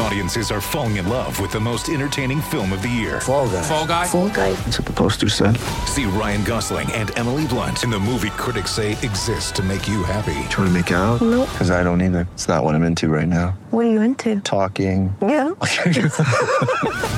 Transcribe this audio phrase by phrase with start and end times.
[0.00, 3.20] Audiences are falling in love with the most entertaining film of the year.
[3.20, 3.62] Fall guy.
[3.62, 4.06] Fall Guy.
[4.06, 4.52] Fall guy.
[4.52, 5.56] That's what the poster said.
[5.86, 10.04] See Ryan Gosling and Emily Blunt in the movie critics say exists to make you
[10.04, 10.38] happy.
[10.50, 11.20] Trying to make it out?
[11.20, 11.48] Nope.
[11.50, 12.28] Because I don't either.
[12.34, 13.58] It's not what I'm into right now.
[13.70, 14.40] What are you into?
[14.40, 15.14] Talking.
[15.20, 15.48] Yeah.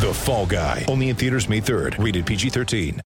[0.01, 0.87] The Fall Guy.
[0.89, 2.03] Only in theaters May 3rd.
[2.03, 3.01] Rated PG-13.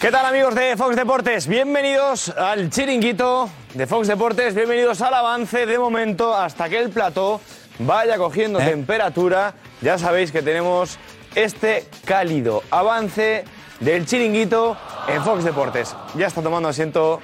[0.00, 1.46] ¿Qué tal amigos de Fox Deportes?
[1.46, 7.38] Bienvenidos al chiringuito de Fox Deportes, bienvenidos al avance de momento hasta que el plató
[7.80, 9.54] vaya cogiendo temperatura.
[9.80, 10.98] Ya sabéis que tenemos
[11.34, 13.44] este cálido avance
[13.80, 14.76] del chiringuito
[15.08, 15.96] en Fox Deportes.
[16.16, 17.20] Ya está tomando asiento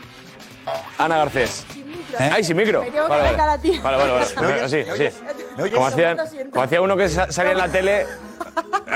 [0.99, 1.67] Ana Garcés.
[2.19, 2.81] ¡Ay, sin micro!
[2.83, 3.27] Me tengo que Vale, vale.
[3.27, 3.81] acercar a ti.
[3.83, 4.61] Vale, vale, vale.
[4.63, 5.09] Así, así.
[5.73, 6.19] Como, hacían-
[6.51, 8.07] como hacía uno que sa- salía en la tele.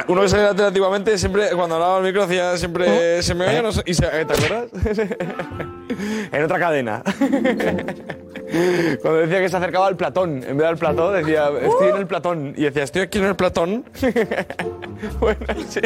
[0.08, 3.22] Uno que salía en la tele antiguamente, siempre, cuando hablaba al micro, hacía siempre.
[3.22, 4.66] Se me oía, no sé- y se, ¿Te acuerdas?
[6.32, 7.02] en otra cadena.
[9.00, 12.06] Cuando decía que se acercaba al Platón, en vez del plató, decía, estoy en el
[12.08, 12.52] Platón.
[12.56, 13.84] Y decía, estoy aquí en el Platón.
[15.20, 15.80] bueno, sí.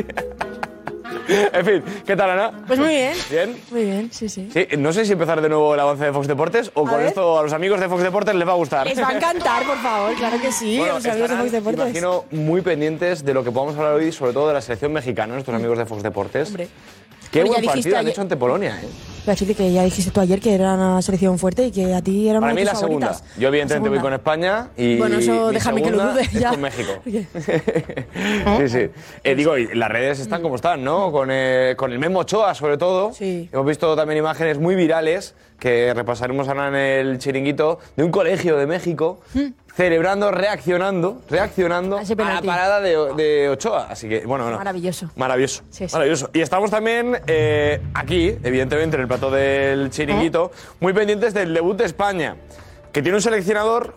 [1.29, 2.53] En fin, ¿qué tal, Ana?
[2.67, 3.13] Pues muy bien.
[3.31, 3.57] ¿Bien?
[3.71, 4.49] Muy bien, sí, sí.
[4.53, 6.99] Sí, no sé si empezar de nuevo el avance de Fox Deportes o A con
[6.99, 7.09] ver.
[7.09, 8.87] esto a los amigos de Fox Deportes les va a gustar.
[8.87, 11.85] Les va a encantar, por favor, claro que sí, Bueno, los amigos de Fox Deportes.
[11.85, 15.35] Imagino muy pendientes de lo que podamos hablar hoy, sobre todo de la selección mexicana,
[15.35, 16.49] nuestros amigos de Fox Deportes.
[16.49, 16.69] Hombre.
[17.35, 19.35] Qué Bueno, buen partido han hecho ante Polonia, ¿eh?
[19.35, 22.29] Chile, que ya dijiste tú ayer que era una selección fuerte y que a ti
[22.29, 23.07] era una Para de mí tus la segunda.
[23.09, 23.39] favoritas.
[23.41, 24.17] Yo evidentemente voy con segunda.
[24.17, 26.51] España y Bueno, eso mi déjame que lo segunda dude es ya.
[26.51, 26.93] con México.
[28.59, 28.91] Sí, sí.
[29.25, 31.11] Eh, digo, y las redes están como están, ¿no?
[31.11, 33.13] Con, eh, con el Memo Ochoa, sobre todo.
[33.15, 33.49] Sí.
[33.51, 38.57] Hemos visto también imágenes muy virales que repasaremos ahora en el chiringuito de un colegio
[38.59, 39.21] de México
[39.75, 43.89] celebrando, reaccionando, reaccionando A la parada de, de Ochoa.
[43.91, 44.59] Así que, bueno, bueno.
[44.59, 45.11] Maravilloso.
[45.17, 45.63] Maravilloso.
[45.71, 45.93] Sí, sí.
[45.93, 46.31] Maravilloso.
[46.33, 51.77] Y estamos también eh, aquí, evidentemente, en el plató del chiringuito, muy pendientes del debut
[51.77, 52.37] de España,
[52.93, 53.97] que tiene un seleccionador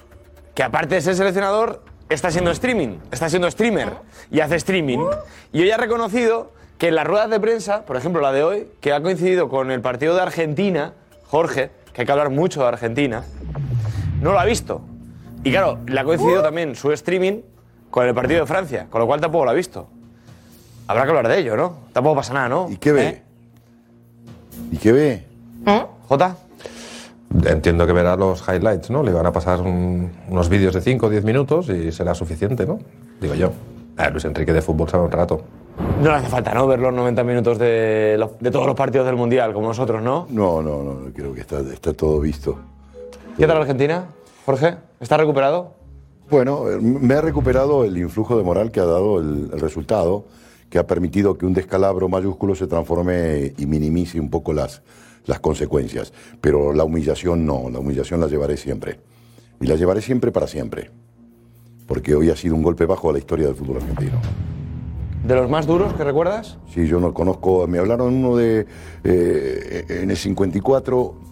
[0.56, 3.94] que, aparte de ser seleccionador, está siendo streaming, está siendo streamer
[4.32, 5.06] y hace streaming.
[5.52, 8.68] Y hoy ha reconocido que en las ruedas de prensa, por ejemplo la de hoy,
[8.82, 10.94] que ha coincidido con el partido de Argentina,
[11.28, 13.24] Jorge, que hay que hablar mucho de Argentina,
[14.22, 14.82] no lo ha visto.
[15.48, 17.42] Y claro, le ha coincidido también su streaming
[17.90, 19.88] con el partido de Francia, con lo cual tampoco lo ha visto.
[20.88, 21.74] Habrá que hablar de ello, ¿no?
[21.94, 22.68] Tampoco pasa nada, ¿no?
[22.70, 23.08] ¿Y qué ve?
[23.08, 23.22] ¿Eh?
[24.72, 25.24] ¿Y qué ve?
[26.08, 26.38] ¿Jota?
[27.46, 29.04] Entiendo que verá los highlights, ¿no?
[29.04, 32.66] Le van a pasar un- unos vídeos de 5 o 10 minutos y será suficiente,
[32.66, 32.80] ¿no?
[33.20, 33.52] Digo yo.
[33.98, 35.42] A Luis Enrique de fútbol sabe un rato.
[36.02, 36.66] No le hace falta, ¿no?
[36.68, 40.26] Ver los 90 minutos de, los- de todos los partidos del Mundial, como nosotros, ¿no?
[40.30, 42.58] No, no, no, no, creo que está, está todo visto.
[43.38, 44.06] ¿Qué tal Argentina,
[44.46, 44.76] Jorge?
[45.00, 45.74] ¿Está recuperado?
[46.30, 50.26] Bueno, eh, me ha recuperado el influjo de moral que ha dado el, el resultado,
[50.70, 54.82] que ha permitido que un descalabro mayúsculo se transforme y minimice un poco las,
[55.26, 56.12] las consecuencias.
[56.42, 59.00] Pero la humillación no, la humillación la llevaré siempre.
[59.62, 60.92] Y la llevaré siempre para siempre.
[61.86, 64.20] Porque hoy ha sido un golpe bajo a la historia del fútbol argentino.
[65.26, 66.58] ¿De los más duros que recuerdas?
[66.74, 68.66] Sí, yo no conozco, me hablaron uno de
[69.04, 71.27] eh, en el 54, mm,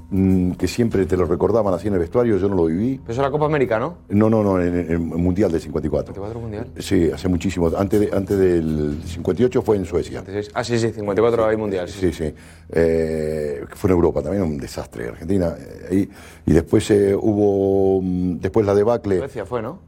[0.58, 2.94] que siempre te lo recordaban así en el vestuario, yo no lo viví.
[3.04, 3.96] Eso es la Copa América, ¿no?
[4.10, 6.14] No, no, no, en el Mundial del 54.
[6.14, 6.68] 54 Mundial.
[6.80, 7.72] Sí, hace muchísimo.
[7.76, 10.20] Antes, de- antes del 58 fue en Suecia.
[10.20, 10.52] 56.
[10.54, 11.90] Ah, sí, sí, 54 hay Mundial.
[11.90, 12.12] Sí.
[12.12, 12.34] Sí, sí.
[12.70, 15.08] Eh, fue en Europa también, un desastre.
[15.10, 15.56] Argentina.
[15.58, 16.10] eh, ahí.
[16.46, 19.18] y después eh, hubo, mm, después la debacle.
[19.20, 19.80] Suecia fue, ¿no?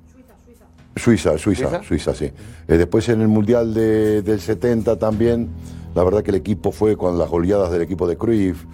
[0.95, 1.84] Suiza, Suiza, ¿Suiza?
[1.84, 2.25] Suiza, sí.
[2.67, 5.49] Eh, después en el Mundial de- del 70 también,
[5.94, 8.66] la verdad que el equipo fue con las goleadas del equipo de Cruyff,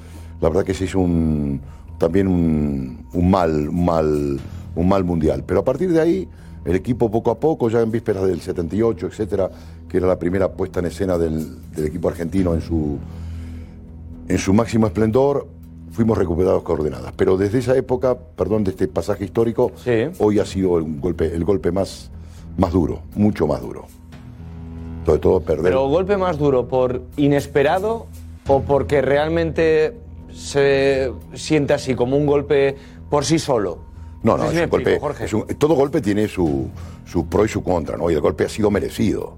[0.44, 1.62] la verdad que se hizo un,
[1.98, 4.40] también un, un mal, un mal,
[4.76, 5.44] un mal Mundial.
[5.48, 6.28] Pero a partir de ahí,
[6.66, 9.50] el equipo poco a poco, ya en vísperas del 78, etcétera,
[9.88, 12.98] que era la primera puesta en escena del, del equipo argentino en su,
[14.28, 15.48] en su máximo esplendor,
[15.92, 17.14] fuimos recuperados coordenadas.
[17.16, 20.08] Pero desde esa época, perdón, de este pasaje histórico, Sí.
[20.20, 22.12] hoy ha sido el golpe, el golpe más,
[22.58, 23.86] más duro, mucho más duro.
[25.06, 25.64] Sobre todo perder.
[25.64, 28.08] Pero golpe más duro, ¿por inesperado
[28.48, 29.94] o porque realmente
[30.34, 32.76] se siente así, como un golpe
[33.10, 33.80] por sí solo?
[34.24, 34.90] no, sé no, si es me un golpe.
[34.94, 35.26] explico, Jorge.
[35.26, 36.70] es un- todo golpe tiene su,
[37.06, 38.10] su pro y su contra, ¿no?
[38.10, 39.38] Y el golpe ha sido merecido.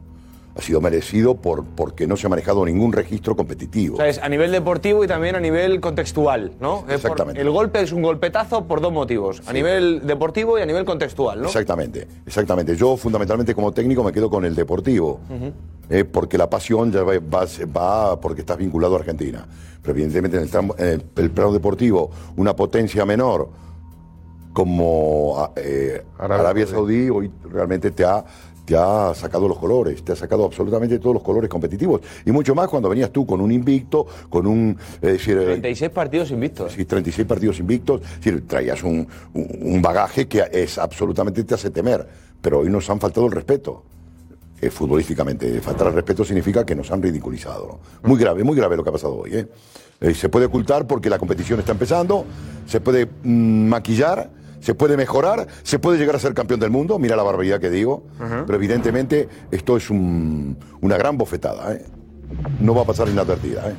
[0.57, 3.95] Ha sido merecido por, porque no se ha manejado ningún registro competitivo.
[3.95, 6.81] O sea, es a nivel deportivo y también a nivel contextual, ¿no?
[6.81, 7.41] Por- Exactamente.
[7.41, 11.41] el golpe es un golpetazo por dos motivos, a nivel deportivo y a nivel contextual,
[11.41, 11.47] ¿no?
[11.47, 12.75] Exactamente, exactamente.
[12.77, 15.19] Yo fundamentalmente como técnico me quedo con el deportivo,
[15.89, 17.45] eh, porque la pasión ya va, va-
[17.77, 19.45] va porque estás vinculado a Argentina.
[19.81, 23.49] Pero evidentemente en el, tramo- en el- el plano deportivo, una potencia menor
[24.53, 26.65] como ah, eh, Arabia.
[26.65, 28.23] Saudí hoy realmente te ha,
[28.65, 32.01] te ha sacado los colores, te ha sacado absolutamente todos los colores competitivos.
[32.25, 34.77] Y mucho más cuando venías tú con un invicto, con un...
[35.01, 36.73] Es decir, eh, 36 partidos invictos.
[36.73, 38.01] Sí, 36 partidos invictos.
[38.01, 42.07] Es decir, traías un, un- bagaje que es absolutamente te hace temer.
[42.41, 43.83] Pero hoy nos han faltado el respeto.
[44.61, 45.59] eh, futbolísticamente.
[45.61, 47.79] Faltar el respeto significa que nos han ridiculizado.
[48.01, 48.09] ¿no?
[48.09, 49.31] Muy grave, muy grave lo que ha pasado hoy.
[49.35, 49.47] ¿eh?
[50.01, 52.25] Eh, se puede ocultar porque la competición está empezando,
[52.65, 54.29] se puede mm, maquillar,
[54.65, 56.97] se puede mejorar, se puede llegar a ser campeón del mundo.
[56.97, 58.01] Mira la barbaridad que digo.
[58.17, 61.71] Pero evidentemente esto es un- una gran bofetada.
[61.75, 61.85] ¿eh?
[62.61, 63.69] No va a pasar inadvertida.
[63.69, 63.75] ¿eh?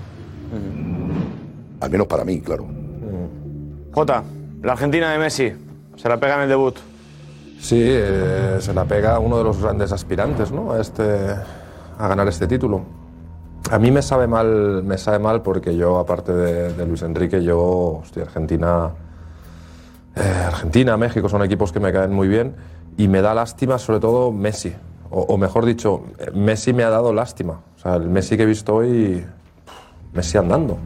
[1.81, 2.67] Al menos para mí, claro.
[3.93, 4.23] Jota,
[4.63, 5.53] la Argentina de Messi.
[5.97, 6.77] Se la pega en el debut.
[7.59, 10.71] Sí, eh, se la pega uno de los grandes aspirantes ¿no?
[10.71, 11.03] a, este,
[11.99, 12.83] a ganar este título.
[13.73, 17.43] A mí me sabe mal, me sabe mal porque yo, aparte de, de Luis Enrique,
[17.43, 17.59] yo,
[18.05, 18.91] hostia, Argentina,
[20.21, 22.55] Argentina, México son equipos que me caen muy bien
[22.97, 24.75] y me da lástima sobre todo Messi.
[25.11, 27.61] O, mejor dicho, eh, Messi me ha dado lástima.
[27.77, 29.25] O sea, el Messi que he visto hoy,
[30.13, 30.77] Messi andando.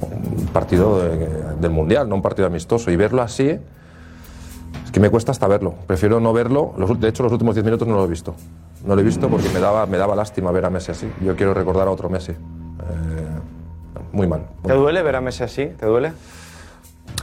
[0.00, 1.28] Un partido de-
[1.60, 2.90] del Mundial, no un partido amistoso.
[2.90, 5.74] Y verlo así, es que me cuesta hasta verlo.
[5.86, 6.72] Prefiero no verlo.
[6.78, 8.34] Los de hecho, los últimos 10 minutos no lo he visto.
[8.86, 11.12] No lo he visto porque me daba, me daba lástima ver a Messi así.
[11.22, 12.32] Yo quiero recordar a otro Messi.
[12.32, 12.36] Eh,
[14.12, 14.46] muy mal.
[14.64, 15.66] ¿Te duele ver a Messi así?
[15.78, 16.12] ¿Te duele?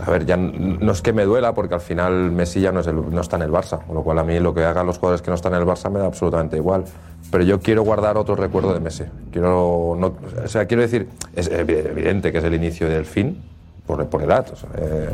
[0.05, 3.35] A ver, ya no es que me duela porque al final Messi ya no, está
[3.35, 5.35] en el Barça, con lo cual a mí lo que hagan los jugadores que no
[5.35, 6.83] están en el Barça me da absolutamente igual.
[7.31, 9.03] Pero yo quiero guardar otro recuerdo de Messi.
[9.31, 10.13] Quiero, no-
[10.43, 13.41] o sea, quiero decir, es evi- evidente que es el inicio del fin
[13.85, 14.45] por, por edad.
[14.77, 15.09] eh,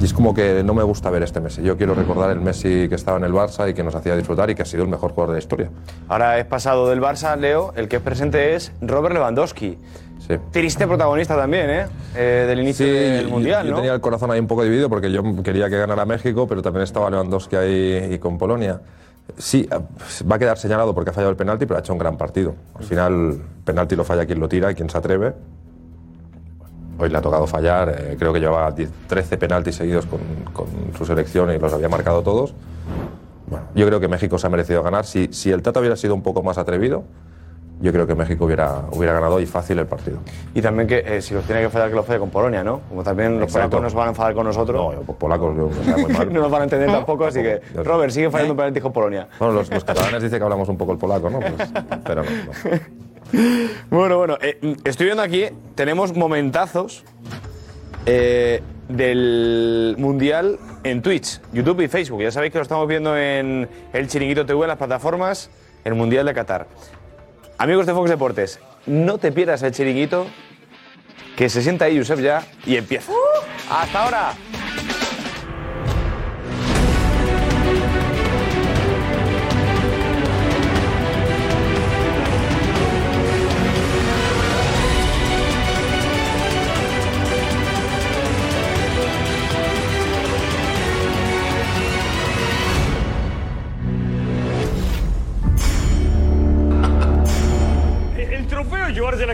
[0.00, 1.62] y es como que no me gusta ver este Messi.
[1.62, 4.48] Yo quiero recordar el Messi que estaba en el Barça y que nos hacía disfrutar
[4.48, 5.70] y que ha sido el mejor jugador de la historia.
[6.08, 7.72] Ahora es pasado del Barça, Leo.
[7.76, 9.76] El que es presente es Robert Lewandowski.
[10.26, 10.36] Sí.
[10.50, 11.86] Triste protagonista también, ¿eh?
[12.14, 13.76] Eh, del inicio del Mundial, yo, ¿no?
[13.78, 16.84] tenía el corazón ahí un poco dividido porque yo quería que ganara México, pero también
[16.84, 18.80] estaba Lewandowski ahí y con Polonia.
[19.36, 21.98] Sí, eh, va a quedar señalado porque ha fallado el penalti, pero ha hecho un
[21.98, 22.54] gran partido.
[22.74, 25.32] Al final, penalti lo falla quien lo tira y quien se atreve.
[26.98, 30.20] Hoy le ha tocado fallar, eh, creo que llevaba 10 13 penaltis seguidos con,
[30.52, 30.66] con
[30.96, 32.54] su selección y los había marcado todos.
[33.46, 35.04] Bueno, yo creo que México se ha merecido ganar.
[35.04, 37.04] Si, si el Tata hubiera sido un poco más atrevido,
[37.82, 40.18] yo creo que México hubiera, hubiera ganado y fácil el partido.
[40.54, 42.80] Y también que eh, si los tiene que fallar, que los falle con Polonia, ¿no?
[42.88, 43.70] Como también los Exacto.
[43.70, 44.76] polacos no se van a enfadar con nosotros.
[44.76, 45.68] No, yo, polacos yo,
[45.98, 46.32] muy mal.
[46.32, 47.60] no nos van a entender tampoco, así que.
[47.74, 49.26] Robert, sigue fallando penaltis con Polonia.
[49.38, 51.40] Bueno, los, los catalanes dicen que hablamos un poco el polaco, ¿no?
[51.40, 51.54] Pues,
[52.04, 52.78] pero no, no.
[53.90, 57.02] Bueno, bueno, eh, estoy viendo aquí, tenemos momentazos
[58.04, 62.22] eh, del Mundial en Twitch, YouTube y Facebook.
[62.22, 65.50] Ya sabéis que lo estamos viendo en el Chiringuito TV, en las plataformas,
[65.84, 66.66] el Mundial de Qatar.
[67.62, 70.26] Amigos de Fox Deportes, no te pierdas el Chiringuito,
[71.36, 73.12] que se sienta ahí Josep ya y empieza.
[73.70, 74.32] ¡Hasta ahora!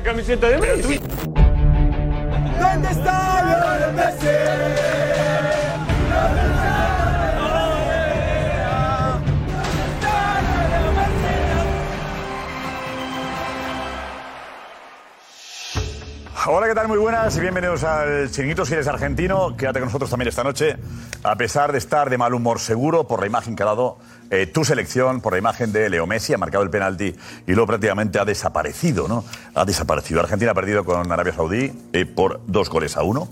[0.09, 1.01] Camiseta de Messi.
[16.51, 16.89] Hola, ¿qué tal?
[16.89, 18.65] Muy buenas y bienvenidos al Chiringuito.
[18.65, 20.77] Si eres argentino, quédate con nosotros también esta noche.
[21.23, 23.99] A pesar de estar de mal humor seguro por la imagen que ha dado
[24.31, 27.15] eh, tu selección, por la imagen de Leo Messi, ha marcado el penalti
[27.47, 29.25] y luego prácticamente ha desaparecido, ¿no?
[29.55, 30.21] Ha desaparecido.
[30.21, 33.29] Argentina ha perdido con Arabia Saudí eh, por dos goles a uno.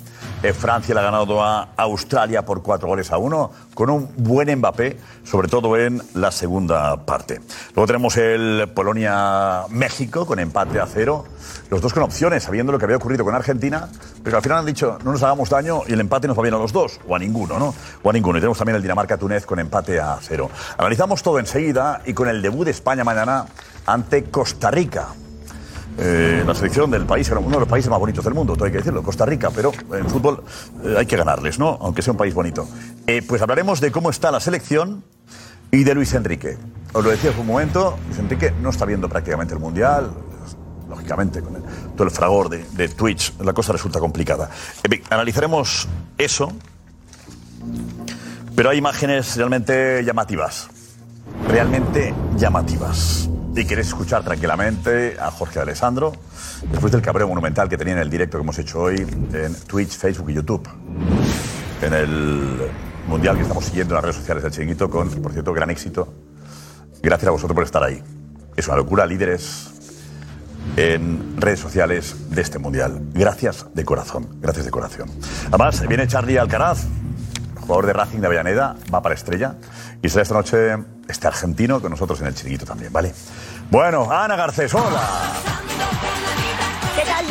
[0.46, 4.54] Eh, Francia le ha ganado a Australia por cuatro goles a uno, con un buen
[4.56, 7.40] Mbappé, sobre todo en la segunda parte.
[7.74, 11.24] Luego tenemos el Polonia-México con empate a cero.
[11.68, 13.88] Los dos con opciones, sabiendo lo que había ocurrido con Argentina,
[14.22, 16.54] pero al final han dicho no nos hagamos daño y el empate nos va bien
[16.54, 17.74] a los dos, o a ninguno, ¿no?
[18.04, 18.38] O a ninguno.
[18.38, 20.48] Y tenemos también el Dinamarca-Túnez con empate a cero.
[20.78, 23.46] Analizamos todo enseguida y con el debut de España mañana
[23.84, 25.08] ante Costa Rica.
[25.98, 28.66] Eh, la selección del país, era uno de los países más bonitos del mundo, todo
[28.66, 30.44] hay que decirlo, Costa Rica, pero en fútbol
[30.84, 31.78] eh, hay que ganarles, ¿no?
[31.80, 32.68] Aunque sea un país bonito.
[33.06, 35.04] Eh, pues hablaremos de cómo está la selección
[35.70, 36.58] y de Luis Enrique.
[36.92, 40.10] Os lo decía hace un momento, Luis Enrique no está viendo prácticamente el Mundial,
[40.88, 41.62] lógicamente, con
[41.96, 44.50] todo el fragor de, de Twitch, la cosa resulta complicada.
[45.10, 45.88] Analizaremos
[46.18, 46.52] eso,
[48.54, 50.68] pero hay imágenes realmente llamativas,
[51.48, 53.30] realmente llamativas.
[53.56, 56.12] Y queréis escuchar tranquilamente a Jorge Alessandro,
[56.70, 59.96] después del cabreo monumental que tenía en el directo que hemos hecho hoy en Twitch,
[59.96, 60.68] Facebook y YouTube.
[61.80, 62.70] En el
[63.08, 66.12] mundial que estamos siguiendo en las redes sociales del Chiringuito, con, por cierto, gran éxito
[67.02, 68.02] Gracias a vosotros por estar ahí.
[68.56, 69.70] Es una locura, líderes
[70.76, 73.00] en redes sociales de este mundial.
[73.12, 75.10] Gracias de corazón, gracias de corazón.
[75.48, 76.86] Además, viene Charlie Alcaraz,
[77.60, 79.54] jugador de Racing de Avellaneda, va para Estrella.
[80.02, 80.76] Y será esta noche
[81.08, 83.12] este argentino con nosotros en el chiringuito también, ¿vale?
[83.70, 85.00] Bueno, Ana Garcés, hola.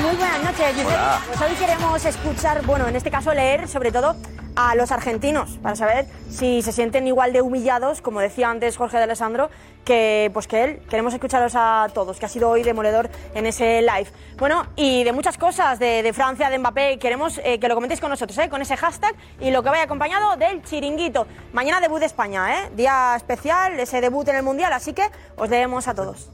[0.02, 0.76] Muy buenas noches.
[0.86, 1.22] Hola.
[1.26, 4.16] Pues hoy queremos escuchar, bueno, en este caso leer sobre todo
[4.56, 8.98] a los argentinos para saber si se sienten igual de humillados, como decía antes Jorge
[8.98, 9.50] de Alessandro,
[9.86, 10.82] que pues que él.
[10.90, 14.08] Queremos escucharos a todos, que ha sido hoy demoledor en ese live.
[14.38, 18.02] Bueno, y de muchas cosas, de, de Francia, de Mbappé, queremos eh, que lo comentéis
[18.02, 18.50] con nosotros, ¿eh?
[18.50, 21.26] con ese hashtag y lo que vaya acompañado del chiringuito.
[21.54, 22.70] Mañana debut de España, ¿eh?
[22.76, 26.30] día especial, ese debut en el Mundial, así que os debemos a todos.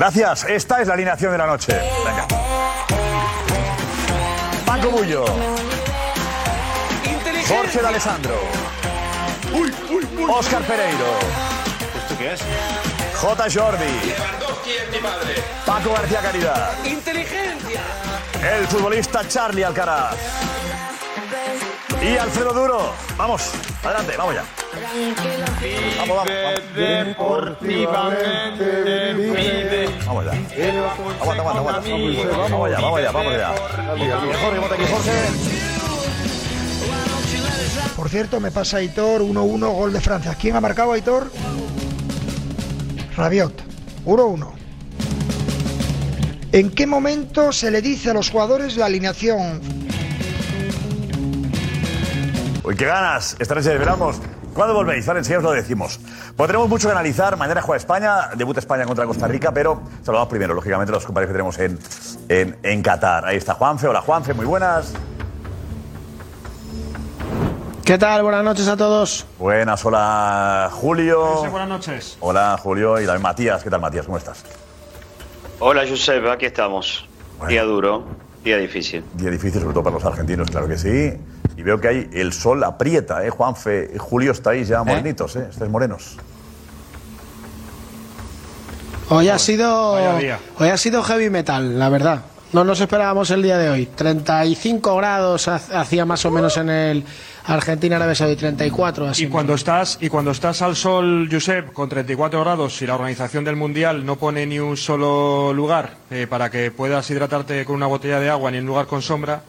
[0.00, 1.78] Gracias, esta es la alineación de la noche.
[2.06, 2.26] Venga.
[4.64, 5.26] Paco Bullo.
[7.46, 8.34] Jorge de Alessandro.
[10.26, 11.04] Oscar Pereiro.
[11.98, 12.40] ¿Esto qué es?
[13.14, 13.44] J.
[13.52, 14.14] Jordi.
[15.66, 16.70] Paco García Caridad.
[16.86, 17.82] Inteligencia.
[18.56, 20.16] El futbolista Charlie Alcaraz.
[22.02, 22.94] Y Alfredo Duro.
[23.16, 23.52] Vamos,
[23.82, 24.42] adelante, vamos ya.
[25.98, 26.30] Vamos, vamos.
[26.74, 29.90] Deportivamente vive.
[30.06, 30.32] Vamos ya.
[31.20, 31.82] Aguanta, aguanta, aguanta.
[32.38, 33.52] Vamos allá, vamos allá, vamos allá.
[34.40, 35.12] Jorge, vota aquí, Jorge.
[37.96, 40.34] Por cierto, me pasa Aitor 1-1, gol de Francia.
[40.40, 41.30] ¿Quién ha marcado Aitor?
[43.14, 43.62] Rabiot.
[44.06, 44.52] 1-1.
[46.52, 49.79] ¿En qué momento se le dice a los jugadores la alineación?
[52.70, 53.34] Uy, qué ganas.
[53.40, 54.20] Esta noche desvelamos.
[54.54, 55.04] ¿Cuándo volvéis?
[55.04, 55.98] Vale, enseguida os lo decimos.
[56.36, 57.36] Pues tenemos mucho que analizar.
[57.36, 61.30] Mañana juega España, debuta España contra Costa Rica, pero saludamos primero, lógicamente, a los compañeros
[61.30, 61.78] que tenemos en,
[62.28, 63.24] en, en Qatar.
[63.24, 63.88] Ahí está Juanfe.
[63.88, 64.92] Hola, Juanfe, muy buenas.
[67.84, 68.22] ¿Qué tal?
[68.22, 69.26] Buenas noches a todos.
[69.36, 71.50] Buenas, hola, Julio.
[71.50, 72.18] buenas noches.
[72.20, 73.00] Hola, Julio.
[73.00, 73.64] Y también Matías.
[73.64, 74.06] ¿Qué tal, Matías?
[74.06, 74.44] ¿Cómo estás?
[75.58, 77.08] Hola, Josep, aquí estamos.
[77.48, 78.04] Día duro,
[78.44, 79.04] día difícil.
[79.14, 81.18] Día difícil, sobre todo para los argentinos, claro que sí.
[81.60, 83.28] Y veo que hay el sol aprieta, ¿eh?
[83.28, 85.46] Juanfe, Julio, estáis ya morenitos, ¿eh?
[85.50, 86.16] Estáis morenos.
[89.10, 89.92] Hoy ha sido
[90.58, 92.22] hoy ha sido heavy metal, la verdad.
[92.54, 93.84] No nos esperábamos el día de hoy.
[93.94, 97.04] 35 grados ha- hacía más o menos en el
[97.46, 99.24] Argentina Arabia Saudí 34 así.
[99.24, 103.44] Y cuando estás y cuando estás al sol, Josep, con 34 grados y la organización
[103.44, 107.86] del mundial no pone ni un solo lugar eh, para que puedas hidratarte con una
[107.86, 109.42] botella de agua ni un lugar con sombra,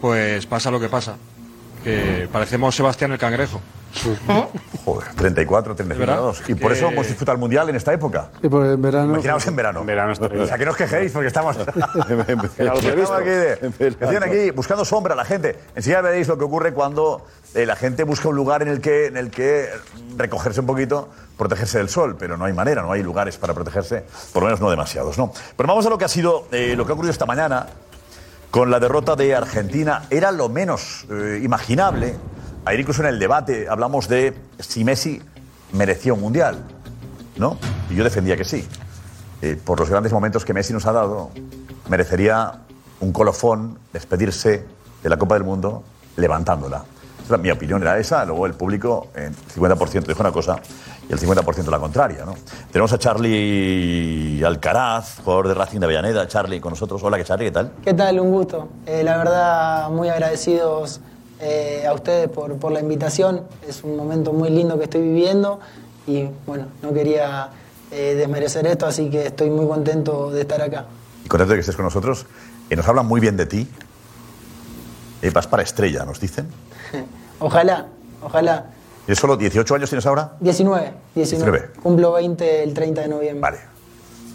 [0.00, 1.16] pues pasa lo que pasa.
[1.84, 3.60] Que parecemos Sebastián el cangrejo.
[4.84, 6.14] Joder, 34, 35 ¿Verdad?
[6.22, 6.42] grados.
[6.46, 8.28] Y por eso hemos disfrutado el mundial en esta época.
[8.42, 9.14] Y por el verano.
[9.14, 9.80] Imaginaos en verano.
[9.80, 11.56] O sea, que no os quejéis porque estamos.
[12.58, 13.96] Estamos aquí, de- En verano.
[13.98, 15.58] decían aquí buscando sombra la gente.
[15.74, 19.06] Enseguida veréis lo que ocurre cuando eh, la gente busca un lugar en el que
[19.06, 19.68] en el que
[20.16, 24.04] recogerse un poquito, protegerse del sol, pero no hay manera, no hay lugares para protegerse,
[24.32, 25.32] por lo menos no demasiados, ¿no?
[25.56, 27.66] Pero vamos a lo que ha sido eh, lo que ha ocurrido esta mañana
[28.50, 30.04] con la derrota de Argentina.
[30.10, 32.16] Era lo menos eh, imaginable.
[32.64, 35.22] Ayer incluso en el debate hablamos de si Messi
[35.72, 36.58] merecía un mundial,
[37.36, 37.58] ¿no?
[37.88, 38.66] Y yo defendía que sí.
[39.42, 41.30] Eh, por los grandes momentos que Messi nos ha dado,
[41.88, 42.60] merecería
[43.00, 44.64] un colofón despedirse
[45.02, 45.82] de la Copa del Mundo
[46.16, 46.84] levantándola.
[47.40, 50.60] Mi opinión era esa, luego el público en 50% dijo una cosa
[51.10, 52.24] y el 50% la contraria.
[52.24, 52.36] ¿no?
[52.70, 56.28] Tenemos a Charlie Alcaraz, jugador de Racing de Avellaneda.
[56.28, 57.02] Charlie con nosotros.
[57.02, 57.46] Hola, ¿qué Charlie?
[57.46, 57.72] ¿Qué tal?
[57.84, 58.20] ¿Qué tal?
[58.20, 58.68] Un gusto.
[58.86, 61.00] Eh, la verdad, muy agradecidos
[61.40, 63.42] eh, a ustedes por, por la invitación.
[63.66, 65.58] Es un momento muy lindo que estoy viviendo
[66.06, 67.50] y bueno, no quería
[67.90, 70.86] eh, desmerecer esto, así que estoy muy contento de estar acá.
[71.24, 72.24] Y contento de que estés con nosotros.
[72.68, 73.68] Eh, nos hablan muy bien de ti.
[75.22, 76.46] Eh, vas para estrella, nos dicen.
[77.40, 77.86] Ojalá,
[78.22, 78.66] ojalá.
[79.10, 80.32] ¿Y solo 18 años tienes ahora?
[80.40, 81.50] 19, 19.
[81.60, 81.80] 19.
[81.82, 83.40] Cumplo 20 el 30 de noviembre.
[83.40, 83.58] Vale.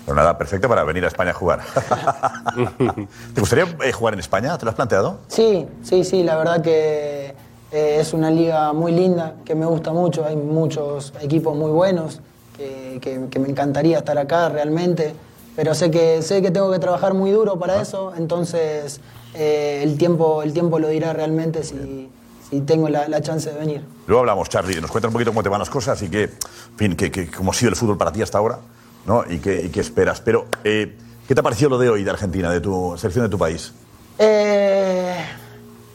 [0.05, 1.61] Pero nada, perfecto para venir a España a jugar.
[3.33, 4.57] ¿Te gustaría eh, jugar en España?
[4.57, 5.19] ¿Te lo has planteado?
[5.27, 7.33] Sí, sí, sí, la verdad que
[7.71, 12.19] eh, es una liga muy linda, que me gusta mucho, hay muchos equipos muy buenos,
[12.57, 15.15] que, que- que me encantaría estar acá realmente,
[15.55, 18.99] pero sé que, sé que tengo que trabajar muy duro para eso, entonces
[19.33, 22.09] eh, el, tiempo, el tiempo lo dirá realmente si,
[22.49, 23.81] si tengo la, la chance de venir.
[24.07, 24.79] Luego hablamos, Charlie.
[24.81, 27.29] Nos cuentas un poquito cómo te van las cosas y que, en fin, que, que-
[27.31, 28.59] cómo ha sido el fútbol para ti hasta ahora,
[29.05, 29.23] ¿no?
[29.29, 30.21] Y qué, y qué esperas.
[30.21, 30.95] Pero, eh,
[31.27, 33.73] ¿qué te ha parecido lo de hoy de Argentina, de tu selección de tu país?
[34.19, 35.15] Eh,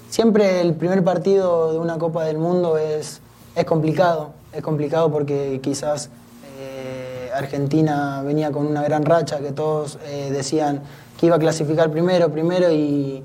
[0.08, 3.20] siempre el primer partido de una Copa del Mundo es,
[3.54, 4.32] es complicado.
[4.52, 6.10] Es complicado porque quizás
[6.58, 10.82] eh, Argentina venía con una gran racha que todos eh, decían
[11.18, 13.22] que iba a clasificar primero, primero y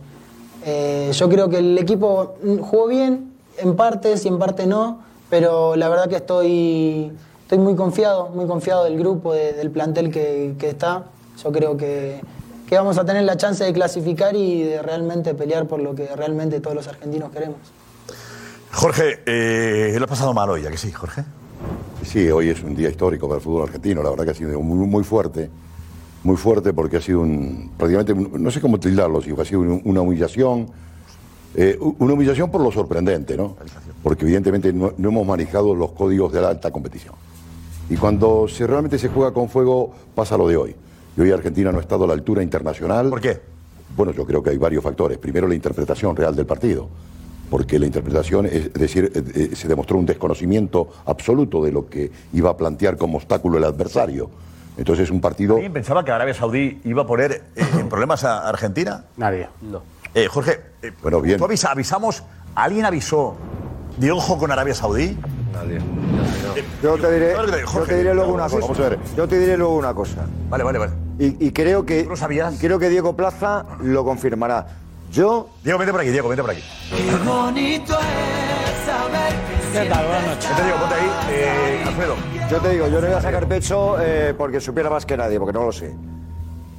[0.65, 5.75] eh, yo creo que el equipo jugó bien en partes y en parte no, pero
[5.75, 7.11] la verdad que estoy
[7.43, 11.03] estoy muy confiado, muy confiado del grupo, de- del plantel que, que está.
[11.43, 12.19] Yo creo que,
[12.67, 16.07] que vamos a tener la chance de clasificar y de realmente pelear por lo que
[16.15, 17.57] realmente todos los argentinos queremos.
[18.71, 21.23] Jorge, eh, lo has pasado mal hoy, ¿a que sí, Jorge?
[22.03, 24.01] Sí, hoy es un día histórico para el fútbol argentino.
[24.03, 25.49] La verdad que ha sido muy, muy fuerte.
[26.25, 27.69] Muy fuerte porque ha sido un.
[27.77, 30.67] prácticamente, un- no sé cómo tildarlo, si ha sido un- una humillación.
[31.57, 33.55] eh, una humillación por lo sorprendente, ¿no?
[34.03, 37.13] Porque evidentemente no, no hemos manejado los códigos de la alta competición.
[37.89, 40.75] Y cuando se, realmente se juega con fuego, pasa lo de hoy.
[41.15, 43.09] Y hoy Argentina no ha estado a la altura internacional.
[43.09, 43.39] ¿Por qué?
[43.95, 45.17] Bueno, yo creo que hay varios factores.
[45.17, 46.89] Primero, la interpretación real del partido.
[47.49, 51.87] Porque la interpretación, es, es decir, eh, eh, se demostró un desconocimiento absoluto de lo
[51.87, 54.29] que iba a plantear como obstáculo el adversario.
[54.77, 55.55] Entonces, un partido.
[55.55, 59.03] ¿Alguien pensaba que Arabia Saudí iba a poner eh, en problemas a Argentina?
[59.17, 59.47] Nadie.
[59.61, 59.81] No.
[60.13, 61.37] Eh, Jorge, eh, Bueno, bien.
[61.37, 62.23] ¿tú avisa- avisamos?
[62.55, 63.35] ¿Alguien avisó
[63.97, 65.17] de ojo con Arabia Saudí?
[65.53, 65.79] Nadie.
[66.83, 68.59] Yo te diré, Jorge, yo te diré luego una cosa.
[68.61, 68.99] Vamos a ver.
[69.15, 70.25] Yo te diré luego una cosa.
[70.49, 70.91] Vale, vale, vale.
[71.19, 74.67] Y, y creo que y creo que Diego Plaza lo confirmará.
[75.11, 76.61] Yo Diego, vete por aquí, Diego, vete por aquí.
[76.89, 80.05] Qué bonito es saber que ¿Qué tal?
[80.05, 80.49] Buenas noches.
[80.51, 81.09] Vete, Diego, ponte ahí.
[81.31, 82.15] Eh, Alfredo.
[82.49, 85.37] Yo te digo, yo no voy a sacar pecho eh, porque supiera más que nadie,
[85.37, 85.93] porque no lo sé.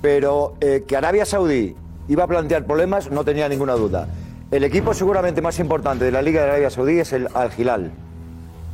[0.00, 1.76] Pero eh, que Arabia Saudí
[2.08, 4.08] iba a plantear problemas, no tenía ninguna duda.
[4.50, 7.92] El equipo seguramente más importante de la Liga de Arabia Saudí es el Al Hilal.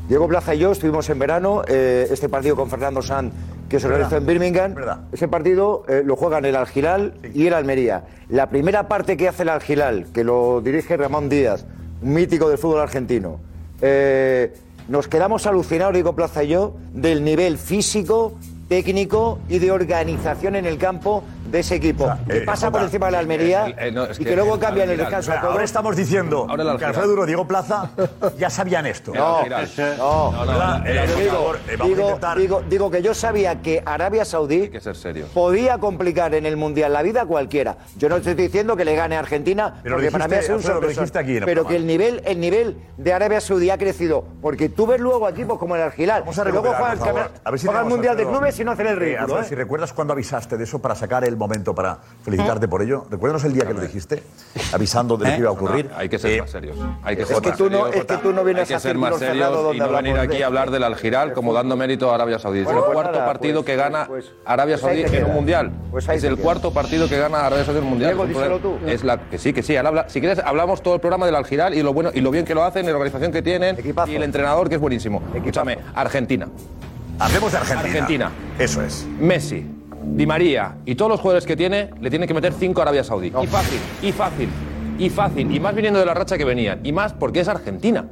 [0.09, 3.33] Diego Plaza y yo estuvimos en verano, eh, este partido con Fernando Sanz,
[3.69, 4.77] que se realizó en Birmingham.
[5.11, 8.05] Ese partido eh, lo juegan el Al Hilal y el Almería.
[8.29, 11.67] La primera parte que hace el Al Hilal, que lo dirige Ramón Díaz,
[12.03, 13.41] un mítico del fútbol argentino,
[13.83, 14.55] eh,
[14.89, 18.35] nos quedamos alucinados, Diego Plaza y yo, del nivel físico,
[18.69, 21.23] técnico y de organización en el campo
[21.53, 22.11] de ese equipo.
[22.27, 24.37] que eh, pasa por encima de la Almería eh, eh, no, es y que que
[24.37, 25.31] luego el cambia en el descanso.
[25.31, 25.53] espera, todo.
[25.53, 26.85] ahora estamos diciendo Ahora que.
[26.87, 27.91] Alfredo Duro, Diego Plaza
[28.39, 29.13] ya sabían esto.
[29.15, 34.81] No, no, no, eh, digo, eh, a digo, que yo sabía que Arabia Saudí que
[34.81, 35.27] ser serio.
[35.35, 37.77] podía complicar en el Mundial la vida a cualquiera.
[37.97, 40.57] Yo no estoy diciendo que le gane a Argentina, Pero porque para mí dijiste, sido
[40.57, 41.69] un dijiste el Pero programa.
[41.69, 45.59] que el nivel, el nivel de Arabia Saudí ha crecido, porque tú ves luego equipos
[45.59, 47.31] como el Al Hilal, Vamos a que luego recuperar, juegan, por favor.
[47.35, 48.27] el A ver si juegan el tenemos, Mundial de.
[48.27, 49.23] Clubes y no hacen el Eh, ridículo.
[49.25, 49.49] Alfredo, ¿eh?
[49.49, 53.45] Si recuerdas cuando avisaste de eso para sacar el momento para felicitarte por ello, recuérdanos
[53.45, 54.23] el día que lo dijiste,
[54.73, 55.91] avisando de lo que iba a ocurrir.
[55.91, 56.77] No, hay que ser Eh, más serios.
[57.03, 58.75] Hay que es ser que más tú no- es que tú no vienes Hay que
[58.75, 61.77] a ser más serios y no venir aquí de- a hablar del Algiral como dando
[61.77, 62.61] mérito a Arabia Saudí.
[62.61, 65.35] Es el cuarto nada, partido pues- que gana pues- Arabia pues ahí Saudí en un
[65.35, 65.73] mundial.
[66.13, 68.15] Es el cuarto partido que gana Arabia Saudí en un mundial.
[68.29, 68.79] Diego, Es tú.
[68.87, 69.77] Es la que sí, que sí.
[69.77, 72.45] habla- si quieres hablamos todo el programa del Algiral y lo bueno y lo bien
[72.45, 73.77] que lo hacen, y la organización que tienen
[74.07, 75.23] y el entrenador que es buenísimo.
[75.35, 76.49] Escúchame, Argentina.
[77.19, 77.89] Hablemos de Argentina.
[77.91, 78.31] Argentina.
[78.59, 79.07] Eso es.
[79.21, 79.67] Messi,
[80.05, 83.05] Di María y todos los jugadores que tiene le tienen que meter 5 a Arabia
[83.05, 83.29] Saudí.
[83.29, 84.49] Y fácil, y fácil,
[84.99, 85.55] y fácil.
[85.55, 86.81] Y más viniendo de la racha que venían.
[86.85, 88.05] Y más porque es Argentina.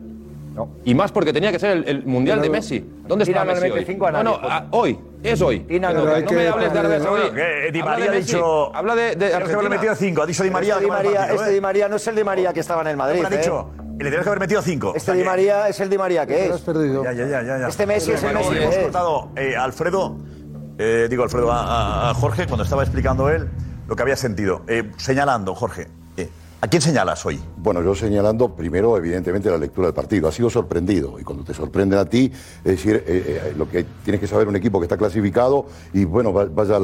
[0.85, 2.85] Y más porque tenía que ser el, el mundial de Messi.
[3.07, 3.85] ¿Dónde está no Messi hoy?
[3.87, 4.99] cinco a No, nadie, no, a- hoy.
[5.23, 5.61] Es hoy.
[5.61, 7.23] No, no, pero no me que hables de Arabia Saudí.
[7.37, 9.69] Eh, Di María ha dicho- Habla de, de que haberle Argentina.
[9.71, 10.23] metido cinco.
[10.23, 10.73] Ha dicho Di María.
[10.75, 11.55] Este Di María, partido, este ¿eh?
[11.55, 13.25] Di María no es el Di María que estaba en el Madrid.
[13.25, 13.39] Ha ¿eh?
[13.39, 14.93] dicho, y le tienes que haber metido cinco.
[14.95, 16.65] Este Di María es el Di María que es.
[16.67, 17.69] Ya, ya, ya, ya, ya.
[17.69, 20.17] Este Messi es el Messi Hemos cortado eh, Alfredo,
[20.83, 23.47] eh, digo Alfredo, a, Jorge, cuando estaba explicando él
[23.87, 24.63] lo que había sentido.
[24.67, 26.29] Eh, señalando, Jorge, eh,
[26.63, 27.39] ¿a quién señalas hoy?
[27.59, 30.27] Bueno, yo señalando primero, evidentemente, la lectura del partido.
[30.29, 31.21] Ha sido sorprendido.
[31.21, 32.33] Y cuando te sorprenden a ti,
[32.65, 33.05] es decir,
[33.59, 36.79] lo que tienes que saber un equipo que está clasificado, y bueno, va- vaya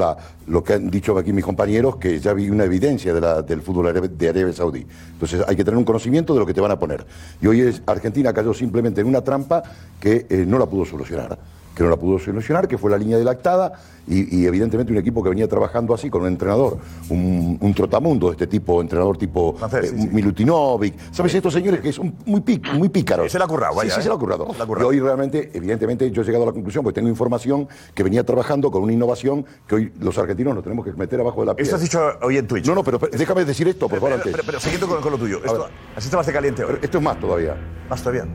[0.47, 3.63] lo que han dicho aquí mis compañeros, que ya vi una evidencia de la- del
[3.63, 4.87] fútbol de Arabia Saudí.
[5.13, 7.07] Entonces hay que tener un conocimiento de lo que te van a poner.
[7.41, 9.63] Y hoy es, Argentina cayó simplemente en una trampa
[9.99, 11.39] que no la pudo solucionar.
[11.77, 13.75] Que no la pudo solucionar, que fue la línea de lactada,
[14.09, 16.79] y, y evidentemente un equipo que venía trabajando así con un entrenador,
[17.11, 20.09] un, un trotamundo de este tipo, entrenador tipo Francés, eh, sí.
[20.11, 21.35] Milutinovic, ¿sabes?
[21.35, 23.31] Estos señores que son muy, pic- muy pícaros.
[23.31, 24.03] Se le ha currado, vaya, sí, ¿eh?
[24.05, 24.49] se le ha currado.
[24.81, 28.25] Y hoy realmente, evidentemente, yo he llegado a la conclusión, porque tengo información que venía
[28.25, 31.55] trabajando con una innovación que hoy los argentinos nos tenemos que meter abajo de la
[31.55, 31.65] piel.
[31.67, 32.67] Esto has dicho hoy en Twitch.
[32.67, 34.33] No, no, pero pero déjame decir esto, por favor, Pero, antes.
[34.33, 35.39] pero, pero siguiendo con, con lo tuyo.
[35.45, 35.69] Esto, ver.
[35.95, 36.77] así estabas de caliente hoy.
[36.81, 37.55] Esto es más todavía.
[37.91, 38.27] Más todavía.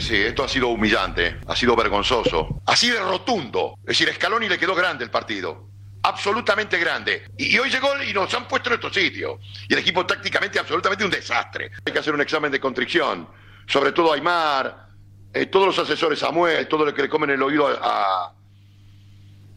[0.00, 2.60] Sí, esto ha sido humillante, ha sido vergonzoso.
[2.66, 3.74] Así de rotundo.
[3.80, 5.68] Es decir, a Scaloni le quedó grande el partido.
[6.02, 7.24] Absolutamente grande.
[7.36, 9.40] Y, hoy llegó y nos han puesto en nuestro sitio.
[9.68, 11.70] Y el equipo tácticamente absolutamente un desastre.
[11.84, 13.28] Hay que hacer un examen de contrición.
[13.66, 14.88] Sobre todo Aymar,
[15.32, 18.32] eh, todos los asesores Samuel, todo lo que le comen el oído a,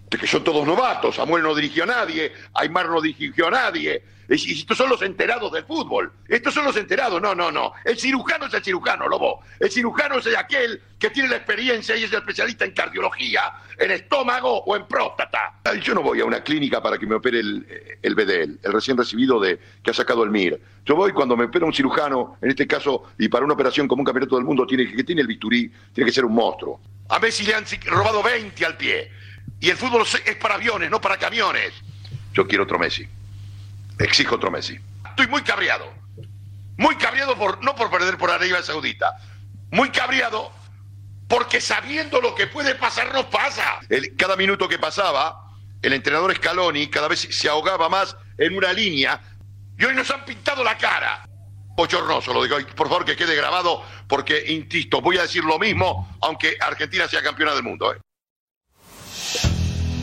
[0.09, 1.15] de que son todos novatos.
[1.15, 4.03] Samuel no dirigió a nadie, Aymar no dirigió a nadie.
[4.33, 6.09] Y estos son los enterados del fútbol.
[6.25, 7.21] Estos son los enterados.
[7.21, 7.73] No, no, no.
[7.83, 9.41] El cirujano es el cirujano, Lobo.
[9.59, 13.41] El cirujano es aquel que tiene la experiencia y es el especialista en cardiología,
[13.77, 15.59] en estómago o en próstata.
[15.83, 18.95] Yo no voy a una clínica para que me opere el, el BDL, el recién
[18.95, 20.61] recibido de que ha sacado el MIR.
[20.85, 24.01] Yo voy cuando me opera un cirujano, en este caso, y para una operación como
[24.01, 26.79] un campeonato del mundo, tiene que tiene el bisturí, tiene que ser un monstruo.
[27.09, 29.11] A Messi le han robado 20 al pie.
[29.59, 31.73] Y el fútbol es para aviones, no para camiones.
[32.33, 33.05] Yo quiero otro Messi.
[34.01, 34.79] Exijo otro Messi.
[35.09, 35.93] Estoy muy cabreado.
[36.77, 39.17] Muy cabreado por, no por perder por Arabia Saudita.
[39.69, 40.51] Muy cabreado
[41.27, 43.79] porque sabiendo lo que puede pasar nos pasa.
[44.17, 49.21] Cada minuto que pasaba, el entrenador Scaloni cada vez se ahogaba más en una línea
[49.77, 51.25] y hoy nos han pintado la cara.
[51.75, 56.17] Bochornoso, lo digo, por favor que quede grabado porque, insisto, voy a decir lo mismo
[56.21, 57.93] aunque Argentina sea campeona del mundo.
[57.93, 57.97] ¿eh?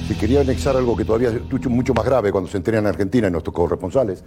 [0.09, 3.29] Y quería anexar algo que todavía es mucho- más grave cuando se entrena en Argentina
[3.29, 4.23] y nuestros corresponsales.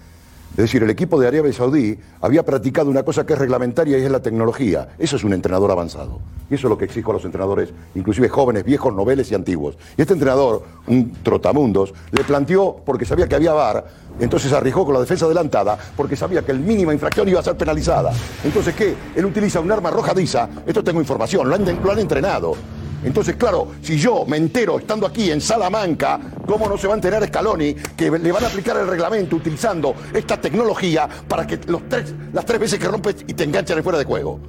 [0.51, 4.03] Es decir, el equipo de Arabia Saudí había practicado una cosa que es reglamentaria y
[4.03, 4.89] es la tecnología.
[4.99, 6.19] Eso es un entrenador avanzado.
[6.49, 9.77] Y eso es lo que exijo a los entrenadores, inclusive jóvenes, viejos, noveles y antiguos.
[9.97, 13.85] Y este entrenador, un trotamundos, le planteó, porque sabía que había VAR,
[14.19, 17.55] entonces arriesgó con la defensa adelantada, porque sabía que el mínima infracción iba a ser
[17.55, 18.11] penalizada.
[18.43, 18.93] Entonces, ¿qué?
[19.15, 21.55] Él utiliza un arma arrojadiza, esto tengo información, lo
[21.91, 22.55] han entrenado.
[23.03, 26.97] Entonces, claro, si yo me entero estando aquí en Salamanca, ¿cómo no se va a
[26.97, 31.87] enterar Scaloni que le van a aplicar el reglamento utilizando esta tecnología para que los
[31.89, 34.39] tres, las tres veces que rompes y te enganchan en fuera de juego?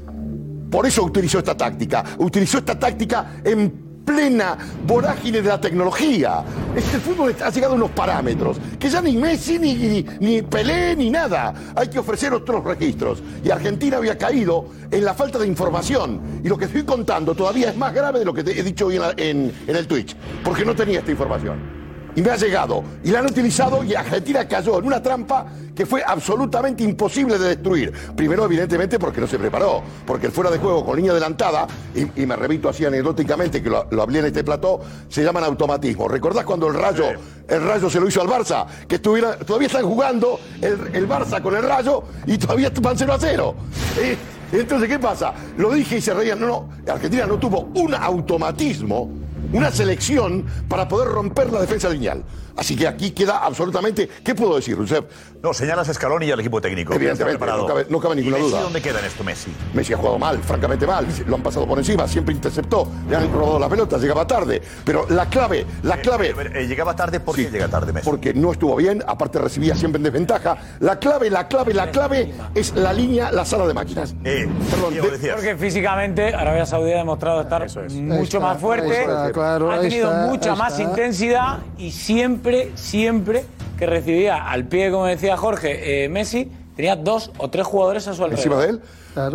[0.70, 2.02] Por eso utilizó esta táctica.
[2.18, 6.42] Utilizó esta táctica en plena vorágine de la tecnología.
[6.76, 10.96] Este fútbol ha llegado a unos parámetros que ya ni Messi, ni, ni, ni Pelé,
[10.96, 11.54] ni nada.
[11.74, 13.22] Hay que ofrecer otros registros.
[13.44, 16.20] Y Argentina había caído en la falta de información.
[16.44, 18.86] Y lo que estoy contando todavía es más grave de lo que te he dicho
[18.86, 20.16] hoy en, en- en el Twitch.
[20.44, 21.81] Porque no tenía esta información.
[22.14, 22.82] Y me ha llegado.
[23.04, 27.48] Y la han utilizado y Argentina cayó en una trampa que fue absolutamente imposible de
[27.48, 27.92] destruir.
[28.14, 29.82] Primero, evidentemente, porque no se preparó.
[30.06, 33.70] Porque el fuera de juego con línea adelantada, y, y me remito así anecdóticamente, que
[33.70, 36.08] lo, lo hablé en este plató, se llaman automatismo.
[36.08, 37.06] ¿Recordás cuando el Rayo,
[37.48, 38.66] el Rayo se lo hizo al Barça?
[38.86, 43.12] Que estuviera, todavía están jugando el, el Barça con el Rayo y todavía van 0
[43.12, 43.54] a 0.
[43.98, 44.16] Eh,
[44.52, 45.32] entonces, ¿qué pasa?
[45.56, 46.38] Lo dije y se reían.
[46.38, 49.08] No, no, Argentina no tuvo un automatismo
[49.52, 52.22] una selección para poder romper la defensa lineal.
[52.56, 54.08] Así que aquí queda absolutamente.
[54.24, 55.08] ¿Qué puedo decir, Josep?
[55.42, 56.94] No, señalas a Scaloni y al equipo técnico.
[56.94, 58.62] Evidentemente, no cabe, no cabe ninguna ¿Y Messi duda.
[58.62, 59.52] dónde queda en esto Messi?
[59.74, 61.06] Messi ha jugado mal, francamente mal.
[61.26, 64.62] Lo han pasado por encima, siempre interceptó, le han robado la pelota, llegaba tarde.
[64.84, 66.34] Pero la clave, la clave.
[66.54, 68.04] Eh, llegaba tarde, ¿por qué llega tarde Messi?
[68.08, 70.56] Porque no estuvo bien, aparte recibía siempre en desventaja.
[70.80, 74.14] La clave, la clave, la clave es la línea, la sala de máquinas.
[74.24, 79.32] Eh, Perdón, de- Porque físicamente Arabia Saudí ha demostrado estar mucho más fuerte, ahí está,
[79.32, 82.41] claro, ha tenido está, mucha más intensidad y siempre,
[82.74, 83.44] siempre
[83.78, 88.14] que recibía al pie, como decía Jorge, eh, Messi, tenía dos o tres jugadores a
[88.14, 88.38] su alrededor.
[88.38, 88.80] Encima de él.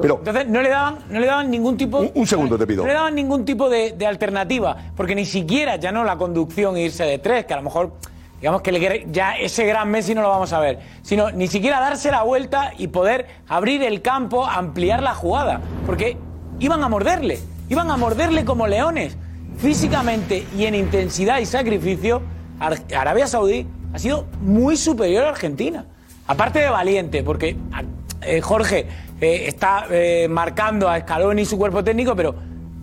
[0.01, 1.99] Pero Entonces no le daban, no le daban ningún tipo.
[1.99, 2.81] un, un segundo te pido.
[2.81, 6.75] No le daban ningún tipo de, de alternativa, porque ni siquiera ya no la conducción
[6.77, 7.93] e irse de tres, que a lo mejor,
[8.41, 11.79] digamos que le- ya ese gran Messi no lo vamos a ver, sino ni siquiera
[11.79, 16.17] darse la vuelta y poder abrir el campo, ampliar la jugada, porque
[16.59, 17.37] iban a morderle,
[17.69, 19.15] iban a morderle como leones,
[19.57, 22.21] físicamente y en intensidad y sacrificio,
[22.59, 25.85] Ar- Arabia Saudí ha sido muy superior a Argentina.
[26.27, 27.83] Aparte de valiente, porque a-
[28.25, 28.87] eh, Jorge
[29.21, 32.35] eh, está eh, marcando a Scaloni y su cuerpo técnico, pero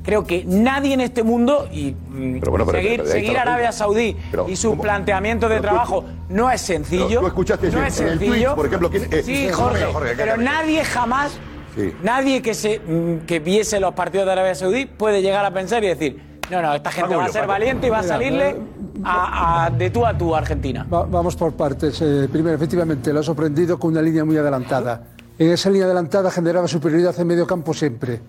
[0.03, 3.73] creo que nadie en este mundo, y mm, Pero bueno, pero- seguir, pero seguir Arabia.
[3.73, 4.83] Saudí Pero, y su ¿cómo?
[4.83, 7.07] planteamiento de Pero tú- trabajo no es sencillo.
[7.09, 8.55] Pero tú escuchaste no es en el sencillo.
[8.55, 11.39] Por ejemplo, ¿quién- eh, sí, Jorge, Jorge, Jorge, ¿qué pero nadie jamás,
[11.77, 11.93] Sí.
[12.03, 15.83] nadie que, se, mm, que viese los partidos de Arabia Saudí puede llegar a pensar
[15.85, 17.53] y decir, no, no, esta gente Paco va a ser Paco.
[17.53, 18.57] valiente y va a salirle
[19.03, 20.87] a, a- de tú a tú Argentina.
[20.93, 22.01] Va- vamos por partes.
[22.03, 25.03] Eh, primero, efectivamente, lo ha sorprendido con una línea muy adelantada.
[25.39, 28.21] En esa línea adelantada generaba superioridad en medio campo siempre.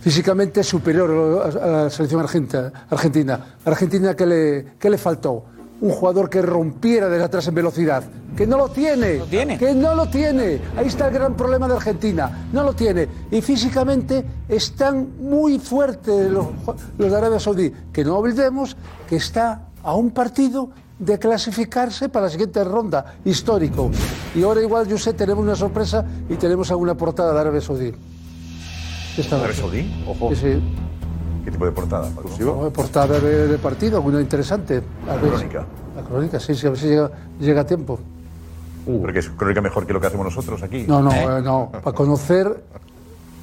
[0.00, 2.72] Físicamente superior a la selección argentina.
[2.90, 5.44] Argentina, Argentina ¿qué le, qué le faltó?
[5.80, 8.04] Un jugador que rompiera desde atrás en velocidad.
[8.36, 9.20] Que no lo tiene.
[9.58, 10.60] Que no lo tiene.
[10.76, 12.46] Ahí está el gran problema de Argentina.
[12.52, 13.08] No lo tiene.
[13.30, 16.46] Y físicamente están muy fuertes los,
[16.96, 17.72] los de Arabia Saudí.
[17.92, 18.76] Que no olvidemos
[19.08, 23.90] que está a un partido de clasificarse para la siguiente ronda, histórico.
[24.34, 27.92] Y ahora igual, yo sé, tenemos una sorpresa y tenemos alguna portada de Arabia Saudí.
[29.16, 29.54] Esta ¿Arabia.
[29.54, 30.04] Saudí?
[30.08, 30.30] Ojo.
[30.30, 30.62] Sí, sí.
[31.44, 32.08] ¿Qué tipo de portada?
[32.40, 34.82] No, portada de, de partido, alguna interesante.
[35.08, 35.66] A ver, Crónica.
[35.94, 38.00] La crónica, sí, sí, a ver si llega, llega a tiempo.
[38.86, 40.84] Porque es crónica mejor que lo que hacemos nosotros aquí.
[40.88, 41.70] No, no, eh, no.
[41.70, 42.64] Para conocer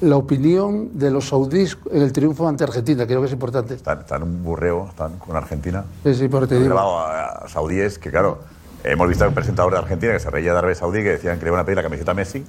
[0.02, 3.06] la opinión de los saudíes en el triunfo ante Argentina.
[3.06, 3.74] Creo que es importante.
[3.74, 5.84] Están, están en un burreo, están con Argentina.
[6.04, 6.74] Sí, sí, por te Hemos digo.
[6.74, 8.40] grabado a, a saudíes que, claro,
[8.84, 11.38] hemos visto a un presentador de Argentina que se reía de Arabia Saudí que decían
[11.38, 12.44] que le iban a pedir la camiseta a Messi.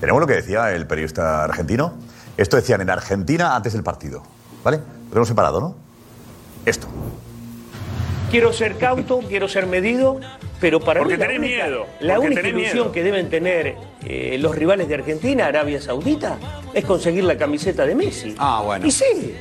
[0.00, 1.92] Tenemos lo que decía el periodista argentino.
[2.36, 4.22] Esto decían en Argentina antes del partido.
[4.64, 4.78] ¿Vale?
[4.78, 5.74] Lo tenemos separado, ¿no?
[6.66, 6.86] Esto.
[8.30, 10.20] Quiero ser cauto, quiero ser medido,
[10.60, 12.92] pero para Porque mí la única, miedo, la única tenés ilusión miedo.
[12.92, 16.38] que deben tener eh, los rivales de Argentina, Arabia Saudita,
[16.74, 18.34] es conseguir la camiseta de Messi.
[18.38, 18.86] Ah, bueno.
[18.86, 19.36] Y sí.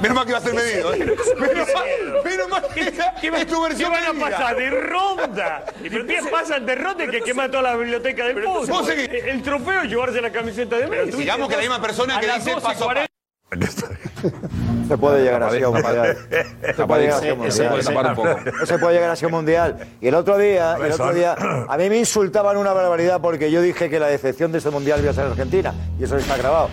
[0.00, 0.98] Menos mal que va a ser medido, ¿eh?
[0.98, 5.64] Menos mal, menos mal que es tu versión ¿Qué van a pasar de ronda?
[5.82, 8.90] ¿Y por qué pasan de ronda y que quema toda la biblioteca del fútbol?
[8.90, 11.18] El, trofeo es llevarse la camiseta de Messi.
[11.18, 12.88] Digamos que la misma persona que dice 12 paso
[14.88, 16.18] Se puede llegar así a un mundial.
[16.76, 18.52] Se puede llegar así a un mundial.
[18.60, 19.76] No se puede llegar así a un mundial.
[20.00, 21.36] Y el otro día, el otro día,
[21.68, 25.00] a mí me insultaban una barbaridad porque yo dije que la decepción de este mundial
[25.00, 25.74] iba a ser Argentina.
[25.98, 26.68] Y eso está grabado.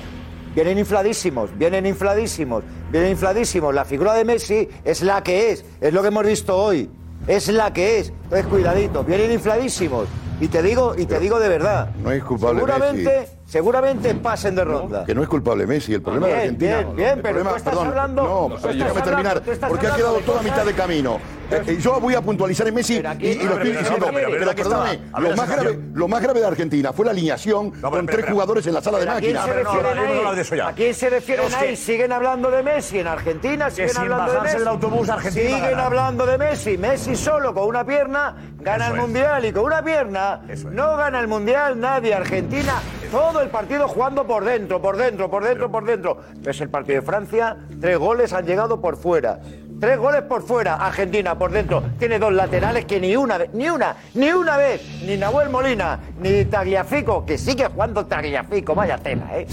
[0.54, 3.74] Vienen infladísimos, vienen infladísimos, vienen infladísimos.
[3.74, 6.90] La figura de Messi es la que es, es lo que hemos visto hoy.
[7.28, 8.10] Es la que es.
[8.24, 10.08] Entonces, cuidadito, vienen infladísimos.
[10.42, 11.92] Y te digo, y te digo de verdad.
[12.04, 13.34] No es culpable Seguramente, Messi.
[13.52, 15.04] Seguramente pasen de ronda.
[15.04, 16.78] Que no es culpable Messi, el problema de Bien, Argentina.
[16.78, 20.16] bien, bien, el pero problema- tú estás perdón, hablando- No, déjame terminar, porque ha quedado
[20.16, 21.20] de toda a mitad de camino.
[21.52, 25.00] Eh, eh, yo voy a puntualizar en Messi y, y lo estoy diciendo, pero- perdóname,
[25.20, 25.92] lo más, grave, sensación.
[25.94, 29.06] lo más grave de Argentina fue la alineación con tres jugadores en la sala de
[29.06, 30.52] ¿Pero ¿A quién máquinas.
[30.68, 31.76] ¿A quién se refieren Es ahí?
[31.76, 34.58] Siguen hablando de Messi en Argentina, siguen hablando de Messi.
[34.58, 36.78] del autobús, Argentina va a Siguen hablando de Messi.
[36.78, 39.00] Messi solo con una pierna gana el es.
[39.02, 42.14] mundial y con una pierna no gana el mundial nadie.
[42.14, 42.74] Argentina
[43.12, 46.18] todo el partido jugando por dentro, por dentro, por dentro, por dentro.
[46.38, 49.40] Ves el partido de Francia, tres goles han llegado por fuera.
[49.82, 51.82] Tres goles por fuera, Argentina por dentro.
[51.98, 56.00] Tiene dos laterales que ni una vez, ni una, ni una vez, ni Nahuel Molina,
[56.20, 59.48] ni Tagliafico, que sigue jugando Tagliafico, vaya tela, ¿eh?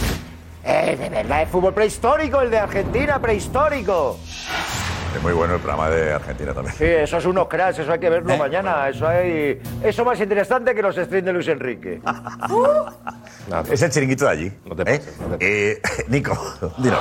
[0.65, 4.19] Eh, de verdad, es fútbol prehistórico el de Argentina, prehistórico.
[5.17, 6.77] Es muy bueno el programa de Argentina también.
[6.77, 8.87] Sí, eso es unos cracks, eso hay que verlo mañana.
[8.91, 9.59] Eso hay.
[9.83, 12.03] Eso más interesante que los streams de Luis Enrique.
[13.73, 14.53] Es el chiringuito de allí.
[14.85, 15.01] ¿eh?
[15.41, 16.37] Eh, Nico,
[16.77, 17.01] dinos.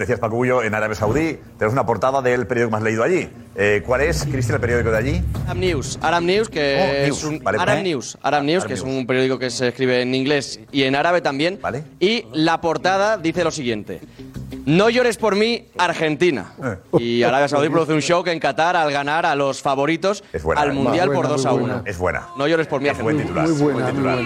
[0.00, 3.28] Decías, Paco Bullo, en Arabia Saudí, tenemos una portada del periódico más leído allí.
[3.54, 5.22] Eh, ¿Cuál es, Cristian, el periódico de allí?
[5.44, 7.82] Arab News, Arab News, que Oh, News, es un vale, Arab ¿eh?
[7.82, 8.96] News, Arab News, Arab que es News.
[8.96, 11.58] un periódico que se escribe en inglés y en árabe también.
[12.00, 14.00] Y la portada dice lo siguiente:
[14.64, 16.52] No llores por mí, Argentina.
[16.98, 20.70] Y Arabia Saudí produce un shock en Qatar al ganar a los favoritos buena, al
[20.70, 20.72] eh.
[20.72, 21.74] mundial Buena, por muy 2 a buena.
[21.76, 21.82] 1.
[21.86, 22.26] Es buena.
[22.38, 23.44] No llores por mí, Es buen Argentina.
[23.46, 23.72] titular.
[23.74, 24.18] buen titular.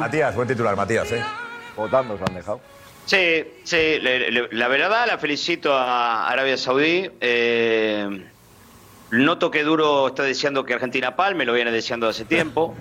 [0.00, 1.22] Matías, buen titular, Matías, ¿eh?
[1.76, 2.60] Votando se han dejado.
[3.06, 7.10] Sí, sí, le- la verdad la felicito a Arabia Saudí.
[7.20, 8.24] Eh,
[9.10, 12.74] noto que Duro está deseando que Argentina palme, lo viene deseando hace tiempo.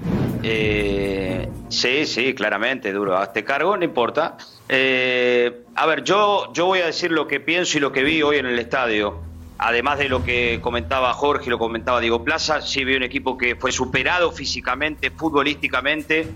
[0.43, 4.37] Eh, sí, sí, claramente, Duro, hazte cargo, no importa.
[4.67, 8.21] Eh, a ver, yo, yo voy a decir lo que pienso y lo que vi
[8.21, 9.19] hoy en el estadio.
[9.57, 13.37] Además de lo que comentaba Jorge y lo comentaba Diego Plaza, sí vi un equipo
[13.37, 16.27] que fue superado físicamente, futbolísticamente,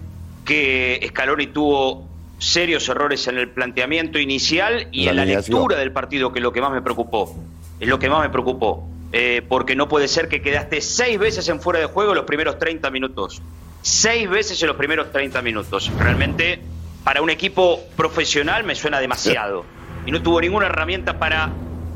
[0.44, 2.10] que Scaloni tuvo
[2.44, 5.58] serios errores en el planteamiento inicial y La en la alineación.
[5.60, 7.36] lectura del partido, que es lo que más me preocupó.
[7.80, 8.88] Es lo que más me preocupó.
[9.12, 12.26] Eh, porque no puede ser que quedaste seis veces en fuera de juego en los
[12.26, 13.42] primeros 30 minutos.
[13.82, 15.92] Seis veces en los primeros 30 minutos.
[16.00, 16.60] Realmente,
[17.04, 19.66] para un equipo profesional me suena demasiado.
[20.06, 21.52] Y no tuvo ninguna herramienta para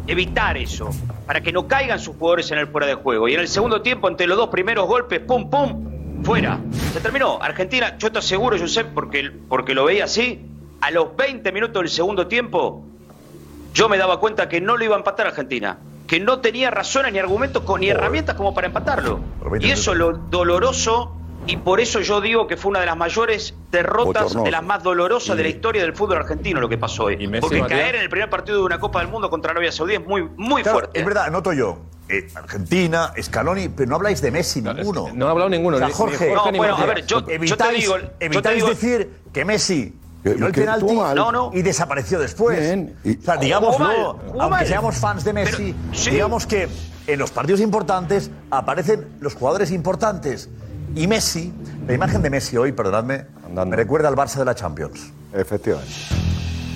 [0.06, 0.90] evitar eso.
[1.26, 3.28] Para que no caigan sus jugadores en el fuera de juego.
[3.28, 6.60] Y en el segundo tiempo, ante los dos primeros golpes, pum, pum, fuera.
[6.94, 7.40] Se terminó.
[7.42, 10.46] Argentina, yo te aseguro, yo sé, porque, porque lo veía así,
[10.82, 12.84] a los 20 minutos del segundo tiempo,
[13.74, 15.78] yo me daba cuenta que no lo iba a empatar Argentina.
[16.08, 19.20] Que no tenía razones ni argumentos con- ni herramientas como para empatarlo.
[19.60, 21.14] Y eso es lo doloroso,
[21.48, 24.44] y por eso yo digo que fue una de las mayores derrotas, Bochornoso.
[24.46, 27.16] de las más dolorosas de la historia del fútbol argentino lo que pasó hoy.
[27.42, 27.68] Porque Matías?
[27.82, 30.24] caer en el primer partido de una Copa del Mundo contra Arabia Saudí es muy,
[30.38, 31.00] muy Claro, fuerte.
[31.00, 31.78] Es verdad, noto yo.
[32.10, 35.10] Eh, Argentina, Scaloni, pero no habláis de Messi no, ninguno.
[35.14, 35.76] No ha hablado ninguno.
[35.78, 36.48] O sea, Jorge, no,
[38.20, 39.94] evitáis, decir que Messi
[40.24, 41.52] no el penalti no, no.
[41.54, 42.60] y desapareció después.
[42.60, 45.76] O sea, digamos, no, aunque seamos fans de Messi,
[46.10, 46.70] digamos que
[47.08, 50.50] en los partidos importantes aparecen los jugadores importantes.
[50.96, 51.54] Y Messi,
[51.86, 55.12] la imagen de Messi hoy, perdonadme, me recuerda al Barça de la Champions.
[55.34, 55.92] Efectivamente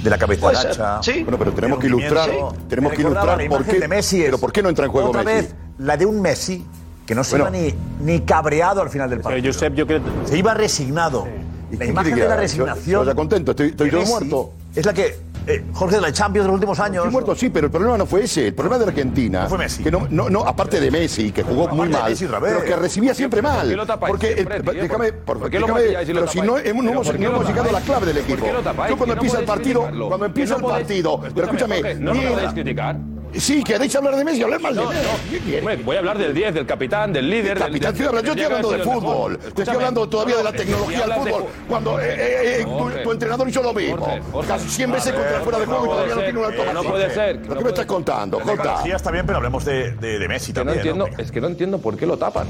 [0.03, 1.23] de la cabeza pues, eh, ¿sí?
[1.23, 2.29] Bueno, pero tenemos que ilustrar,
[2.67, 5.09] tenemos que ilustrar por qué, de Messi es, pero por qué no entra en juego
[5.09, 5.47] otra Messi.
[5.47, 6.65] Vez, la de un Messi
[7.05, 9.51] que no se iba ni, ni, cabreado al final del partido.
[9.51, 10.01] Josep, yo creo...
[10.25, 11.27] Se iba resignado.
[11.71, 13.03] ¿Y la imagen de la resignación.
[13.03, 16.45] Yo, yo contento, estoy, estoy yo muerto es la que eh, Jorge de la Champions
[16.45, 17.11] de los últimos años.
[17.11, 18.47] Muerto, sí, pero el problema no fue ese.
[18.47, 19.47] El problema de Argentina.
[19.47, 19.83] Fue Messi.
[19.83, 22.13] Que no, no, no aparte de Messi, que jugó muy mal.
[22.41, 23.75] Pero que recibía siempre mal.
[23.99, 24.45] ¿Por qué?
[24.47, 27.81] Porque, déjame, por, qué lo déjame, pero si no, hemos, no hemos, llegado a la
[27.81, 28.45] clave del equipo.
[28.87, 32.97] Yo cuando empieza el partido, cuando empieza el partido, pero escúchame, no lo podéis criticar.
[33.33, 34.43] Sí, ¿queréis hablar de Messi?
[34.43, 35.55] Hablar más de Messi.
[35.57, 37.57] Hombre, voy a hablar del 10, del capitán, del líder.
[37.57, 39.37] Capitán, del, del, yo estoy hablando de fútbol.
[39.37, 41.43] Te estoy hablando todavía no, de la tecnología del fútbol.
[41.43, 41.47] De...
[41.67, 44.07] Cuando eh, eh, eh tu, tu, entrenador hizo lo mismo.
[44.47, 46.73] Casi 100 veces contra fuera de juego y todavía no tiene una automática.
[46.73, 47.45] No puede ser.
[47.47, 48.39] ¿Lo que me estás contando?
[48.39, 50.79] La tecnología está bien, pero hablemos de, de Messi también.
[51.17, 52.47] Es que no entiendo por qué lo tapan.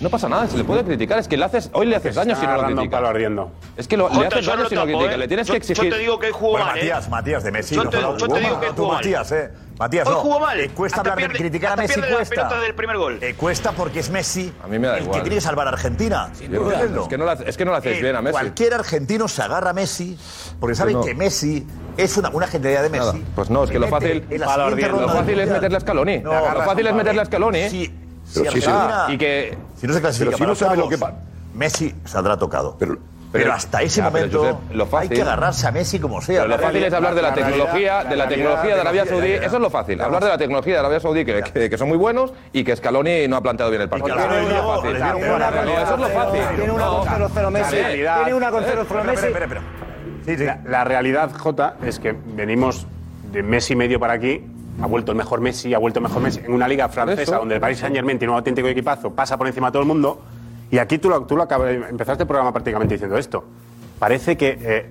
[0.00, 1.18] No pasa nada, se le puede criticar.
[1.18, 3.02] Es que le haces, hoy le haces daño si no lo criticas.
[3.02, 3.50] ardiendo.
[3.76, 5.14] Es que lo, le haces daño si no lo criticas.
[5.14, 5.18] ¿eh?
[5.18, 5.84] Le tienes que exigir.
[5.84, 6.68] Yo te digo que jugó mal.
[6.68, 6.80] ¿eh?
[6.80, 7.74] Matías, Matías, de Messi.
[7.74, 8.96] Yo te, digo que jugó mal.
[8.96, 9.50] Matías, eh.
[9.76, 10.60] Matías, hoy jugó mal.
[10.60, 12.60] Eh, cuesta hablar, criticar a Messi cuesta.
[12.60, 13.20] del primer gol.
[13.36, 16.30] cuesta porque es Messi el que tiene que salvar a Argentina.
[16.32, 18.32] Es que no lo haces bien a Messi.
[18.32, 20.16] Cualquier argentino se agarra a Messi
[20.60, 23.24] porque saben que Messi es una, una genialidad de Messi.
[23.34, 26.20] Pues no, es que lo fácil, lo fácil es meterle a Scaloni.
[26.20, 28.07] Lo fácil es meterle a Scaloni.
[28.34, 29.12] Pero si, sí, sí.
[29.12, 30.98] y que, si no se clasifica, si no sabe lo que
[31.54, 32.76] Messi saldrá tocado.
[32.78, 32.98] Pero,
[33.30, 35.98] pero, pero, hasta ah, ese ya, momento Josep, lo fácil, hay que agarrarse a Messi
[35.98, 36.42] como sea.
[36.42, 39.06] Pero lo fácil es hablar de la, tecnología, realidad, de la, la tecnología de Arabia
[39.06, 39.32] Saudí.
[39.32, 40.00] Eso es lo fácil.
[40.00, 42.74] Hablar de la tecnología de Arabia Saudí, que, que, que son muy buenos y que
[42.74, 44.16] Scaloni no ha planteado bien el partido.
[44.16, 44.96] Eso es lo fácil.
[44.96, 46.40] Eso es lo fácil.
[46.56, 47.76] Tiene una con 0-0 Messi.
[47.76, 50.44] Tiene una con 0-0 Messi.
[50.66, 52.86] La realidad, Jota, es que venimos
[53.30, 54.42] de mes y medio para aquí
[54.80, 56.40] ha vuelto el mejor Messi, ha vuelto el mejor Messi.
[56.44, 59.46] En una liga francesa donde el Paris Saint Germain tiene un auténtico equipazo, pasa por
[59.46, 60.20] encima de todo el mundo.
[60.70, 63.44] Y aquí tú lo, tú lo acabas, empezaste el programa prácticamente diciendo esto.
[63.98, 64.90] Parece que eh,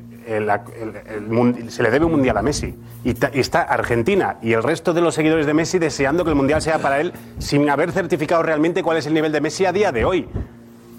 [1.70, 2.76] se le debe un mundial a Messi.
[3.04, 6.62] Y, está Argentina y el resto de los seguidores de Messi deseando que el mundial
[6.62, 9.92] sea para él sin haber certificado realmente cuál es el nivel de Messi a día
[9.92, 10.28] de hoy.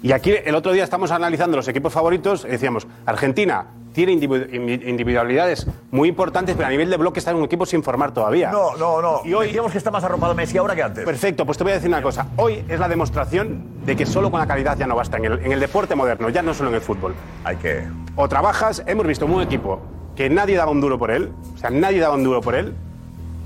[0.01, 5.67] Y aquí el otro día estamos analizando los equipos favoritos y decíamos, Argentina tiene individualidades
[5.91, 8.49] muy importantes, pero a nivel de bloque está en un equipo sin formar todavía.
[8.49, 9.21] No, no, no.
[9.25, 11.03] Y hoy digamos que está más arropado Messi ahora que antes.
[11.03, 12.27] Perfecto, pues te voy a decir una cosa.
[12.37, 15.39] Hoy es la demostración de que solo con la calidad ya no basta en el,
[15.39, 17.13] en el deporte moderno, ya no solo en el fútbol.
[17.43, 17.83] Hay que...
[18.15, 19.81] O trabajas, hemos visto un equipo
[20.15, 22.73] que nadie daba un duro por él, o sea, nadie daba un duro por él,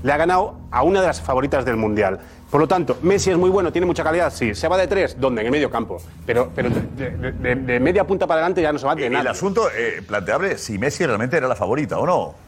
[0.04, 2.20] le ha ganado a una de las favoritas del Mundial.
[2.50, 4.54] Por lo tanto, Messi es muy bueno, tiene mucha calidad, sí.
[4.54, 5.16] ¿Se va de tres?
[5.18, 5.40] ¿Dónde?
[5.40, 6.00] En el medio campo.
[6.24, 9.10] Pero, pero de, de, de, de media punta para adelante ya no se va de
[9.10, 9.22] nada.
[9.22, 12.44] El asunto eh, planteable si Messi realmente era la favorita o no.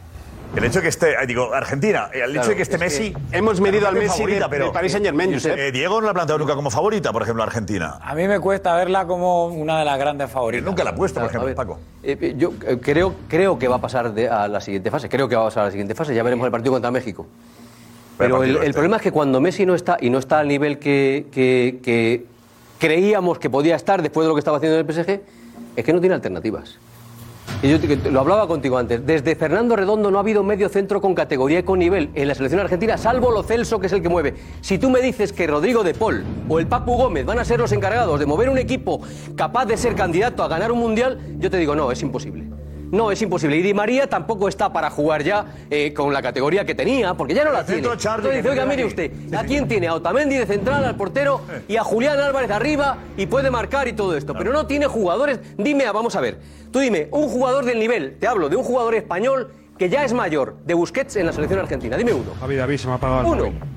[0.55, 3.13] El hecho de que esté, digo, Argentina, eh, el hecho de que esté es Messi.
[3.13, 6.01] Que hemos medido al Messi favorita, de, pero, de Paris Saint Germain, eh, eh, Diego
[6.01, 7.99] no la ha planteado nunca como favorita, por ejemplo, Argentina.
[8.01, 10.65] A mí me cuesta verla como una de las grandes favoritas.
[10.65, 11.81] Nunca la ha puesto, por ejemplo, ver, Paco.
[12.03, 15.09] Eh, yo creo, creo que va a pasar de, a la siguiente fase.
[15.09, 16.15] Creo que va a pasar a la siguiente fase.
[16.15, 17.27] Ya veremos el partido contra México.
[18.19, 22.25] Pero el, problema es que cuando Messi no está y no está al nivel que,
[22.79, 25.21] creíamos que podía estar después de lo que estaba haciendo en el PSG,
[25.77, 26.79] es que no tiene alternativas.
[27.63, 27.79] Y yo
[28.11, 29.07] lo hablaba contigo antes.
[29.07, 32.35] Desde Fernando Redondo no ha habido medio centro con categoría y con nivel en la
[32.35, 34.35] selección argentina, salvo Lo Celso, que es el que mueve.
[34.61, 37.61] Si tú me dices que Rodrigo de Paul o el Papu Gómez van a ser
[37.61, 39.01] los encargados de mover un equipo
[39.37, 42.56] capaz de ser candidato a ganar un mundial, yo te digo, no, es imposible.
[42.91, 43.57] No, es imposible.
[43.57, 47.35] Y Di María tampoco está para jugar ya eh, con la categoría que tenía, porque
[47.35, 47.81] ya no la tiene.
[47.81, 49.89] Entonces oiga, mire usted, ¿a quién tiene?
[49.89, 53.93] A Otamendi de central, al portero y a Julián Álvarez arriba y puede marcar y
[53.93, 54.35] todo esto.
[54.35, 55.41] Pero no tiene jugadores.
[55.57, 56.39] Dime, ah, vamos a ver.
[56.71, 60.13] Tú dime, un jugador del nivel, te hablo de un jugador español que ya es
[60.13, 61.97] mayor, de Busquets en la selección argentina.
[61.97, 62.33] Dime uno.
[62.41, 63.76] David, David se me ha apagado el Uno.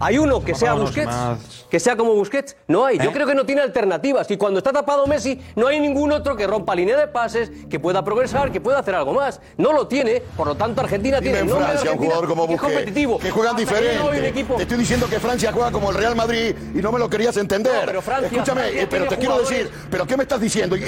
[0.00, 2.56] Hay uno que sea Busquets, que sea como Busquets.
[2.68, 2.98] No hay.
[2.98, 3.12] Yo ¿Eh?
[3.12, 4.30] creo que no tiene alternativas.
[4.30, 7.78] Y cuando está tapado Messi, no hay ningún otro que rompa línea de pases, que
[7.78, 9.40] pueda progresar, que pueda hacer algo más.
[9.58, 10.22] No lo tiene.
[10.36, 11.40] Por lo tanto, Argentina tiene.
[11.40, 12.62] En Francia, un jugador como Busquets.
[12.62, 13.18] Es competitivo.
[13.18, 14.44] Que juegan diferente.
[14.56, 17.36] Te estoy diciendo que Francia juega como el Real Madrid y no me lo querías
[17.36, 17.94] entender.
[18.22, 20.76] Escúchame, eh, pero te quiero decir, ¿pero qué me estás diciendo?
[20.76, 20.82] Y,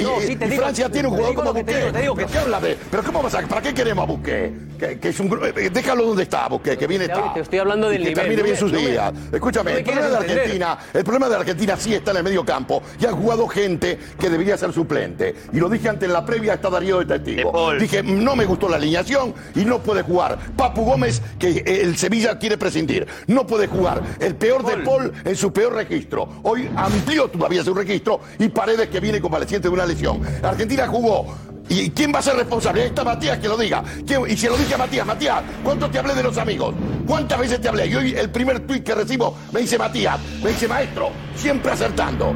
[0.63, 1.93] Francia tiene un jugador como Busquets.
[1.93, 2.27] Te digo, que...
[2.27, 2.79] ¿Qué hablas de?
[2.91, 4.73] ¿Pero cómo vas ¿Para qué queremos a Busquets?
[4.81, 7.09] Eh, déjalo donde está Busquets, que viene.
[7.09, 8.23] Te estoy hablando del que nivel.
[8.23, 9.02] termine bien sus días.
[9.33, 12.83] Escúchame, el problema de Argentina, el problema de Argentina sí está en el medio campo
[13.01, 15.35] y ha jugado gente que debería ser suplente.
[15.53, 17.73] Y lo dije antes en la previa, está Darío de testigo.
[17.75, 20.39] Dije, no me gustó la alineación y no puede jugar.
[20.57, 24.03] Papu Gómez, que eh, el Sevilla quiere prescindir, no puede jugar.
[24.21, 26.29] El peor de Paul en su peor registro.
[26.43, 30.21] Hoy amplió todavía su registro y Paredes que viene convaleciente de una lesión.
[30.43, 31.27] Argentina jugó
[31.69, 32.83] ¿Y quién va a ser responsable?
[32.83, 33.83] Ahí está Matías que lo diga.
[34.29, 36.75] Y se lo dije a Matías, Matías, ¿cuánto te hablé de los amigos?
[37.07, 37.87] ¿Cuántas veces te hablé?
[37.87, 42.33] Y hoy el primer tuit que recibo me dice Matías, me dice maestro, siempre acertando.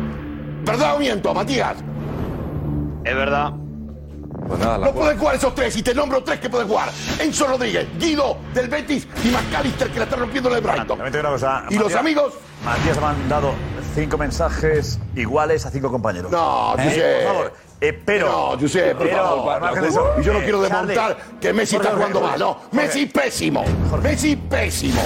[0.64, 1.76] ¿Verdad o miento, Matías?
[3.04, 3.52] Es verdad.
[4.48, 6.88] Pues nada, No pueden jugar esos tres, y te nombro tres que pueden jugar.
[7.18, 11.00] Enzo Rodríguez, Guido del Betis y McAllister que la está rompiendo en el Brighton.
[11.00, 12.34] Una cosa, ¿Y los Matías- amigos?
[12.64, 13.52] Matías ha mandado
[13.94, 16.30] cinco mensajes iguales a cinco compañeros.
[16.30, 16.84] No, ¿Eh?
[16.84, 17.24] Josep.
[17.24, 17.52] Por favor.
[17.80, 18.26] Eh, pero.
[18.26, 19.84] No, Josep, por pero, favor, de Paco.
[19.86, 22.40] eso, Y yo no quiero eh, desmontar Charlie, que Messi está Jorge, jugando Jorge, mal.
[22.40, 22.68] No, Jorge.
[22.76, 23.64] Messi pésimo.
[24.02, 25.02] Messi pésimo.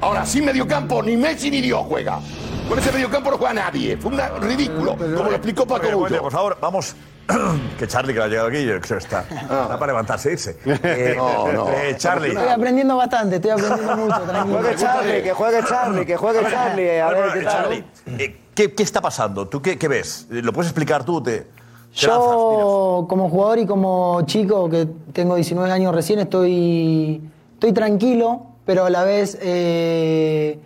[0.00, 2.20] Ahora, sin mediocampo, ni Messi ni Dios juega.
[2.68, 3.96] Con ese mediocampo no juega nadie.
[3.96, 6.22] Fue un ridículo, como lo explicó Paco Oye, Bullo.
[6.22, 6.94] por favor, vamos.
[7.78, 10.58] que Charlie, que ha llegado aquí, yo creo que está, está para levantarse e irse.
[10.64, 11.68] Eh, No, no.
[11.70, 12.30] eh, Charlie.
[12.30, 14.58] Estoy aprendiendo bastante, estoy aprendiendo mucho, tranquilo.
[14.58, 16.98] Juegue Charlie, que juegue Charlie, que juegue Charlie.
[17.00, 17.44] A ver qué.
[17.44, 17.84] Charlie,
[18.18, 19.46] eh, ¿qué, qué está pasando?
[19.48, 20.26] ¿Tú qué, qué ves?
[20.30, 21.22] Eh, ¿Lo puedes explicar tú?
[21.22, 21.46] Te, te
[22.06, 22.24] lanzas.
[22.24, 27.20] Yo, como jugador y como chico, que tengo 19 años recién, estoy,
[27.54, 30.56] estoy tranquilo, pero a la vez eh,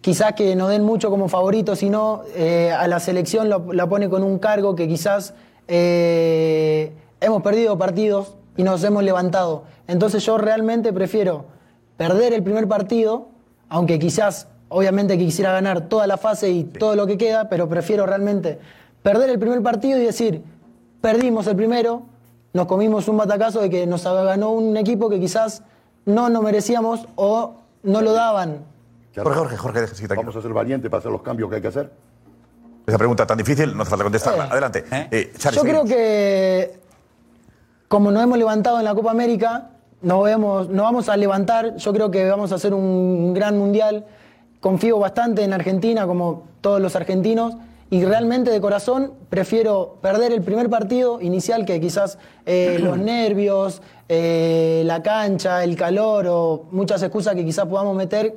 [0.00, 4.08] quizás que no den mucho como favorito, sino eh, a la selección lo- la pone
[4.08, 5.34] con un cargo que quizás
[5.68, 9.64] eh, hemos perdido partidos y nos hemos levantado.
[9.86, 11.44] Entonces yo realmente prefiero
[11.98, 13.28] perder el primer partido,
[13.68, 18.06] aunque quizás obviamente quisiera ganar toda la fase y todo lo que queda, pero prefiero
[18.06, 18.58] realmente
[19.02, 20.42] perder el primer partido y decir,
[21.02, 22.00] perdimos el primero,
[22.54, 25.64] nos comimos un batacazo de que nos ganó un equipo que quizás
[26.06, 28.64] no nos merecíamos o no lo daban.
[29.14, 30.16] Jorge, Jorge, Jorge, sí, tranquilo.
[30.22, 31.90] Vamos a ser valientes para hacer los cambios que hay que hacer.
[32.86, 34.44] Esa pregunta tan difícil, no hace falta contestarla.
[34.46, 34.48] Eh.
[34.50, 34.84] Adelante.
[35.10, 35.90] Eh, Charlie, Yo creo seguimos.
[35.90, 36.80] que
[37.88, 39.70] como nos hemos levantado en la Copa América,
[40.02, 41.76] nos, vemos, nos vamos a levantar.
[41.76, 44.06] Yo creo que vamos a hacer un gran mundial.
[44.60, 47.54] Confío bastante en Argentina, como todos los argentinos.
[47.92, 53.82] Y realmente de corazón prefiero perder el primer partido inicial que quizás eh, los nervios,
[54.08, 58.36] eh, la cancha, el calor o muchas excusas que quizás podamos meter.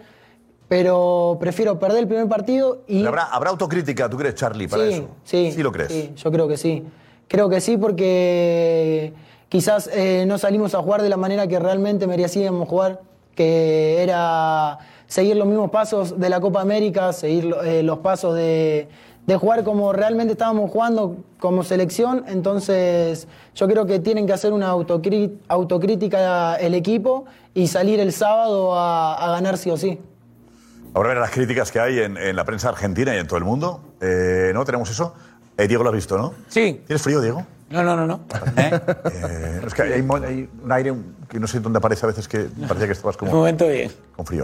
[0.67, 4.93] Pero prefiero perder el primer partido y ¿Habrá, habrá autocrítica, tú crees, Charlie, para Sí,
[4.93, 5.07] eso?
[5.23, 5.51] sí.
[5.51, 5.91] Sí lo crees.
[5.91, 6.83] Sí, yo creo que sí.
[7.27, 9.13] Creo que sí porque
[9.49, 13.01] quizás eh, no salimos a jugar de la manera que realmente merecíamos jugar,
[13.35, 18.87] que era seguir los mismos pasos de la Copa América, seguir eh, los pasos de,
[19.25, 22.25] de jugar como realmente estábamos jugando como selección.
[22.27, 28.11] Entonces yo creo que tienen que hacer una autocrí- autocrítica el equipo y salir el
[28.11, 29.99] sábado a, a ganar sí o sí.
[30.93, 33.45] Ahora ver las críticas que hay en, en la prensa argentina y en todo el
[33.45, 33.81] mundo.
[34.01, 35.13] Eh, ¿No tenemos eso?
[35.57, 36.33] Eh, Diego lo has visto, ¿no?
[36.49, 36.81] Sí.
[36.85, 37.45] ¿Tienes frío, Diego?
[37.69, 38.19] No, no, no, no.
[39.11, 40.93] Eh, es que hay, un aire
[41.29, 43.91] que no sé dónde aparece a veces que parecía que estabas Un como momento bien.
[44.15, 44.43] con frío.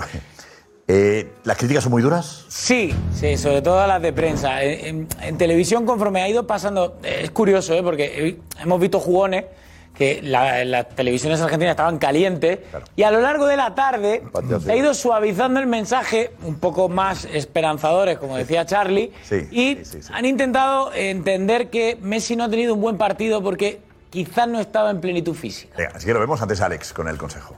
[0.92, 2.46] Eh, ¿Las críticas son muy duras?
[2.48, 4.64] Sí, sí, sobre todo las de prensa.
[4.64, 7.84] En, en- en televisión, conforme ha ido pasando, eh, es curioso, ¿eh?
[7.84, 9.46] porque hemos visto jugones
[9.94, 12.60] que la- las televisiones argentinas estaban calientes
[12.96, 14.24] y a lo largo de la tarde
[14.66, 19.78] se ha ido suavizando el mensaje, un poco más esperanzadores, como decía Charlie, Sí, y
[20.12, 23.80] han intentado entender que Messi no ha tenido un buen partido porque
[24.10, 25.76] quizás no estaba en plenitud física.
[25.78, 27.58] Venga, así que lo vemos antes Alex con el consejo.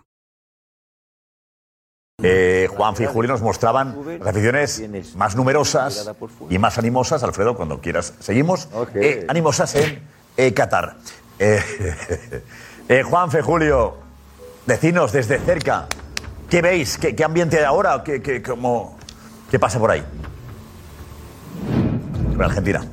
[2.23, 6.09] Eh, Juan y Julio nos mostraban las aficiones más numerosas
[6.49, 7.23] y más animosas.
[7.23, 8.69] Alfredo, cuando quieras, seguimos.
[8.95, 10.01] Eh, animosas en
[10.37, 10.97] eh, Qatar.
[11.39, 11.59] Eh,
[12.89, 13.97] eh, Juanfe, Julio,
[14.65, 15.87] decinos desde cerca,
[16.49, 16.97] ¿qué veis?
[16.97, 18.03] ¿Qué, qué ambiente hay ahora?
[18.03, 18.97] ¿Qué, qué, cómo-
[19.49, 20.03] qué pasa por ahí?
[22.39, 22.85] Argentina.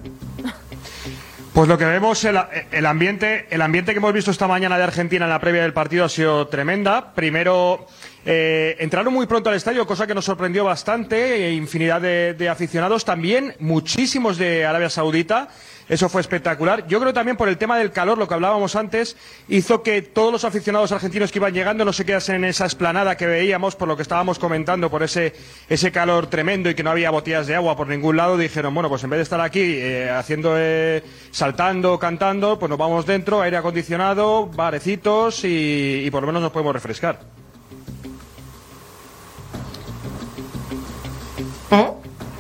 [1.55, 2.39] Pues lo que vemos, el,
[2.71, 5.73] el ambiente, el ambiente que hemos visto esta mañana de Argentina en la previa del
[5.73, 7.15] partido ha sido tremenda.
[7.15, 7.87] Primero,
[8.25, 13.05] eh, entraron muy pronto al estadio, cosa que nos sorprendió bastante, e infinidad de, aficionados,
[13.05, 15.49] también muchísimos de Arabia Saudita.
[15.89, 16.87] Eso fue espectacular.
[16.87, 19.17] Yo creo también por el tema del calor, lo que hablábamos antes,
[19.49, 23.17] hizo que todos los aficionados argentinos que iban llegando no se quedasen en esa esplanada
[23.17, 25.35] que veíamos, por lo que estábamos comentando, por ese,
[25.67, 28.37] ese calor tremendo y que no había botellas de agua por ningún lado.
[28.37, 32.79] Dijeron, bueno, pues en vez de estar aquí eh, haciendo, eh, saltando, cantando, pues nos
[32.79, 37.38] vamos dentro, aire acondicionado, barecitos y por lo menos nos podemos refrescar.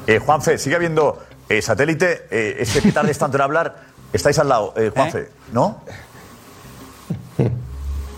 [0.06, 2.26] Eh, Juanfe, sigue habiendo eh, satélite.
[2.30, 3.88] Eh, ese que tardes tanto en hablar.
[4.12, 5.82] Estáis al lado, eh, Juanfe, ¿no?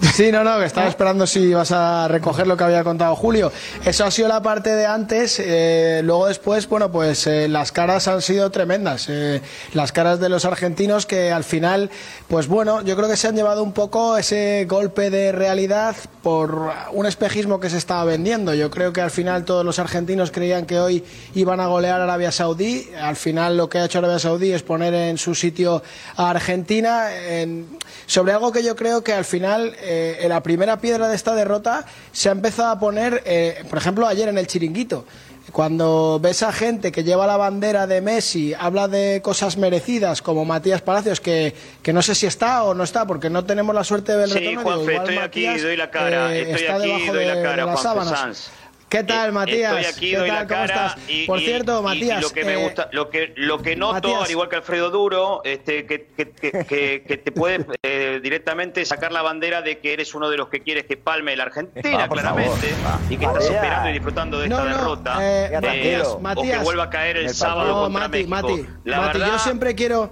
[0.01, 3.53] Sí, no, no, que estaba esperando si ibas a recoger lo que había contado Julio.
[3.85, 5.39] Eso ha sido la parte de antes.
[5.39, 9.07] eh, luego después, bueno, pues eh, las caras han sido tremendas.
[9.09, 9.43] eh,
[9.75, 11.91] las caras de los argentinos que al final,
[12.29, 16.71] pues bueno, yo creo que se han llevado un poco ese golpe de realidad por
[16.93, 18.55] un espejismo que se estaba vendiendo.
[18.55, 22.05] Yo creo que al final todos los argentinos creían que hoy iban a golear a
[22.05, 22.91] Arabia Saudí.
[23.01, 25.83] Al final lo que ha hecho Arabia Saudí es poner en su sitio
[26.17, 30.79] a Argentina en- sobre algo que yo creo que al final eh, en la primera
[30.79, 34.47] piedra de esta derrota se ha empezado a poner, eh, por ejemplo, ayer en el
[34.47, 35.05] chiringuito.
[35.53, 40.45] Cuando ves a gente que lleva la bandera de Messi, habla de cosas merecidas, como
[40.45, 43.83] Matías Palacios, que, que no sé si está o no está, porque no tenemos la
[43.83, 44.29] suerte de.
[44.29, 46.37] Sí, Juanfe, estoy aquí, doy la cara.
[46.37, 48.19] eh, estoy está aquí, debajo doy la cara, de las Juanfe sábanas.
[48.21, 48.51] Sanz.
[48.91, 49.73] ¿Qué tal, Eh, Matías?
[49.87, 50.37] Estoy aquí, ¿Qué doy tal?
[50.41, 50.87] la ¿Cómo cara.
[50.89, 50.99] estás?
[51.09, 53.63] Y, Por y- cierto, y- Matías, Y lo que me eh, gusta, lo que, lo
[53.63, 54.23] que noto, Matías.
[54.25, 58.85] al igual que Alfredo Duro, este, que, que, que, que- que te puede eh, directamente
[58.85, 62.05] sacar la bandera de que eres uno de los que quieres que palme la Argentina,
[62.05, 62.51] Ah, claramente,
[62.83, 63.01] favor.
[63.09, 63.55] y que estás Matías.
[63.55, 65.19] esperando y disfrutando de esta No, no, derrota.
[65.23, 66.63] eh, eh, Matías, o que Matías.
[66.65, 67.83] vuelva a caer el, El sábado partido.
[67.83, 68.31] contra No, Mati, México.
[68.65, 70.11] Mati, la Mati, verdad, yo siempre quiero.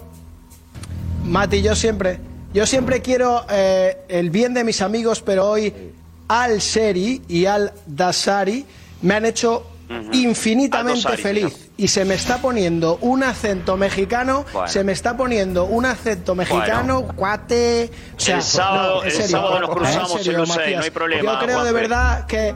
[1.24, 2.20] Mati, yo siempre.
[2.54, 5.74] Yo siempre quiero eh, el bien de mis amigos, pero hoy
[6.28, 8.64] Al Seri y Al Dasari
[9.02, 9.66] me han hecho
[10.12, 11.70] infinitamente Al-Dosari, feliz.
[11.76, 14.68] Y se me está poniendo un acento mexicano, Bueno.
[14.68, 17.90] se me está poniendo un acento mexicano, cuate.
[18.16, 20.82] O sea, El sábado- no, en el serio, sábado nos cruzamos en serio, Lucey, no
[20.82, 22.54] hay problema, Yo creo de verdad que.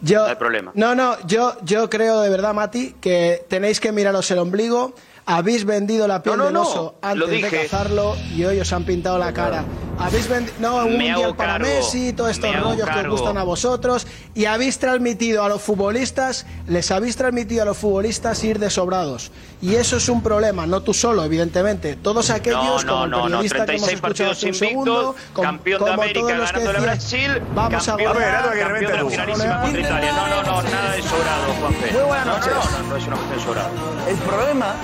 [0.00, 0.70] Yo, No hay problema.
[0.74, 4.94] no, no, yo, yo creo de verdad, Mati, que tenéis que miraros el ombligo.
[5.30, 8.60] Habéis vendido la piel No, no, del no, oso lo antes de cazarlo y hoy
[8.60, 9.62] os han pintado la cara.
[9.98, 13.36] Habéis vendido no, un mundial para cargo, Messi, todos estos me rollos que os gustan
[13.36, 18.58] a vosotros y habéis transmitido a los futbolistas, les habéis transmitido a los futbolistas ir
[18.58, 19.30] de sobrados.
[19.60, 21.96] Y eso es un problema, no tú solo, evidentemente.
[21.96, 25.14] Todos aquellos, no, como el no, no, periodista que hemos 36 escuchado hace un segundo,
[25.34, 28.42] com- campeón de como América todos los que a decían, Brasil, vamos a campeón, golear,
[28.44, 30.12] campeón de la contra Italia.
[30.12, 31.92] No, no, no, nada de sobrado, Juanfe.
[31.92, 32.54] Muy buenas No, no, noches.
[32.54, 33.70] No, no, no, es una cuestión de sobrado.
[34.08, 34.74] El problema.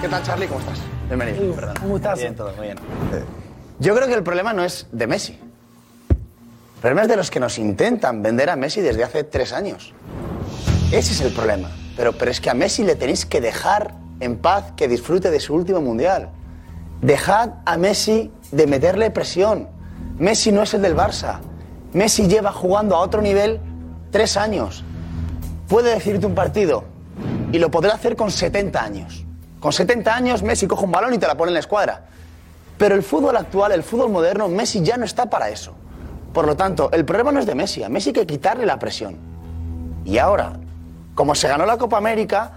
[0.00, 0.46] ¿Qué tal, Charlie?
[0.46, 0.78] ¿Cómo estás?
[1.08, 1.42] Bienvenido.
[1.82, 2.22] Un gustazo.
[2.22, 2.78] Bien, todo muy bien.
[3.80, 5.38] Yo creo que el problema no es de Messi.
[6.08, 9.92] El problema es de los que nos intentan vender a Messi desde hace tres años.
[10.90, 11.70] Ese es el problema.
[11.98, 15.38] Pero, pero es que a Messi le tenéis que dejar en paz que disfrute de
[15.38, 16.30] su último mundial.
[17.02, 19.68] Dejad a Messi de meterle presión.
[20.18, 21.40] Messi no es el del Barça.
[21.92, 23.60] Messi lleva jugando a otro nivel
[24.10, 24.82] tres años.
[25.68, 26.84] Puede decirte un partido
[27.52, 29.26] y lo podrá hacer con 70 años.
[29.60, 32.06] Con 70 años Messi coge un balón y te la pone en la escuadra.
[32.78, 35.74] Pero el fútbol actual, el fútbol moderno, Messi ya no está para eso.
[36.32, 38.78] Por lo tanto, el problema no es de Messi, a Messi hay que quitarle la
[38.78, 39.16] presión.
[40.04, 40.54] Y ahora,
[41.14, 42.52] como se ganó la Copa América,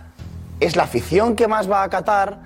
[0.59, 2.39] es la afición que más va a acatar,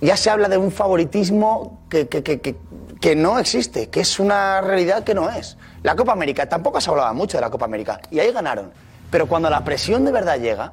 [0.00, 2.56] ya se habla de un favoritismo que- que- que-
[3.00, 5.58] que no existe, que es una realidad que no es.
[5.82, 8.72] La Copa América, tampoco se hablaba mucho de la Copa América, y ahí ganaron.
[9.10, 10.72] Pero cuando la presión de verdad llega,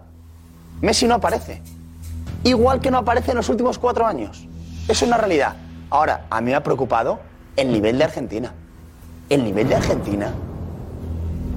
[0.80, 1.62] Messi no aparece.
[2.44, 4.48] Igual que no aparece en los últimos cuatro años.
[4.88, 5.56] Es una realidad.
[5.90, 7.20] Ahora, a mí me ha preocupado
[7.56, 8.54] el nivel de Argentina.
[9.30, 10.34] El nivel de Argentina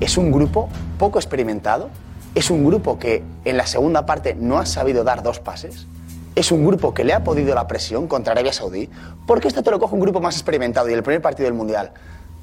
[0.01, 0.69] es un grupo
[0.99, 1.89] poco experimentado,
[2.35, 5.87] es un grupo que en la segunda parte no ha sabido dar dos pases,
[6.35, 8.91] es un grupo que le ha podido la presión contra Arabia Saudí,
[9.27, 11.93] porque esto te lo coge un grupo más experimentado y el primer partido del Mundial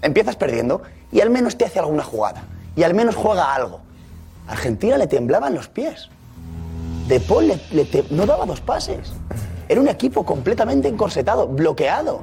[0.01, 0.81] empiezas perdiendo
[1.11, 2.43] y al menos te hace alguna jugada
[2.75, 3.81] y al menos juega algo.
[4.47, 6.09] Argentina le temblaban los pies.
[7.11, 9.11] De Paul le- le te- no daba dos pases.
[9.67, 12.21] Era un equipo completamente encorsetado, bloqueado.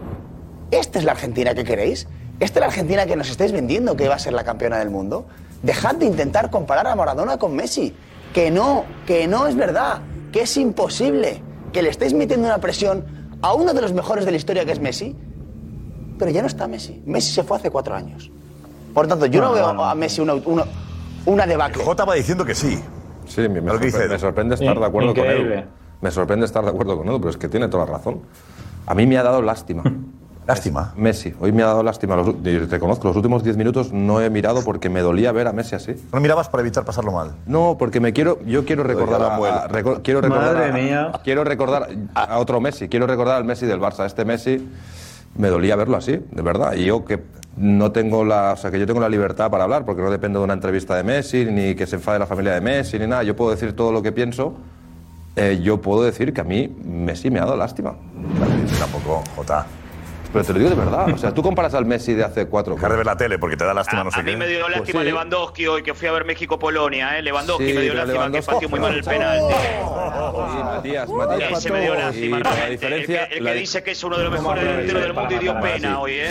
[0.70, 2.09] ¿Esta es la Argentina que queréis?
[2.41, 4.89] ¿Esta es la Argentina que nos estáis vendiendo que va a ser la campeona del
[4.89, 5.26] mundo?
[5.62, 7.95] Dejad de intentar comparar a Maradona con Messi.
[8.32, 10.01] Que no, que no es verdad,
[10.32, 13.05] que es imposible, que le estáis metiendo una presión
[13.43, 15.14] a uno de los mejores de la historia que es Messi,
[16.18, 17.03] pero ya no está Messi.
[17.05, 18.30] Messi se fue hace cuatro años.
[18.95, 19.84] Por tanto, yo no, No, veo no, no.
[19.84, 20.64] a Messi una, una,
[21.26, 21.84] una debacle.
[21.84, 22.78] Jota va diciendo que sí.
[23.29, 23.61] Sí, me,
[24.18, 25.64] sorprende estar de acuerdo con él.
[26.01, 28.20] Me sorprende estar de acuerdo con él, pero es que tiene toda la razón.
[28.87, 29.83] A mí me ha dado lástima.
[30.47, 30.95] ¿Lástima?
[30.97, 32.16] Messi, hoy me ha dado lástima.
[32.16, 35.53] Los, y reconozco, los últimos 10 minutos no he mirado porque me dolía ver a
[35.53, 35.95] Messi así.
[36.11, 37.33] ¿No mirabas para evitar pasarlo mal?
[37.45, 39.57] No, porque me quiero, yo quiero recordar, a, muela.
[39.59, 41.12] a- reco- quiero recordar, Madre a- mía.
[41.22, 44.07] quiero recordar a, a otro Messi, quiero recordar al Messi del Barça.
[44.07, 44.66] Este Messi
[45.37, 46.72] me dolía verlo así, de verdad.
[46.76, 47.22] Y yo que
[47.59, 50.38] no tengo la, o sea, que yo tengo la libertad para hablar, porque no dependo
[50.38, 53.22] de una entrevista de Messi ni que se enfade la familia de Messi ni nada.
[53.24, 54.54] Yo puedo decir todo lo que pienso.
[55.36, 57.94] eh, yo puedo decir que a mí Messi me ha dado lástima.
[58.78, 59.66] Tampoco, Jota.
[60.33, 61.09] Pero te lo digo de verdad.
[61.12, 62.74] O sea, tú comparas al Messi de hace cuatro.
[62.74, 64.61] Dejar de ver la tele porque te da lástima, no sé a mí me dio
[64.61, 65.07] pues lástima pues.
[65.07, 67.18] Lewandowski hoy, que fui a ver México-Polonia.
[67.18, 67.22] ¿eh?
[67.22, 69.55] Lewandowski me dio lástima que pateó muy mal el penalti.
[69.55, 71.62] Y Matías, Matías.
[71.62, 72.41] se me dio lástima.
[72.68, 76.01] El que, dice que es uno de los mejores delanteros del mundo y dio pena
[76.01, 76.12] hoy.
[76.12, 76.31] ¿eh?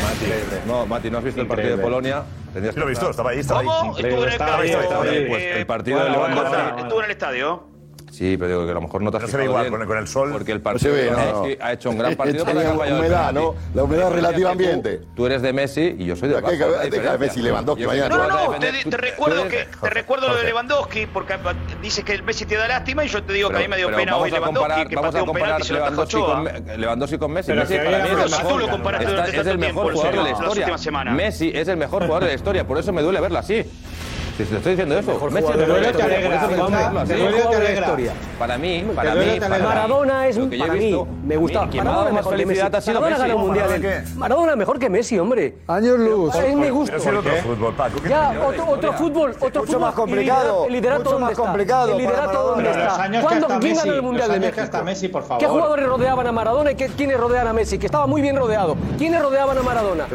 [0.66, 2.24] No, Mati, ¿no has visto el partido de Polonia?
[2.54, 3.39] Tenías lo he visto, estaba ahí.
[3.39, 3.98] Estaba ¿Cómo?
[3.98, 4.80] Estuve en el estadio.
[5.28, 6.56] Pues el partido de Lewandowski.
[6.56, 7.76] Eh, en el estadio.
[8.18, 9.86] Sí, pero digo que a lo mejor no te has No se ve igual bien,
[9.86, 10.32] con, el, sol.
[10.32, 11.47] Porque el partido no ve, no, no.
[11.59, 13.53] ha hecho un gran partido para la humedad, ¿no?
[13.76, 15.01] La humedad relativa ambiente.
[15.15, 17.84] Tú, eres de Messi y yo soy de Bajo, Deja, de Messi Lewandowski.
[17.84, 21.36] No, no, no, te, recuerdo que te recuerdo lo de Lewandowski porque
[21.80, 23.78] dices que el Messi te da lástima y yo te digo que a mí me
[23.78, 27.78] dio pena hoy Lewandowski que pateó un penalti y lo con Lewandowski con Messi, Messi
[27.78, 28.09] para mí
[29.32, 31.11] es el mejor jugador de la historia.
[31.11, 33.63] Messi es el mejor jugador de la historia, por eso me duele verlo así.
[34.38, 35.51] Si te estoy diciendo eso, Messi
[38.38, 40.95] Para mí, para mí, Maradona es un para mí.
[41.25, 41.65] Me gusta.
[41.65, 42.93] Maradona mejor que Messi.
[44.15, 45.55] Maradona mejor que Messi, hombre.
[45.67, 46.35] Años luz.
[46.35, 46.95] Es mi gusto.
[46.97, 47.73] otro fútbol,
[48.07, 50.65] Ya otro fútbol, otro fútbol más complicado.
[50.67, 51.91] El liderato más complicado.
[51.93, 53.09] El liderato dónde está.
[53.21, 53.47] ¿Cuándo
[53.85, 54.39] el mundial de
[54.83, 55.19] México?
[55.39, 57.79] ¿Qué jugadores rodeaban a Maradona y quiénes rodean a Messi?
[57.79, 58.77] Que estaba muy bien rodeado.
[58.99, 60.05] ¿Quiénes rodeaban a Maradona?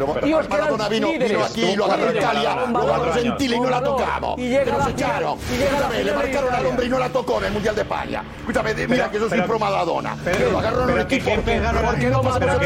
[4.13, 4.39] estábamos.
[4.39, 5.39] Y llega nos echaron.
[5.51, 8.23] Y llega le marcaron al hombre y no la tocó en el Mundial de España.
[8.39, 10.17] Escúchame, mira que eso es pro Maradona.
[10.23, 11.31] Pero lo agarraron el equipo.
[11.31, 11.43] ¿Por
[11.99, 12.65] qué no pasaron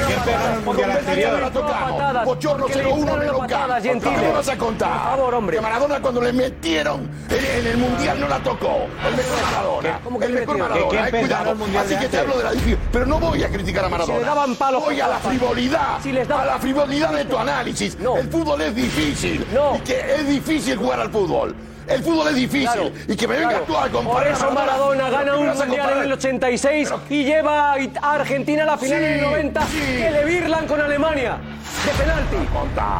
[1.41, 2.23] la patada?
[2.23, 3.81] Bochorno 0-1 en el local.
[3.81, 4.89] ¿Qué vas a contar?
[4.89, 5.57] Por favor, hombre.
[5.57, 8.87] Que Maradona cuando le metieron en el Mundial no la tocó.
[9.05, 9.99] El mejor Maradona.
[10.25, 11.09] El mejor Maradona.
[11.09, 11.57] Cuidado.
[11.79, 12.79] Así que te hablo de la difícil.
[12.91, 14.19] Pero no voy a criticar a Maradona.
[14.19, 14.83] Le daban palos.
[14.83, 15.97] Voy a la frivolidad.
[16.29, 17.97] A la frivolidad de tu análisis.
[17.99, 19.45] El fútbol es difícil.
[19.75, 21.36] Y que es difícil jugar al fútbol.
[21.38, 21.76] fútbol.
[21.88, 22.69] El fútbol es difícil.
[22.69, 23.65] Claro, y que me venga claro.
[23.65, 24.23] tú a comparar.
[24.23, 27.01] Por eso Maradona gana un mundial en el 86 Pero...
[27.09, 29.79] y lleva a Argentina a la final sí, en el 90 sí.
[29.97, 31.38] que le virlan con Alemania.
[31.85, 32.38] De penalti.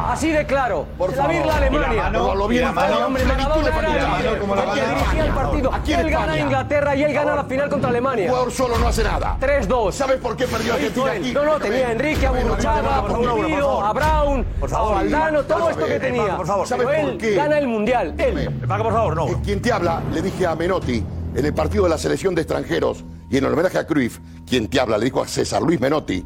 [0.08, 0.86] Así de claro.
[0.96, 2.10] Por la virla Alemania.
[2.10, 4.28] No, lo vi Maradona era
[4.74, 5.70] que dirigía el partido.
[5.86, 8.28] Él gana a Inglaterra y él gana la final contra Alemania.
[8.28, 9.36] Jugador solo no hace nada.
[9.40, 9.92] 3-2.
[9.92, 11.32] ¿Sabes por qué perdió Argentina aquí?
[11.32, 16.36] No, no, tenía a Enrique, a Burruchaga, a Brown, a Valdano, todo esto que tenía.
[16.36, 18.14] Por favor, él gana el mundial.
[18.18, 18.50] Él.
[18.78, 19.42] Por favor, no.
[19.42, 21.02] Quien te habla, le dije a Menotti
[21.34, 24.68] en el partido de la selección de extranjeros y en el homenaje a Cruyff, quien
[24.68, 26.24] te habla, le dijo a César Luis Menotti,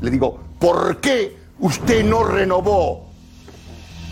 [0.00, 3.06] le digo, ¿por qué usted no renovó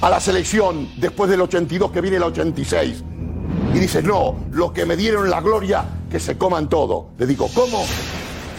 [0.00, 3.04] a la selección después del 82 que viene el 86?
[3.74, 7.08] Y dice, no, los que me dieron la gloria, que se coman todo.
[7.18, 7.84] Le digo, ¿cómo?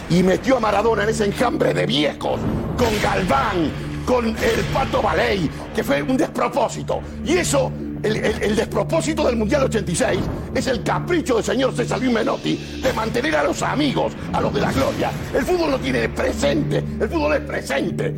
[0.10, 2.40] Y metió a Maradona en ese enjambre de viejos,
[2.78, 3.72] con Galván,
[4.06, 7.00] con el Pato Baley, que fue un despropósito.
[7.26, 7.72] Y eso
[8.06, 10.20] el, despropósito del Mundial 86
[10.54, 14.54] es el capricho del señor César Luis Menotti de mantener a los amigos, a los
[14.54, 15.12] de la gloria.
[15.34, 18.16] El fútbol no tiene presente, el fútbol es presente.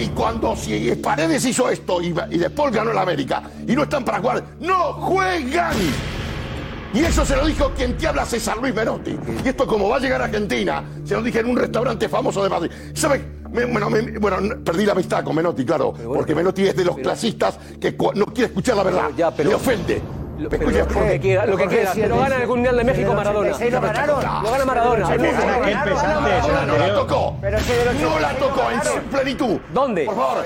[0.00, 4.04] Y cuando si Paredes hizo esto y, y después ganó el América y no están
[4.04, 5.76] para jugar, ¡no juegan!
[6.94, 9.16] Y eso se lo dijo quien te habla César Luis Menotti.
[9.44, 12.42] Y esto como va a llegar a Argentina, se lo dije en un restaurante famoso
[12.42, 12.70] de Madrid.
[12.94, 13.22] ¿Sabes?
[13.52, 15.92] Me, bueno, me, bueno, perdí la amistad con Menotti, claro.
[15.92, 19.10] Bueno, porque Menotti es de los pero, clasistas que no quiere escuchar la verdad.
[19.16, 20.02] Ya, pero, le ofende.
[20.38, 23.12] Lo, pero, escucha, lo que quiera, lo que quiera, pero gana el Mundial de México
[23.14, 23.50] Maradona.
[23.50, 24.42] Lo, ganaron.
[24.42, 25.16] lo gana Maradona.
[26.66, 27.36] No la tocó.
[27.42, 29.60] No la tocó en plenitud.
[29.72, 30.04] ¿Dónde?
[30.06, 30.44] Por favor.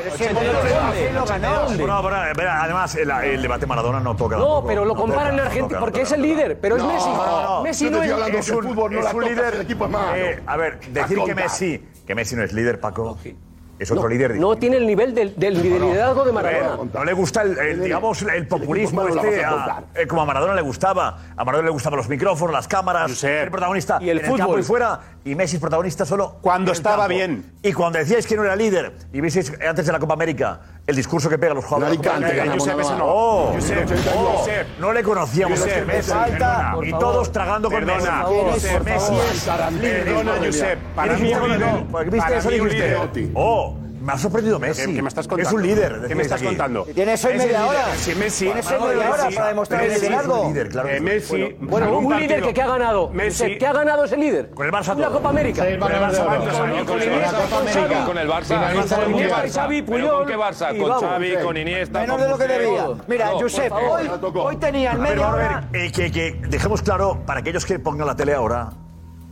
[1.68, 1.84] ¿Dónde?
[1.84, 4.36] Eh, además, el debate Maradona no toca.
[4.36, 7.10] No, pero lo comparan en Argentina porque es el líder, pero es Messi.
[7.62, 8.10] Messi no es.
[8.36, 10.42] Es un líder.
[10.46, 13.18] A ver, decir que Messi que Messi no es líder, Paco.
[13.78, 14.36] Es otro líder.
[14.36, 16.90] No tiene el nivel del, liderazgo de Maradona.
[16.94, 21.18] No, le gusta el, digamos, el populismo este, ah, eh, como a Maradona le gustaba.
[21.36, 24.60] A Maradona le gustaban los micrófonos, las cámaras, el protagonista y el fútbol.
[24.60, 25.00] Y fuera.
[25.24, 27.52] Y Messi es protagonista solo cuando estaba bien.
[27.62, 30.94] Y cuando decíais que no era líder, y veis antes de la Copa América, el
[30.94, 31.98] discurso que pega los jugadores.
[34.78, 34.92] no.
[34.92, 35.84] le conocíamos este
[36.84, 38.08] y todos tragando con Messi.
[38.84, 39.42] Messi es
[40.44, 40.78] Josep.
[40.94, 41.32] Para mí,
[42.10, 42.48] ¿Viste eso?
[43.34, 43.85] Oh.
[44.06, 44.86] Me ha sorprendido Messi.
[44.86, 45.48] ¿Qué, qué me estás contando?
[45.50, 46.04] Es un líder.
[46.06, 46.46] ¿Qué me estás aquí?
[46.46, 46.84] contando?
[46.94, 47.86] Tienes hoy media hora.
[47.96, 48.44] Si Messi.
[48.44, 50.42] Tienes hoy media hora para demostrar el liderazgo.
[50.42, 50.88] Un líder, claro.
[50.90, 51.56] Eh, Messi.
[51.58, 53.10] Bueno, un, un líder que, que ha ganado.
[53.10, 53.58] Messi.
[53.58, 54.50] ¿Qué ha ganado ese líder?
[54.50, 54.94] Con el Barça.
[54.94, 55.64] Una Copa América.
[55.64, 56.24] Con el Barça.
[56.24, 56.86] Con el Barça.
[56.86, 58.06] Con el Barça.
[58.06, 59.66] Con el Barça.
[60.16, 60.78] ¿Con qué Barça?
[60.78, 62.00] Con Xavi, con Iniesta.
[62.02, 62.86] Menos de lo que debía.
[63.08, 65.58] Mira, Josep, hoy tenían media hora.
[65.58, 68.70] A ver, eh, que dejemos claro para aquellos que pongan la tele ahora.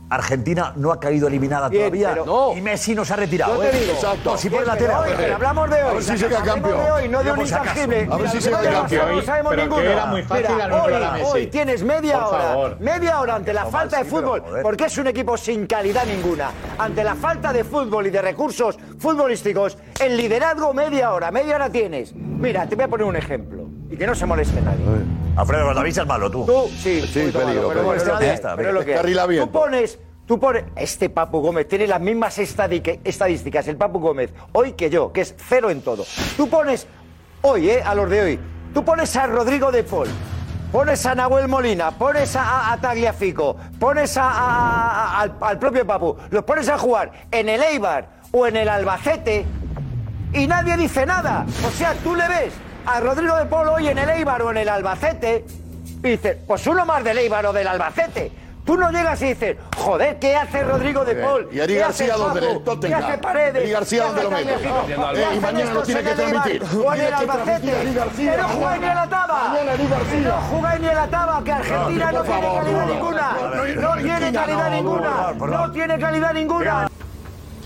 [0.09, 3.55] Argentina no ha caído eliminada Bien, todavía pero- y Messi no se ha retirado.
[3.55, 3.79] Yo te ¿eh?
[3.81, 3.93] digo.
[4.23, 5.25] No, si pones la Pero tele.
[5.25, 5.89] hoy, hablamos de hoy.
[5.89, 6.83] A ver si se queda campeón.
[6.85, 8.07] de hoy, no de un intangible.
[8.11, 9.01] A ver si se queda no campeón.
[9.01, 9.81] sabemos- No sabemos Pero ninguno.
[9.81, 11.31] era muy fácil Mira, anular a hoy, Messi.
[11.33, 12.77] hoy tienes media Por hora, favor.
[12.79, 16.51] media hora ante la falta de fútbol, porque es un equipo sin calidad ninguna.
[16.77, 21.69] Ante la falta de fútbol y de recursos futbolísticos, el liderazgo media hora, media hora
[21.69, 22.13] tienes.
[22.15, 24.85] Mira, te voy a poner un ejemplo y que no se moleste nadie.
[25.35, 26.45] Alfredo Guardavís es malo, tú.
[26.45, 29.37] Tú, sí, Sí, peligro, malo, pero es lo que pero es lo que.
[29.41, 34.73] Tú pones, tú pones, este Papu Gómez tiene las mismas estadísticas, el Papu Gómez, hoy
[34.73, 36.05] que yo, que es cero en todo.
[36.37, 36.87] Tú pones,
[37.41, 38.39] hoy, eh, a los de hoy,
[38.73, 40.07] tú pones a Rodrigo de Paul,
[40.71, 45.59] pones a Nahuel Molina, pones a, a- a Tagliafico, pones a- a- a- al, al
[45.59, 49.45] propio Papu, los pones a jugar en el Eibar o en el Albacete
[50.33, 51.45] y nadie dice nada.
[51.67, 52.53] O sea, tú le ves
[52.85, 55.45] a Rodrigo de Polo hoy en el Eibar o en el Albacete
[56.03, 58.31] y dices, pues uno más del Eibar o del Albacete.
[58.65, 61.25] Tú no llegas y dices, joder, ¿qué hace Rodrigo de Bien.
[61.25, 61.49] Paul?
[61.51, 62.99] Y Ari ¿Qué García, el Tottenham.
[62.99, 63.61] ¿Qué hace Paredes?
[63.61, 64.81] Ari García, ¿Qué ¿dónde hace lo?
[64.81, 66.63] Eh, ¿Qué y mañana lo tiene en que transmitir.
[66.63, 67.71] O en Tiene el que Albacete.
[68.15, 69.53] Que no jugáis ni en la taba.
[69.55, 73.37] Que no jugáis ni en la taba, que Argentina no tiene calidad ninguna.
[73.75, 75.33] no, tiene calidad ninguna.
[75.37, 76.87] No tiene calidad ninguna.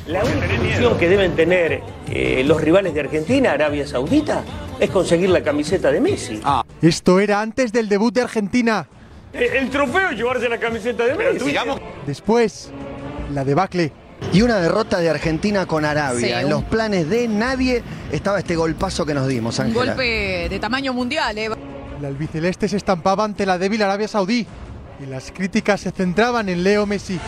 [0.09, 4.43] La única función que deben tener eh, los rivales de Argentina, Arabia Saudita,
[4.79, 6.41] es conseguir la camiseta de Messi.
[6.81, 8.87] Esto era antes del debut de Argentina.
[9.33, 11.53] Eh, El trofeo es llevarse la camiseta de Messi.
[12.07, 12.71] Después,
[13.31, 13.91] la debacle.
[14.33, 16.19] Y una derrota de Argentina con Arabia.
[16.27, 19.85] Sí, en un- los planes de nadie estaba este golpazo que nos dimos, Un Ángela.
[19.93, 21.49] golpe de tamaño mundial, ¿eh?
[21.99, 24.47] El albiceleste se estampaba ante la débil Arabia Saudí.
[25.01, 27.19] Y las críticas se centraban en Leo Messi.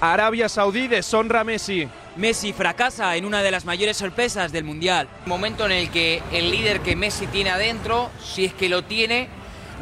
[0.00, 1.88] Arabia Saudí deshonra a Messi.
[2.16, 5.06] Messi fracasa en una de las mayores sorpresas del Mundial.
[5.26, 9.28] Momento en el que el líder que Messi tiene adentro, si es que lo tiene,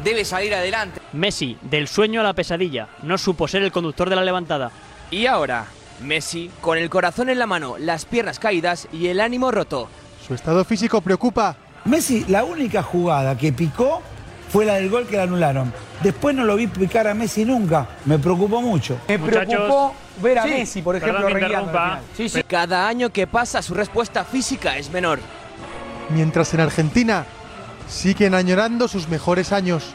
[0.03, 0.99] debe salir adelante.
[1.13, 4.71] Messi, del sueño a la pesadilla, no supo ser el conductor de la levantada.
[5.11, 5.67] Y ahora,
[6.01, 9.87] Messi, con el corazón en la mano, las piernas caídas y el ánimo roto.
[10.27, 11.55] Su estado físico preocupa.
[11.85, 14.01] Messi, la única jugada que picó
[14.55, 15.73] fue la del gol que le anularon.
[16.01, 17.89] Después no lo vi picar a Messi nunca.
[18.05, 18.97] Me preocupó mucho.
[19.05, 21.99] Me preocupó ver a Sí, Messi, por ejemplo, al final.
[22.15, 22.41] Sí, sí.
[22.43, 25.19] Cada año que pasa su respuesta física es menor.
[26.07, 27.25] Mientras en Argentina
[27.89, 29.93] siguen añorando sus mejores años.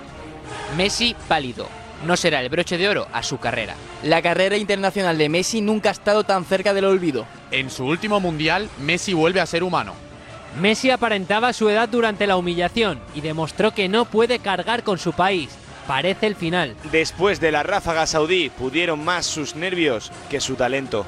[0.77, 1.67] Messi pálido.
[2.07, 3.77] No será el broche de oro a su carrera.
[4.03, 7.25] La carrera internacional de Messi nunca ha estado tan cerca del olvido.
[7.51, 10.10] En su último mundial, Messi vuelve a ser humano.
[10.59, 15.13] Messi aparentaba su edad durante la humillación y demostró que no puede cargar con su
[15.13, 15.51] país.
[15.87, 16.77] Parece el final.
[16.93, 21.07] Después de la ráfaga saudí, pudieron más sus nervios que su talento.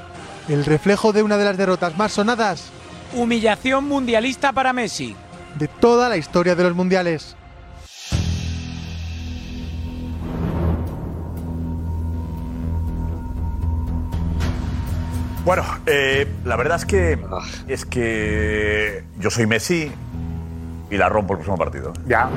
[0.48, 2.70] El reflejo de una de las derrotas más sonadas
[3.14, 5.14] Humillación mundialista para Messi.
[5.58, 7.36] de toda la historia de los mundiales.
[15.44, 17.18] Bueno, eh, la verdad es que
[17.66, 19.90] es que yo soy Messi
[20.88, 21.92] y la rompo el próximo partido.
[22.06, 22.30] Ya.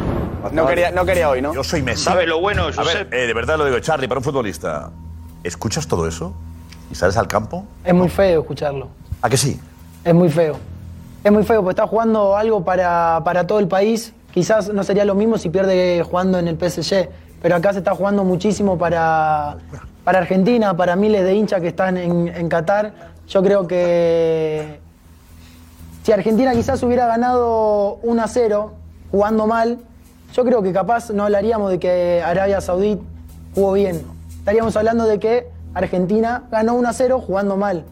[0.51, 1.53] No quería, no quería hoy, ¿no?
[1.53, 2.03] Yo soy Messi.
[2.03, 4.89] ¿Sabes lo bueno, A ver, eh, de verdad lo digo, Charlie, para un futbolista,
[5.43, 6.33] ¿escuchas todo eso?
[6.91, 7.65] ¿Y sales al campo?
[7.83, 8.89] Es muy feo escucharlo.
[9.21, 9.59] ¿A que sí?
[10.03, 10.57] Es muy feo.
[11.23, 14.13] Es muy feo porque está jugando algo para, para todo el país.
[14.33, 17.09] Quizás no sería lo mismo si pierde jugando en el PSG,
[17.41, 19.57] pero acá se está jugando muchísimo para,
[20.03, 22.93] para Argentina, para miles de hinchas que están en, en Qatar.
[23.27, 24.79] Yo creo que
[26.03, 28.73] si Argentina quizás hubiera ganado 1 a 0
[29.11, 29.79] jugando mal,
[30.33, 32.99] yo creo que capaz no hablaríamos de que Arabia Saudí
[33.55, 34.03] jugó bien.
[34.37, 37.85] Estaríamos hablando de que Argentina ganó 1 a 0 jugando mal.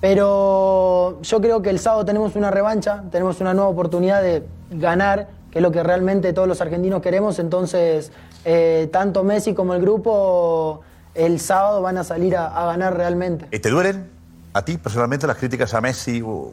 [0.00, 5.26] Pero yo creo que el sábado tenemos una revancha, tenemos una nueva oportunidad de ganar,
[5.50, 7.38] que es lo que realmente todos los argentinos queremos.
[7.38, 8.12] Entonces,
[8.44, 10.80] eh, tanto Messi como el grupo
[11.14, 13.46] el sábado van a salir a, a ganar realmente.
[13.50, 14.08] ¿Y ¿Te duelen
[14.52, 16.52] a ti personalmente las críticas a Messi o-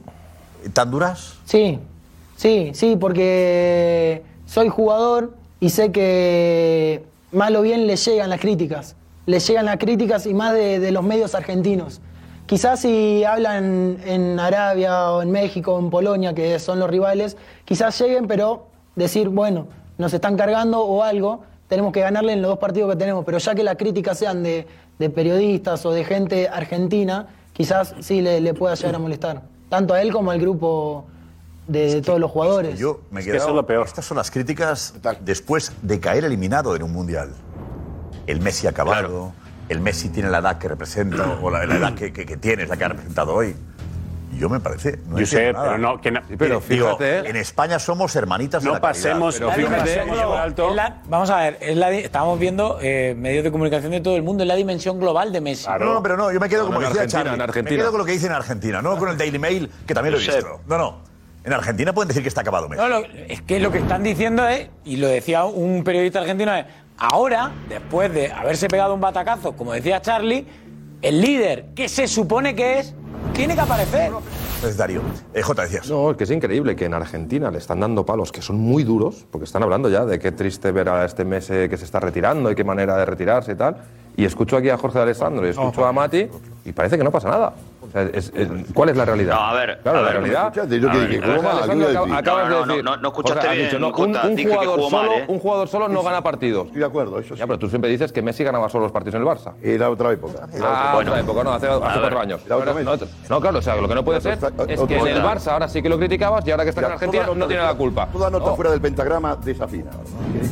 [0.74, 1.36] tan duras?
[1.46, 1.80] Sí,
[2.36, 8.96] sí, sí, porque soy jugador y sé que mal o bien le llegan las críticas.
[9.28, 12.00] Le llegan las críticas y más de, de los medios argentinos.
[12.46, 17.38] Quizás si hablan en Arabia o en México o en Polonia, que son los rivales,
[17.66, 19.68] quizás lleguen, pero decir, bueno,
[19.98, 23.26] nos están cargando o algo, tenemos que ganarle en los dos partidos que tenemos.
[23.26, 24.68] Pero ya que las críticas sean de,
[25.00, 29.42] de periodistas o de gente argentina, quizás sí le, le pueda llegar a molestar.
[29.70, 31.06] Tanto a él como al grupo
[31.68, 32.78] de, de todos los jugadores.
[32.78, 33.50] Yo me he Es que eso quedado.
[33.50, 33.86] es lo peor.
[33.88, 37.32] Estas son las críticas después de caer eliminado en un mundial.
[38.28, 39.34] El Messi ha acabado,
[39.70, 42.64] el Messi tiene la edad que representa, o la, la edad que, que- que tiene,
[42.64, 43.56] es la que ha representado hoy.
[44.38, 45.00] Yo me parece.
[45.08, 45.66] No Yo sé, nada.
[45.66, 47.30] pero no- que no- pero Digo, fíjate.
[47.30, 48.92] en España somos hermanitas de No la caridad.
[49.12, 50.06] pasemos- Pero La fíjate.
[50.76, 54.24] la- vamos a ver, es la estamos viendo eh, medios de comunicación de todo el
[54.24, 55.68] mundo, es la dimensión global de Messi.
[55.68, 57.34] No, no, pero no, yo me quedo No, como en decía Charlie.
[57.34, 57.72] en Argentina.
[57.78, 60.14] Me quedo con lo que dicen en Argentina, no con el Daily Mail, que también
[60.14, 60.62] lo he visto.
[60.68, 60.98] No, no.
[61.44, 62.82] En Argentina pueden decir que está acabado Messi.
[62.82, 66.54] No, lo- es que lo que están diciendo es, y lo decía un periodista argentino,
[66.56, 66.66] es
[66.98, 70.46] ahora, después de haberse pegado un batacazo, como decía Charlie,
[71.02, 72.96] el líder que se supone que es,
[73.36, 74.12] tiene que aparecer.
[74.64, 75.02] Es Darío.
[75.34, 75.90] Eh, J, decías.
[75.90, 78.84] No, es que es increíble que en Argentina le están dando palos que son muy
[78.84, 82.00] duros, porque están hablando ya de qué triste ver a este mes que se está
[82.00, 83.78] retirando y qué manera de retirarse y tal.
[84.18, 86.28] Y escucho aquí a Jorge de Alessandro y escucho a Mati
[86.64, 87.54] y parece que no pasa nada.
[87.96, 89.36] O sea, es- es- ¿Cuál es la realidad?
[89.36, 90.48] No, a ver, Claro, a la ver, realidad.
[90.48, 90.70] acabas
[92.50, 92.84] No, de no, decir.
[92.84, 95.26] no, no escuchaste bien, dicho, no, un, jugador solo, mal, ¿eh?
[95.30, 96.66] un jugador solo no gana partidos.
[96.68, 97.40] Estoy de acuerdo, eso sí.
[97.40, 99.54] Ya, pero tú siempre dices que Messi ganaba solo los partidos en el Barça.
[99.62, 100.48] Era otra época.
[100.62, 101.12] Ah, Bueno.
[101.12, 102.42] otra época, no, hace, hace cuatro años.
[103.30, 104.34] No, claro, o sea, lo que no puede ser
[104.68, 106.92] es que en el Barça ahora sí que lo criticabas y ahora que está en
[106.92, 108.08] Argentina no tiene la culpa.
[108.12, 108.56] Toda nota No.
[108.56, 109.92] fuera del pentagrama desafina.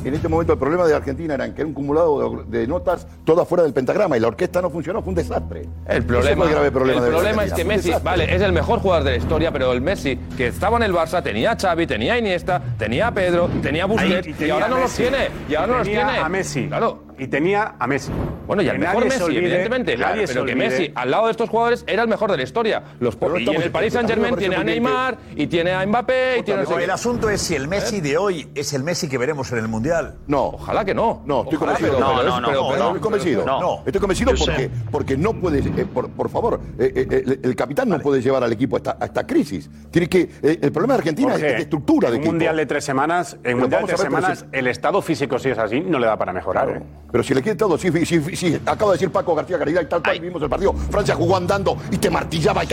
[0.02, 3.08] En- En este momento el problema de Argentina era que era un cumulado de, notas
[3.26, 5.62] todas fuera del pentagrama y la orquesta no funcionó, fue un desastre.
[5.88, 8.52] El Ese problema, fue el grave problema de problema es que Messi, vale, es el
[8.52, 11.58] mejor jugador de la historia, pero el Messi que estaba en el Barça tenía a
[11.58, 14.70] Xavi, tenía a Iniesta, tenía a Pedro, tenía a Busquets Ahí, y, tenía ahora a
[14.70, 15.30] no los tiene.
[15.50, 16.18] Y ahora Y no los tiene.
[16.18, 16.68] a Messi.
[16.68, 17.04] Claro.
[17.18, 18.12] Y tenía a Messi.
[18.48, 20.56] Bueno, y el Que mejor Messi, olvide, evidentemente, claro, pero que olvide.
[20.56, 22.84] Messi, al lado de estos jugadores, era el mejor de la historia.
[23.00, 25.86] Los, Pero y en el Paris Saint Germain discutiendo, tiene a Neymar y tiene a
[25.86, 28.84] Mbappé y tiene no sé el asunto es si el Messi de hoy es el
[28.84, 30.16] Messi que veremos en el Mundial.
[30.28, 30.46] No.
[30.48, 31.24] Ojalá que no.
[31.26, 31.98] No, estoy Ojalá, convencido.
[31.98, 33.46] pero- No, pero- no, no, pero- no, Estoy convencido.
[33.46, 33.84] No.
[33.86, 37.90] Estoy convencido porque, porque no puede, eh, por, por favor, eh, eh, el, el capitán
[37.90, 39.70] no puede llevar al equipo a esta, a esta crisis.
[39.92, 42.32] Tiene que, eh, el problema de Argentina Jorge, es de estructura de en un equipo.
[42.34, 45.58] mundial de tres semanas, en un mundial de tres semanas, el estado físico, si es
[45.58, 46.82] así, no le da para mejorar.
[47.14, 49.84] Pero si le quiere todo, si, si, si- si acaba de decir Paco García Caridad
[49.84, 52.68] y tal cual vimos el partido, Francia jugó andando y te martillaba y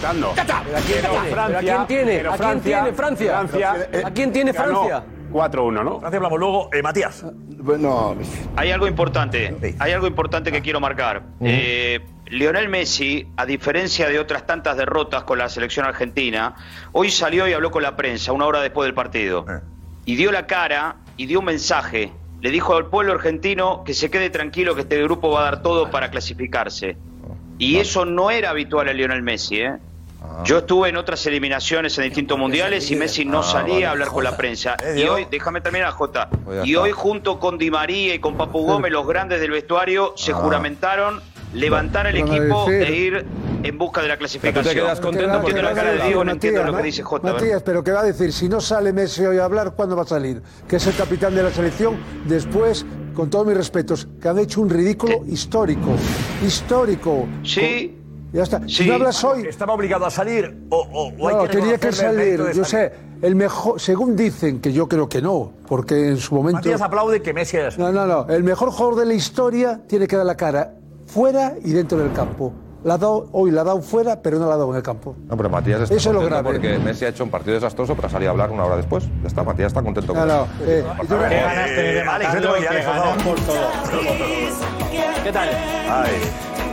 [0.00, 0.32] Dando.
[0.36, 2.20] ¿Pero a quién tiene?
[2.28, 3.38] ¿A quién tiene Francia?
[3.48, 5.04] Francia ¿A quién tiene ganó Francia?
[5.32, 5.98] 4-1, ¿no?
[5.98, 6.70] Francia hablamos luego.
[6.72, 7.24] Eh, Matías.
[7.24, 8.14] No,
[8.54, 11.22] Hay algo importante, hay algo importante que quiero marcar.
[11.40, 16.54] Eh, Lionel Messi, a diferencia de otras tantas derrotas con la selección argentina,
[16.92, 19.44] hoy salió y habló con la prensa una hora después del partido.
[20.04, 22.12] Y dio la cara y dio un mensaje.
[22.42, 25.62] Le dijo al pueblo argentino que se quede tranquilo, que este grupo va a dar
[25.62, 26.96] todo para clasificarse.
[27.58, 29.76] Y eso no era habitual a Lionel Messi, ¿eh?
[30.44, 33.86] Yo estuve en otras eliminaciones en distintos mundiales y Messi no Ah, salía vale.
[33.86, 34.76] a hablar con la prensa.
[34.82, 36.28] Eh, Y hoy, déjame terminar, Jota.
[36.64, 40.32] Y hoy junto con Di María y con Papu Gómez, los grandes del vestuario, se
[40.32, 40.36] Ah.
[40.36, 41.20] juramentaron
[41.54, 43.26] levantar el equipo decir- e ir
[43.62, 44.74] en busca de la Pero tú te clasificación.
[44.74, 47.32] quedas contento porque que la cara de Diego, no entiendo Matías, lo que dice Jota.
[47.32, 50.02] Matías, pero que va a decir, si no sale Messi hoy a hablar, ¿cuándo va
[50.02, 50.42] a salir?
[50.66, 51.96] Que es el capitán de la selección.
[52.26, 52.84] Después,
[53.14, 55.90] con todos mis respetos, que han hecho un ridículo histórico.
[56.46, 57.26] Histórico.
[57.44, 57.98] Sí.
[58.32, 58.60] Ya está.
[58.66, 58.76] Sí.
[58.76, 61.76] Si no hablas hoy, ¿Estaba obligado a salir o, o- o hay no, que tenía
[61.78, 62.38] que salir.
[62.54, 62.64] Yo salir?
[62.64, 66.56] sé, el mejor, según dicen, que yo creo que no, porque en su momento.
[66.56, 67.92] Matías aplaude que Messi salido.
[67.92, 68.34] No, no, no.
[68.34, 70.72] El mejor jugador de la historia tiene que dar la cara
[71.12, 72.52] fuera y dentro del campo.
[72.84, 74.82] La ha dado, hoy la ha dado fuera, pero no la ha dado en el
[74.82, 75.14] campo.
[75.28, 76.42] No, pero Matías está Eso es lo grave.
[76.42, 79.04] porque Messi ha hecho un partido desastroso, pero ha salido a hablar una hora después.
[79.20, 80.34] Ya está, Matías está contento No, con no.
[80.34, 80.46] eso.
[80.66, 83.62] eh, y tú- Eh, Alex, vete por favor.
[85.24, 85.48] ¿Qué tal?
[85.88, 86.10] Ay.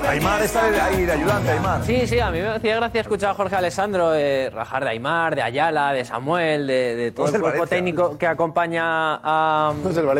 [0.07, 1.83] Aymar está de- ahí de ayudante, Aymar.
[1.83, 5.35] Sí, sí, a mí me hacía gracia escuchar a Jorge Alessandro eh, rajar de Aymar,
[5.35, 7.77] de Ayala, de Samuel, de, de todo el el cuerpo Valencia.
[7.77, 9.69] técnico que acompaña a,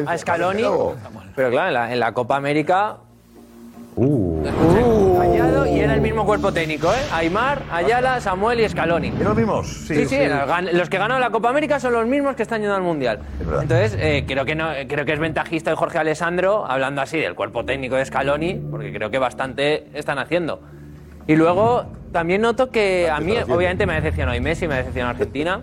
[0.05, 0.63] a Scaloni.
[1.35, 2.97] Pero claro, en la, en la Copa América
[4.43, 5.65] Uh.
[5.69, 6.97] y era el mismo cuerpo técnico, ¿eh?
[7.11, 9.07] Aymar, Ayala, Samuel y Scaloni.
[9.09, 9.67] ¿Eran los mismos?
[9.67, 12.61] Sí, sí, los gan- los que ganaron la Copa América son los mismos que están
[12.61, 13.19] yendo al Mundial.
[13.41, 17.35] Entonces, eh, creo, que no, creo que es ventajista el Jorge Alessandro hablando así del
[17.35, 20.61] cuerpo técnico de Scaloni, porque creo que bastante están haciendo.
[21.27, 25.61] Y luego también noto que a mí, obviamente, me decepcionó y Messi, me decepcionó Argentina.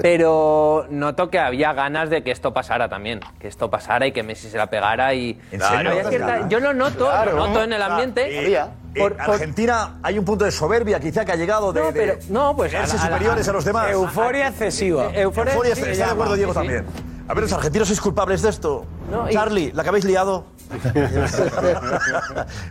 [0.00, 4.22] Pero noto que había ganas de que esto pasara también, que esto pasara y que
[4.22, 5.90] Messi se la pegara y ¿En serio?
[5.90, 7.32] Había cierta- yo lo noto, Claro.
[7.36, 8.52] lo noto en el Ah, ambiente.
[8.54, 8.60] eh,
[8.94, 12.18] en Argentina hay un punto de soberbia quizá que ha llegado de, No, de pero-
[12.30, 13.90] no, pues, creerse a la- a la- superiores a, los demás.
[13.90, 15.04] Euforia excesiva.
[15.14, 16.66] Euforia, Euforia, sí, está de acuerdo Diego sí, sí.
[16.66, 16.86] también.
[17.28, 18.86] A ver, los argentinos sois culpables de esto.
[19.10, 20.46] No, y- Charlie, ¿la que habéis liado?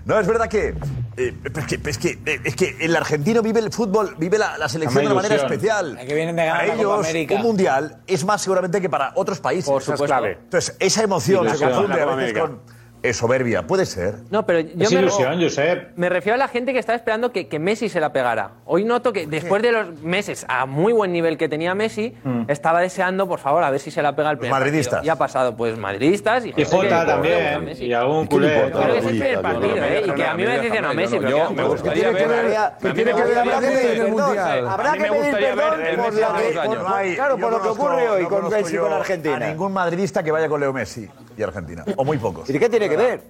[0.05, 0.75] no, es verdad que,
[1.17, 4.57] eh, es que, es que eh, es que el argentino vive el fútbol, vive la,
[4.57, 5.53] la selección de una manera ilusión.
[5.53, 5.97] especial.
[6.07, 7.35] Que vienen de ganar para la Copa ellos, América.
[7.35, 9.65] un mundial es más seguramente que para otros países.
[9.65, 10.05] Por es supuesto.
[10.05, 10.37] clave.
[10.43, 11.71] Entonces, esa emoción se Ilusión.
[11.71, 12.61] confunde La a Copa veces América.
[13.03, 13.65] Eh, soberbia.
[13.67, 14.15] Puede ser.
[14.29, 15.89] No, pero yo Es me, ilusión, Josep.
[15.95, 18.51] me refiero a la gente que estaba esperando que, que Messi se la pegara.
[18.65, 22.15] Hoy noto que después de los meses a muy buen nivel que tenía Messi,
[22.47, 24.95] estaba deseando, por favor, a ver si se la pega el primer madridistas.
[24.95, 25.07] partido.
[25.07, 28.71] Y ha pasado, pues madridistas y, Y Jota también, y algún ¿Y qué le culé.
[28.71, 30.03] Creo que es el primer partido, ¿eh?
[30.07, 31.17] Y que a mí me decepcionó Messi.
[31.17, 32.57] pero Yo que- me gustaría ver.
[32.81, 34.67] ¿Qué tiene que ver la Messi en el Mundial?
[34.67, 39.35] Habrá A que pedir perdón claro, por lo que ocurre hoy con Messi con Argentina.
[39.35, 41.83] A ningún madridista que vaya con Leo Messi y Argentina.
[41.95, 42.49] O muy pocos.
[42.49, 43.21] ¿Y qué tiene que ver?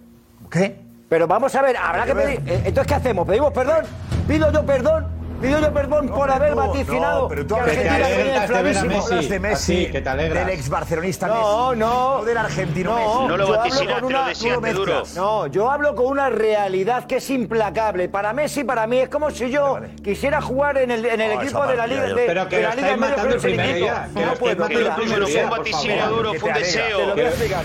[0.52, 0.76] ¿Qué?
[1.10, 2.42] Pero vamos a ver, habrá que pedir.
[2.46, 3.26] eh, Entonces, ¿qué hacemos?
[3.28, 3.86] ¿Pedimos perdón?
[4.28, 5.08] ¿Pido yo perdón?
[5.42, 8.64] ¿Pido yo perdón por haber vaticinado no, pero tú que Argentina Messi, venía hablas de
[8.64, 9.16] ver a infladísimo?
[9.16, 9.30] Messi.
[9.30, 11.80] De Messi, Así, que te del ex barcelonista No, Messi.
[11.80, 12.24] no.
[12.26, 13.28] del argentino No, Messi.
[13.28, 15.04] No lo yo hablo vaticinaste, con lo decías de duro.
[15.16, 18.10] No, yo hablo con una realidad que es implacable.
[18.10, 21.42] Para Messi, para mí, es como si yo quisiera jugar en el, en el No,
[21.42, 24.10] equipo de la Liga de, Pero que la Liga matando el primer día.
[24.16, 27.16] No tuyo mira, no fue un vaticinio duro, fue un deseo.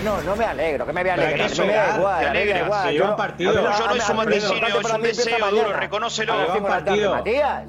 [0.03, 1.49] No, no me alegro, que me voy a alegrar.
[1.49, 2.59] me da igual, me da alegra.
[2.65, 2.93] igual.
[2.93, 6.33] Yo no- no- no es un vaticinio, es un deseo duro, reconócelo.
[6.61, 7.62] Matías.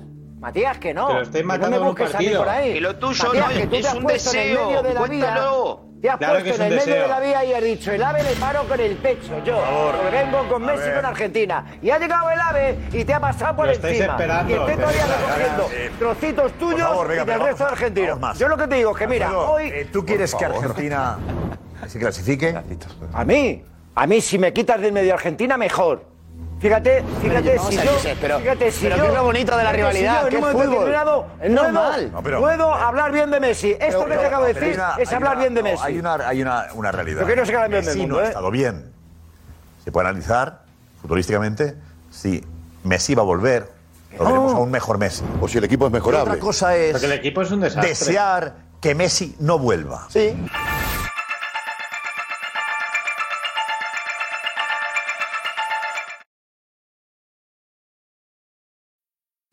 [0.44, 1.08] Matías, que no.
[1.10, 2.38] Lo estáis Que no matando me un busques a mí partido.
[2.44, 2.72] por ahí.
[2.74, 4.66] Que lo tuyo Matías, no que es- tú te has un puesto en el deseo,
[4.66, 5.06] medio de la vía.
[5.24, 5.80] cuéntalo.
[6.02, 7.02] Te has Claro que puesto es en un el medio deseo.
[7.02, 9.58] de la vía y has dicho, el AVE le paro con el pecho, yo.
[10.02, 11.64] Porque vengo con Messi con Argentina.
[11.80, 14.12] Y ha llegado el AVE y te ha pasado por Lo estáis encima.
[14.12, 17.64] esperando, y estoy todavía pero- recogiendo Eh, trocitos tuyos favor, venga, y pero del resto
[17.64, 18.20] de argentinos.
[18.20, 18.38] más.
[18.38, 19.68] Yo lo que te digo es que, mira, Alfredo, hoy...
[19.68, 21.18] eh, ¿Tú quieres que Argentina
[21.86, 22.54] se clasifique?
[23.14, 23.64] A mí,
[23.94, 26.04] a mí si me quitas del medio Argentina, mejor.
[26.64, 27.90] Fíjate, fíjate si yo,
[28.22, 30.20] pero- fíjate si pero yo, ¿qué es lo bonito de la rivalidad?
[30.22, 30.78] yo en ¿Qué un es momento fútbol?
[30.86, 32.10] determinado Es normal.
[32.10, 33.72] No, pero- puedo hablar bien de Messi.
[33.72, 35.62] Esto Pero- que te pero- acabo de pero decir una- es hablar una- bien de
[35.62, 35.82] no, Messi.
[35.84, 37.20] hay una, hay una, una realidad.
[37.20, 38.28] Yo quiero ser campeón del Messi mundo, no ha ¿eh?
[38.28, 38.92] estado bien.
[39.84, 40.62] Se puede analizar
[41.02, 41.74] futbolísticamente
[42.10, 42.42] si
[42.84, 43.68] Messi va a volver.
[44.18, 45.22] Lo veremos a un mejor Messi.
[45.42, 46.30] O si el equipo es Y mejorable.
[46.30, 47.88] otra cosa es Porque el equipo es un desastre.
[47.90, 50.06] desear que Messi no vuelva.
[50.08, 50.34] Sí.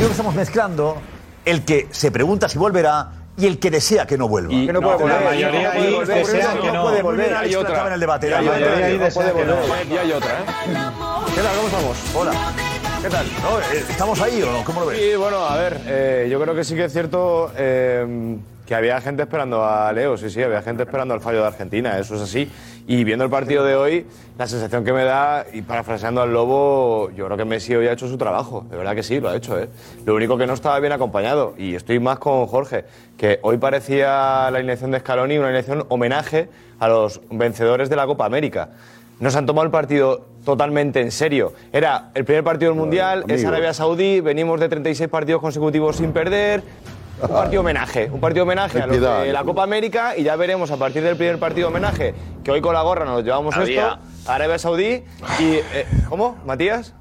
[0.00, 0.96] Que estamos mezclando
[1.44, 4.48] el que se pregunta si volverá y el que desea que no vuelva.
[4.50, 5.24] Que no puede No, la volver.
[5.30, 6.82] mayoría No puede ahí no que no.
[6.82, 7.34] puede volver.
[7.36, 7.86] Hay otra.
[7.86, 8.30] en el debate.
[8.30, 8.86] La mayoría otra.
[8.86, 9.56] ahí puede que no.
[9.56, 9.86] volver.
[9.88, 10.44] Y hay otra, ¿eh?
[11.34, 11.56] ¿Qué tal?
[11.56, 11.96] ¿Cómo estamos?
[12.14, 12.32] Hola.
[13.02, 13.26] ¿Qué tal?
[13.42, 14.64] No, eh, ¿Estamos ahí o no?
[14.64, 14.98] ¿Cómo lo ves?
[15.00, 18.36] Sí, bueno, a ver, eh, yo creo que sí que es cierto eh,
[18.70, 21.98] que había gente esperando a Leo, sí, sí, había gente esperando al fallo de Argentina,
[21.98, 22.48] eso es así.
[22.86, 24.06] Y viendo el partido de hoy,
[24.38, 27.92] la sensación que me da, y parafraseando al Lobo, yo creo que Messi hoy ha
[27.92, 29.58] hecho su trabajo, de verdad que sí, lo ha hecho.
[29.58, 29.68] ¿eh?
[30.06, 32.84] Lo único que no estaba bien acompañado, y estoy más con Jorge,
[33.16, 34.06] que hoy parecía
[34.52, 36.48] la alineación de Scaloni una alineación homenaje
[36.78, 38.68] a los vencedores de la Copa América.
[39.18, 41.54] Nos han tomado el partido totalmente en serio.
[41.72, 43.44] Era el primer partido del Mundial, es.
[43.44, 46.62] Arabia Saudí, venimos de 36 partidos consecutivos sin perder.
[47.22, 49.44] Un partido homenaje, un partido homenaje a los de la.
[49.44, 52.14] Copa América y ya veremos a partir del primer partido homenaje,
[52.44, 55.02] que hoy con la gorra nos llevamos Había- esto, a Arabia Saudí
[55.38, 55.44] y...
[55.54, 56.94] eh, ¿Cómo, Matías?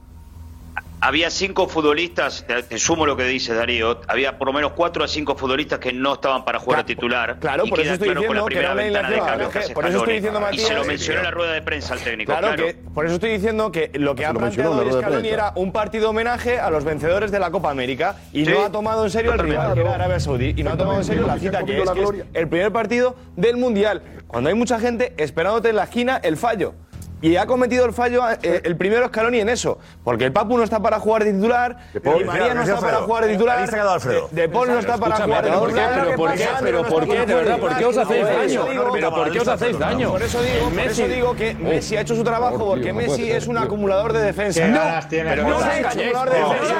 [1.01, 5.03] Había cinco futbolistas, te, te sumo lo que dice Darío, había por lo menos cuatro
[5.03, 7.37] a cinco futbolistas que no estaban para jugar a titular.
[7.39, 9.29] claro, y por eso estoy claro con la diciendo que primera una ventana de alineación,
[9.29, 10.41] cambio que hace por eso estoy Scaloni.
[10.41, 12.65] diciendo, Y se lo mencionó en la rueda de prensa al técnico, Claro, claro.
[12.65, 15.71] que por eso estoy diciendo que lo que ha lo planteado hoy Scaloni era un
[15.71, 19.09] partido homenaje a los vencedores de la Copa América y Sí, no ha tomado en
[19.09, 21.63] serio el rival que era Arabia Saudí y no ha tomado en serio la cita
[21.63, 24.01] que es, que es el primer partido del Mundial.
[24.27, 26.73] Cuando hay mucha gente esperándote en la esquina el fallo.
[27.21, 29.77] Y ha cometido el fallo eh, el primero Scaloni en eso.
[30.03, 32.97] Porque el Papu no está para jugar de titular, Paul, Di María no está para
[32.97, 34.27] jugar de titular, Ahí se ha quedado Alfredo.
[34.31, 35.73] De, de Paul no está para jugar de pero ¿por qué?
[35.73, 35.99] titular.
[36.05, 36.47] Pero ¿por qué?
[36.61, 37.25] Pero ¿por qué?
[37.25, 38.65] De verdad, ¿por qué os hacéis daño?
[38.93, 40.11] Pero ¿por qué os hacéis daño?
[40.11, 42.93] Por eso digo, por Messi- eso digo que Messi ha hecho su trabajo Por porque
[42.93, 45.01] no Messi es un acumulador de defensa.
[45.09, 45.29] Tiene.
[45.29, 46.29] pero No no de no, no,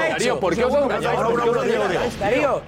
[0.09, 0.61] Darío, ¿por qué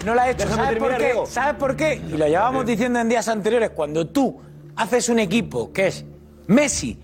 [0.06, 0.48] no la ha hecho.
[0.48, 1.14] ¿Sabes por qué?
[1.28, 1.96] ¿Sabes por qué?
[1.96, 3.72] Y lo llevábamos diciendo en días anteriores.
[3.72, 4.42] Cuando tú
[4.76, 6.06] haces un equipo que es
[6.48, 7.00] Messi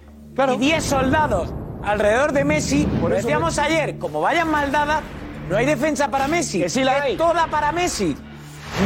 [0.54, 5.02] y 10 soldados alrededor de Messi, lo decíamos ayer, como vayan mal dadas,
[5.50, 6.62] no hay defensa para Messi.
[6.62, 7.18] Que sí la es hay.
[7.18, 8.16] toda para Messi.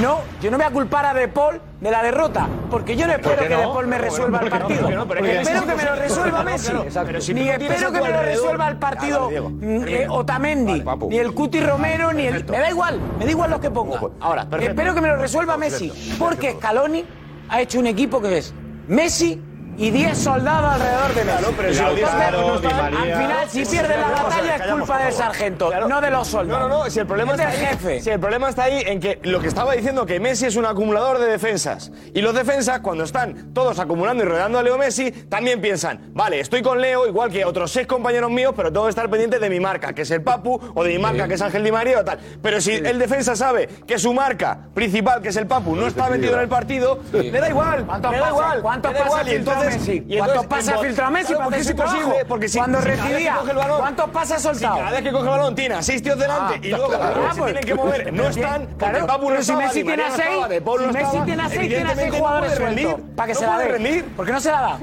[0.02, 3.14] No, yo no voy a culpar a De Paul de la derrota, porque yo no
[3.14, 3.58] espero que no?
[3.58, 4.82] De Paul me resuelva el ¿por partido.
[4.82, 5.08] ¿Por qué no?
[5.08, 6.72] Pero es que espero que me lo resuelva Messi.
[6.72, 11.60] Claro, si ni espero que me lo resuelva el partido eh, Otamendi, ni el Cuti
[11.60, 12.46] Romero, ni el.
[12.46, 14.00] Me da igual, me da igual lo que ponga.
[14.20, 14.72] Ahora, perfecto.
[14.72, 17.04] Espero que me lo resuelva Messi, porque Scaloni
[17.50, 18.54] ha hecho un equipo que es
[18.88, 19.42] Messi
[19.78, 21.38] y 10 soldados alrededor de Messi.
[21.38, 24.72] Claro, pero si Entonces, Lautaro, Di al final, si No, pierde la callamos, batalla es
[24.72, 25.88] culpa del sargento, Claro.
[25.88, 26.62] no de los soldados.
[26.62, 28.02] No, no, no, si el problema es está del ahí, jefe.
[28.02, 30.66] Si el problema está ahí en que lo que estaba diciendo que Messi es un
[30.66, 35.12] acumulador de defensas y los defensas cuando están todos acumulando y rodeando a Leo Messi
[35.12, 38.90] también piensan, vale, estoy con Leo igual que otros seis compañeros míos, pero tengo que
[38.92, 41.42] estar pendiente de mi marca, que es el Papu o de mi marca, que es
[41.42, 42.20] Ángel Di María o tal.
[42.42, 46.10] Pero si el defensa sabe que su marca principal, que es el Papu, no está
[46.10, 49.20] metido en el partido, le da igual, ¿Cuántos le da igual, cuántos le da pases
[49.22, 49.92] igual, y filtró entonces- Messi?
[49.92, 52.88] y entonces- ¿Cuántos pases en- filtró Messi Claro, porque es imposible, porque si Cuando si
[52.88, 54.76] recibía, coge el balón- ¿cuántos pases ha si soltado?
[54.78, 57.04] cada vez que coge el balón tiene a seis tíos delante Ah, y luego claro.
[57.06, 59.84] Ah, se pues, tienen que mover no pues, están, claro, porque no pero si Messi
[59.84, 63.34] tiene a seis, si Messi tiene a seis, tiene a seis jugadores sueltos para que
[63.34, 64.04] no se la dé.
[64.16, 64.80] ¿Por qué no se la da?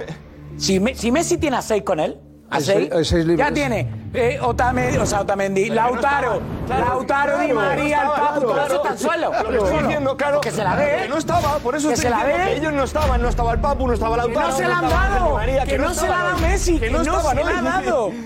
[0.57, 2.18] Si Messi tiene a seis con él,
[2.51, 3.46] a seis, seis- hay seis libres.
[3.46, 8.14] ya tiene eh, Otamendi, o sea, Otamendi, Pero que no Lautaro, Lautaro, Di María, no
[8.14, 9.32] el Papu, claro, todo eso está al suelo.
[9.42, 10.96] Lo que estoy diciendo, claro, Que se la dé.
[11.03, 13.28] Que no estaba, por eso Que estoy se la diciendo que ellos no estaban, no
[13.28, 15.92] estaba el Papu, no estaba Que Lautaro, no se la han dado, María, que no
[15.94, 18.12] se la ha dado Messi, que no se la ha dado.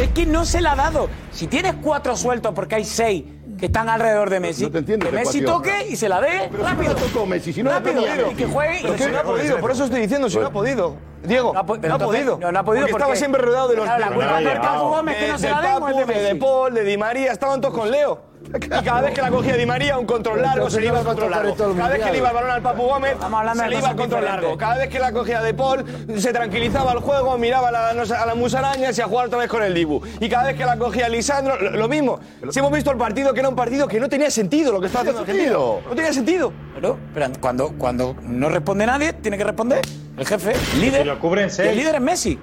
[0.00, 1.08] Es que no se la ha dado.
[1.32, 3.24] Si tienes cuatro sueltos porque hay seis
[3.58, 6.94] que están alrededor de Messi, que Messi toque y se la dé rápido.
[7.26, 8.78] Messi, si no ha rápido, y que juegue.
[8.82, 10.94] Pero y si no ha podido, por eso estoy diciendo, si no ha podido.
[11.22, 11.66] Diego, no ha,
[11.98, 12.38] podido.
[12.38, 14.44] no, no ha podido porque, porque- estaba siempre rodeado de los Claro, la culpa de-
[14.44, 16.20] del Papu Gómez, que no se la de Messi.
[16.22, 18.20] De Paul, de Di María, estaban todos con Leo.
[18.54, 21.04] Y cada vez que la cogía Di María, un control largo, se le iba al
[21.04, 21.54] control largo.
[21.54, 23.16] Cada vez que le iba el balón al Papu Gómez,
[23.54, 24.56] se le iba al control largo.
[24.56, 25.84] Cada vez que la cogía De Paul,
[26.16, 29.06] se tranquilizaba el juego, miraba a la, no sé, a la musaraña y se a
[29.06, 30.00] jugar otra vez con el Dibu.
[30.20, 32.20] Y cada vez que la cogía Lisandro, lo, lo mismo.
[32.50, 34.86] Si hemos visto el partido, que era un partido que no tenía sentido lo que
[34.86, 35.52] estaba haciendo Argentina.
[35.52, 36.52] No tenía sentido.
[36.74, 39.80] Pero, pero cuando, cuando no responde nadie, tiene que responder
[40.16, 41.02] el jefe, el líder.
[41.02, 41.70] Si lo cubren Y seis.
[41.70, 42.38] El líder es Messi.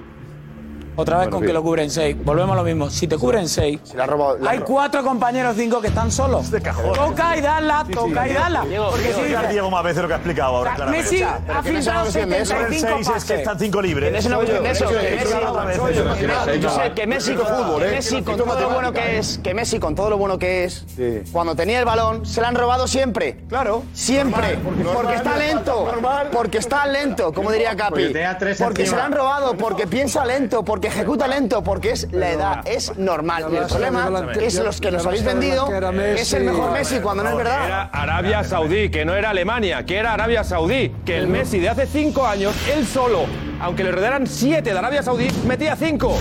[0.95, 1.47] Otra vez Bueno, con bien.
[1.49, 2.15] que lo cubren seis.
[2.23, 2.89] Volvemos a lo mismo.
[2.89, 3.79] Si te cubren seis,
[4.47, 6.49] hay cuatro compañeros cinco que están solos.
[6.95, 8.61] Toca y dala, toca y dala.
[8.61, 10.85] Porque si Explicar dices, Diego más veces lo que ha explicado ahora, o sea.
[10.87, 12.53] Messi ha filtrado una cuestión de eso.
[12.53, 14.05] 75 El seis es que están cinco libres.
[14.07, 16.05] Que no es una cuestión de eso, que Messi- Otra vez, que eso.
[16.05, 17.91] Messi- yo sé que Messi, con, fútbol, que ¿eh?
[17.91, 19.17] Messi con Esto todo lo bueno que ¿eh?
[19.19, 20.85] es, que Messi con todo lo bueno que es,
[21.31, 23.39] cuando tenía el balón se la han robado siempre.
[23.49, 23.83] Claro.
[23.93, 24.57] Siempre.
[24.93, 25.91] Porque está lento.
[26.31, 28.13] Porque está lento, como diría Capi.
[28.13, 32.31] Porque Porque se la han robado, porque piensa lento, porque ejecuta lento, porque es la
[32.31, 33.45] edad, es normal.
[33.51, 34.11] Y el problema
[34.41, 35.67] es los que nos habéis vendido,
[36.15, 37.65] es el mejor Messi cuando no es verdad.
[37.65, 41.69] Era Arabia Saudí, que no era Alemania, que era Arabia Saudí, que el Messi de
[41.69, 43.25] hace cinco años, él solo,
[43.59, 46.17] aunque le rodearan siete de Arabia Saudí, metía cinco.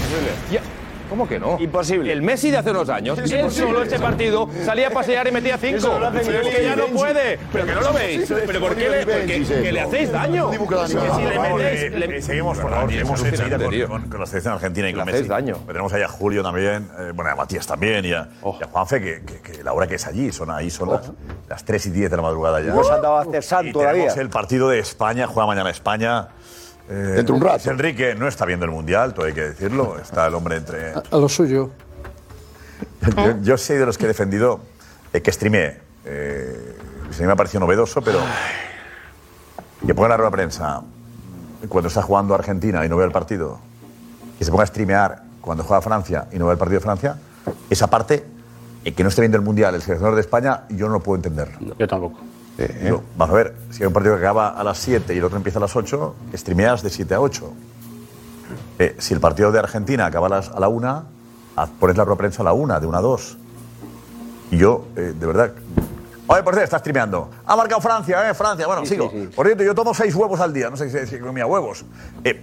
[1.12, 1.58] ¿Cómo que no?
[1.60, 2.10] Imposible.
[2.10, 5.30] El Messi de hace unos años, Es él solo este partido salía a pasear y
[5.30, 5.76] metía cinco.
[5.76, 7.38] Eso lo hace Pero es que ya no puede.
[7.52, 8.32] Pero que no lo veis.
[8.46, 10.50] Pero ¿por qué le, porque- que le hacéis daño?
[10.50, 11.92] Que si le metéis...
[11.92, 12.90] le- seguimos, por favor.
[12.90, 15.28] Seguimos enseguida con, con- con la selección argentina y con Messi.
[15.28, 15.56] daño.
[15.66, 18.56] Tenemos ahí a Julio también, eh, bueno, a Matías también y a, Oh.
[18.58, 21.12] y a Juanfe, que, que- que la hora que es allí, son ahí, son las,
[21.46, 22.68] las 3 y 10 de la madrugada ya.
[22.70, 24.10] Hemos andado a hacer Y todavía.
[24.14, 26.28] el partido de España, juega mañana España.
[26.92, 27.56] Eh, Dentro de un rato.
[27.56, 29.98] Luis Enrique no está viendo el Mundial, todo hay que decirlo.
[29.98, 30.92] Está el hombre entre...
[31.10, 31.70] A lo suyo.
[33.16, 34.60] Yo, yo soy de los que he defendido
[35.12, 35.78] eh, que streamee.
[36.04, 38.18] Eh, a mí me ha parecido novedoso, pero
[39.86, 40.82] que ponga la prensa
[41.68, 43.58] cuando está jugando Argentina y no ve el partido,
[44.38, 47.16] que se ponga a streamear cuando juega Francia y no ve el partido de Francia,
[47.70, 48.24] esa parte,
[48.84, 51.16] eh, que no esté viendo el Mundial, el seleccionador de España, yo no lo puedo
[51.16, 51.50] entender.
[51.78, 52.18] Yo tampoco.
[52.84, 55.24] Yo- vamos a ver, si hay un partido que acaba a las 7 y el
[55.24, 57.52] otro empieza a las 8, streameas de 7 a 8.
[58.78, 61.04] Eh, si el partido de Argentina acaba a, las, a la 1,
[61.56, 63.38] haz- pones la rueda de prensa a la 1, de 1 a 2.
[64.50, 65.52] Y yo, eh, de verdad.
[66.26, 67.30] Oye, por cierto, está streameando.
[67.46, 68.34] Ha marcado Francia, ¿eh?
[68.34, 68.66] Francia.
[68.66, 69.10] Bueno, sigo.
[69.34, 70.70] Por cierto, yo tomo 6 huevos al día.
[70.70, 71.84] No sé si, si comía huevos.
[72.24, 72.42] Eh,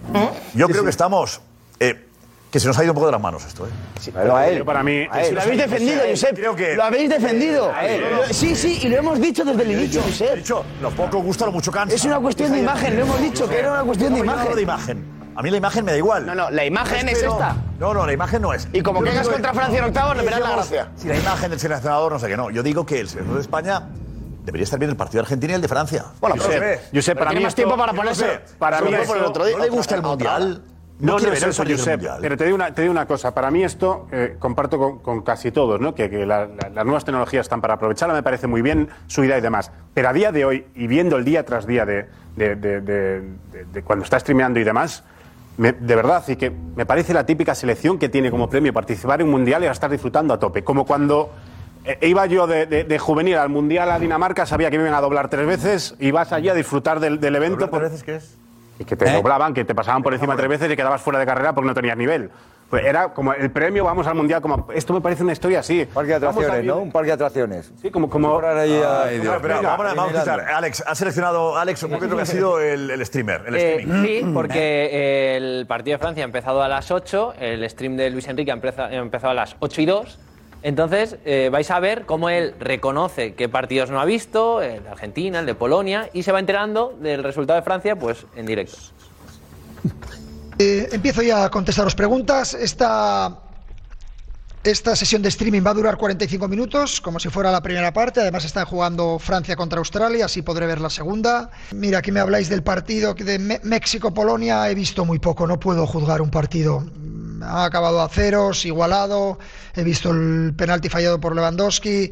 [0.54, 1.40] yo creo que estamos.
[1.80, 2.08] eh,
[2.52, 3.70] que se nos ha ido un poco de las manos esto, ¿eh?
[4.14, 4.58] Pero a él.
[4.60, 5.06] Yo para mí.
[5.12, 5.36] A él.
[5.36, 6.36] Lo habéis defendido, Josep.
[6.36, 7.72] Creo que- Lo habéis defendido.
[8.32, 10.36] Sí, sí, y lo hemos dicho desde el inicio, Josep.
[10.38, 11.96] dicho, lo poco gusta, lo mucho cansa.
[11.96, 14.32] Es una cuestión de imagen, lo hemos dicho, que era una cuestión de No, yo
[14.36, 14.98] no hablo de imagen.
[14.98, 15.20] imagen.
[15.36, 16.26] A mí la imagen me da igual.
[16.26, 17.56] No, no, la imagen es Pero- esta.
[17.80, 18.68] No, no, la imagen no es.
[18.74, 20.90] Y como caigas digo- contra Francia en octavos, le verás la gracia.
[20.98, 22.50] Si la imagen del seleccionador, no sé qué, no.
[22.50, 23.84] Yo digo que el seleccionador de España
[24.44, 26.06] debería estar viendo el partido de Argentina y el de Francia.
[26.20, 26.82] Bueno, Yo sé.
[26.94, 28.42] Josep, para mí más tiempo para ponerse.
[28.58, 29.58] para mí esto- poner otro día.
[29.58, 30.62] ¿No le gusta el Mundial?
[31.00, 31.64] No, no el eso.
[31.94, 32.18] Mundial.
[32.22, 33.34] Pero te digo una, te digo una cosa.
[33.34, 35.96] Para mí esto, eh, comparto con, con casi todos, ¿no?
[35.96, 39.24] que, que la- la- las nuevas tecnologías están para aprovecharla, me parece muy bien su
[39.24, 39.72] idea y demás.
[39.94, 43.22] Pero a día de hoy, y viendo el día tras día de, de- de- de-
[43.52, 45.04] de- de cuando está streameando y demás,
[45.58, 49.22] me- de verdad, y que me parece la típica selección que tiene como premio participar
[49.22, 50.64] en un mundial y a estar disfrutando a tope.
[50.64, 51.32] Como cuando
[51.86, 54.96] eh, iba yo de, de- de juvenil al mundial a Dinamarca, sabía que me iban
[54.96, 57.56] a doblar tres veces y vas allí a disfrutar del, del evento.
[57.56, 58.38] ¿Doblar por- tres veces qué es?
[58.80, 59.14] Y que te ¿Eh?
[59.14, 61.74] doblaban, que te pasaban por encima tres veces y quedabas fuera de carrera porque no
[61.74, 62.32] tenías nivel.
[62.70, 65.86] Pues era como el premio, vamos al mundial, como esto me parece una historia así.
[65.92, 66.78] Parque de atracciones, ¿no?
[66.78, 67.74] Un parque de atracciones.
[67.82, 68.10] Sí, como.
[68.10, 69.38] como ahí a- Ay, Dios.
[69.42, 70.40] Pero vamos, a- vamos a escuchar.
[70.42, 73.44] Alex, ha seleccionado Alex un poquito que ha sido el, el streamer.
[73.48, 77.98] El Eh, sí, porque el partido de Francia ha empezado a las 8, el stream
[77.98, 80.20] de Luis Enrique ha empezado, ha empezado a las 8 y 2.
[80.62, 84.90] Entonces eh, vais a ver cómo él reconoce qué partidos no ha visto, el de
[84.90, 88.78] Argentina, el de Polonia, y se va enterando del resultado de Francia pues en directo.
[90.62, 92.54] Eh, empiezo ya a contestaros preguntas.
[92.54, 93.40] Esta,
[94.62, 98.20] esta sesión de streaming va a durar 45 minutos, como si fuera la primera parte.
[98.20, 101.50] Además, está jugando Francia contra Australia, así podré ver la segunda.
[101.72, 104.70] Mira, aquí me habláis del partido de México-Polonia.
[104.70, 106.84] He visto muy poco, no puedo juzgar un partido.
[107.42, 109.40] Ha acabado a ceros, igualado.
[109.76, 112.12] He visto el penalti fallado por Lewandowski.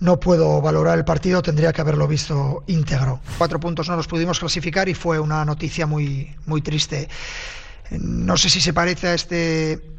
[0.00, 3.20] No puedo valorar el partido, tendría que haberlo visto íntegro.
[3.38, 7.08] Cuatro puntos no los pudimos clasificar y fue una noticia muy, muy triste.
[7.90, 9.96] No sé si se parece a este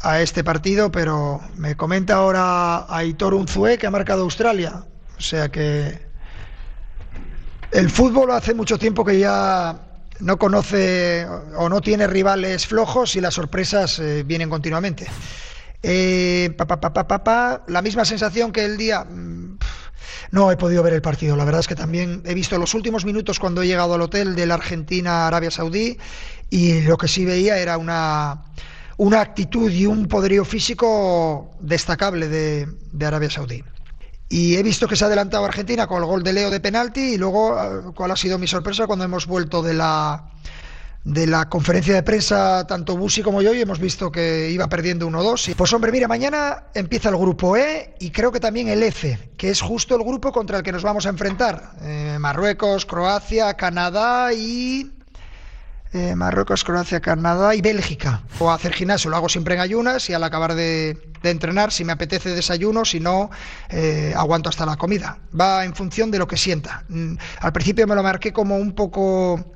[0.00, 4.84] a este partido, pero me comenta ahora Aitor Unzué que ha marcado Australia.
[5.16, 5.98] O sea que
[7.70, 11.26] el fútbol hace mucho tiempo que ya no conoce
[11.56, 15.06] o no tiene rivales flojos y las sorpresas eh, vienen continuamente.
[15.82, 16.78] Eh, pa, pa,
[17.24, 19.04] pa, la misma sensación que el día.
[19.04, 19.58] mm,
[20.32, 21.36] No he podido ver el partido.
[21.36, 24.34] La verdad es que también he visto los últimos minutos cuando he llegado al hotel
[24.34, 25.98] de la Argentina-Arabia Saudí
[26.50, 28.44] y lo que sí veía era una,
[28.96, 33.62] una actitud y un poderío físico destacable de, de Arabia Saudí.
[34.34, 37.14] Y he visto que se ha adelantado Argentina con el gol de Leo de penalti
[37.14, 40.24] y luego eh, cuál ha sido mi sorpresa cuando hemos vuelto de la
[41.04, 45.06] de la conferencia de prensa, tanto Busi como yo, y hemos visto que iba perdiendo
[45.06, 45.50] 1-2.
[45.50, 49.16] Y, Pues hombre, mira, mañana empieza el grupo E y creo que también el F,
[49.36, 51.70] que es justo el grupo contra el que nos vamos a enfrentar.
[51.82, 54.90] Eh, Marruecos, Croacia, Canadá y...
[55.94, 58.22] eh, Marruecos, Croacia, Canadá y Bélgica.
[58.40, 61.84] O hacer gimnasio, lo hago siempre en ayunas y al acabar de, de entrenar, si
[61.84, 63.30] me apetece desayuno, si no,
[63.70, 65.18] eh, aguanto hasta la comida.
[65.38, 66.84] Va en función de lo que sienta.
[66.88, 69.52] Mm, Al principio me lo marqué como un poco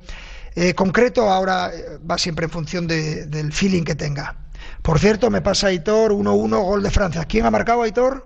[0.55, 1.69] eh, concreto, ahora
[2.09, 4.35] va siempre en función de- del feeling que tenga.
[4.81, 7.25] Por cierto, me pasa Aitor 1-1, gol de Francia.
[7.25, 8.25] ¿Quién ha marcado Aitor?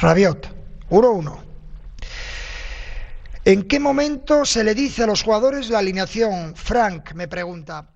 [0.00, 0.48] Rabiot.
[0.90, 1.43] 1-1.
[3.44, 6.54] ¿En qué momento se le dice a los jugadores la alineación?
[6.56, 7.86] Frank me pregunta.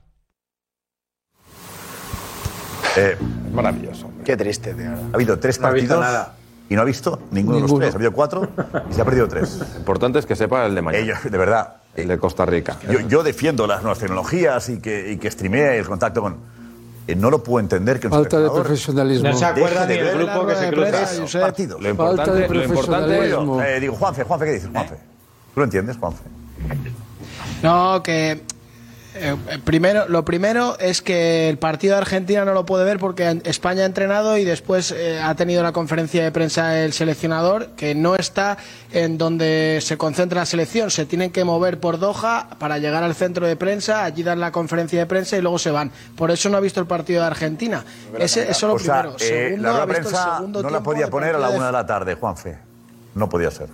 [2.96, 3.16] Eh,
[3.52, 4.10] Maravilloso.
[4.24, 4.90] Qué triste, tío.
[4.90, 6.34] Ha habido tres No ha visto partidos nada.
[6.68, 7.92] y no ha visto ninguno, de los tres.
[7.94, 8.48] Ha habido cuatro
[8.90, 9.58] y se ha perdido tres.
[9.58, 11.20] Lo importante es que sepa el de mañana.
[11.22, 11.76] de verdad.
[11.96, 12.76] El de Costa Rica.
[12.88, 16.36] Yo, yo defiendo las nuevas tecnologías y que, y que streamee el contacto con.
[17.08, 19.28] eh, no lo puedo entender que un Falta de profesionalismo.
[19.30, 21.80] No se acuerda Deje de ni el ver grupo que se cruza partidos.
[21.82, 23.62] Lo importante- Falta de lo importante- profesionalismo.
[23.62, 24.94] Eh, digo, Juanfe, Juanfe, ¿qué dices, Juanfe?
[25.58, 26.22] ¿Tú lo entiendes, Juanfe?
[27.64, 28.42] No, que
[29.16, 33.40] eh, primero, lo primero es que el partido de Argentina no lo puede ver porque
[33.42, 37.96] España ha entrenado y después eh, ha tenido la conferencia de prensa el seleccionador que
[37.96, 38.56] no está
[38.92, 40.92] en donde se concentra la selección.
[40.92, 44.52] Se tienen que mover por Doha para llegar al centro de prensa, allí dar la
[44.52, 45.90] conferencia de prensa y luego se van.
[46.14, 47.84] Por eso no ha visto el partido de Argentina.
[48.16, 49.16] Ese, eso es lo o sea, primero.
[49.18, 51.66] eh, Segundo, la ha visto el prensa segundo no la podía poner a la una
[51.66, 52.58] de la tarde, Juanfe.
[53.16, 53.66] No podía ser.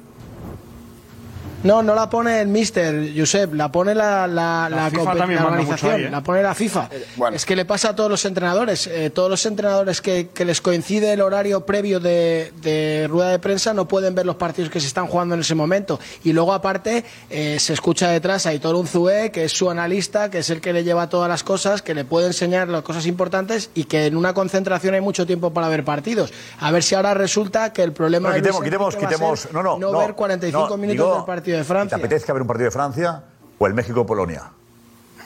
[1.64, 5.18] No, no la pone el Mister, Josep, la pone la, la, La la FIFA compe-
[5.18, 6.10] también la manda organización, ahí, ¿eh?
[6.10, 6.88] la pone la FIFA.
[7.32, 8.86] Es que le pasa a todos los entrenadores.
[8.86, 13.38] eh, todos los entrenadores que, que les coincide el horario previo de, de rueda de
[13.38, 15.98] prensa no pueden ver los partidos que se están jugando en ese momento.
[16.22, 20.38] Y luego, aparte, eh, se escucha detrás a Aitor Unzué, que es su analista, que
[20.40, 23.70] es el que le lleva todas las cosas, que le puede enseñar las cosas importantes
[23.74, 26.30] y que en una concentración hay mucho tiempo para ver partidos.
[26.60, 29.48] A ver si ahora resulta que el problema No, de quitemos, Luis quitemos, quitemos.
[29.52, 29.98] No, no, no.
[29.98, 33.22] ver 45 no, minutos digo, del partido de ¿Te apetezca ver un partido de Francia
[33.58, 34.42] o el México-Polonia?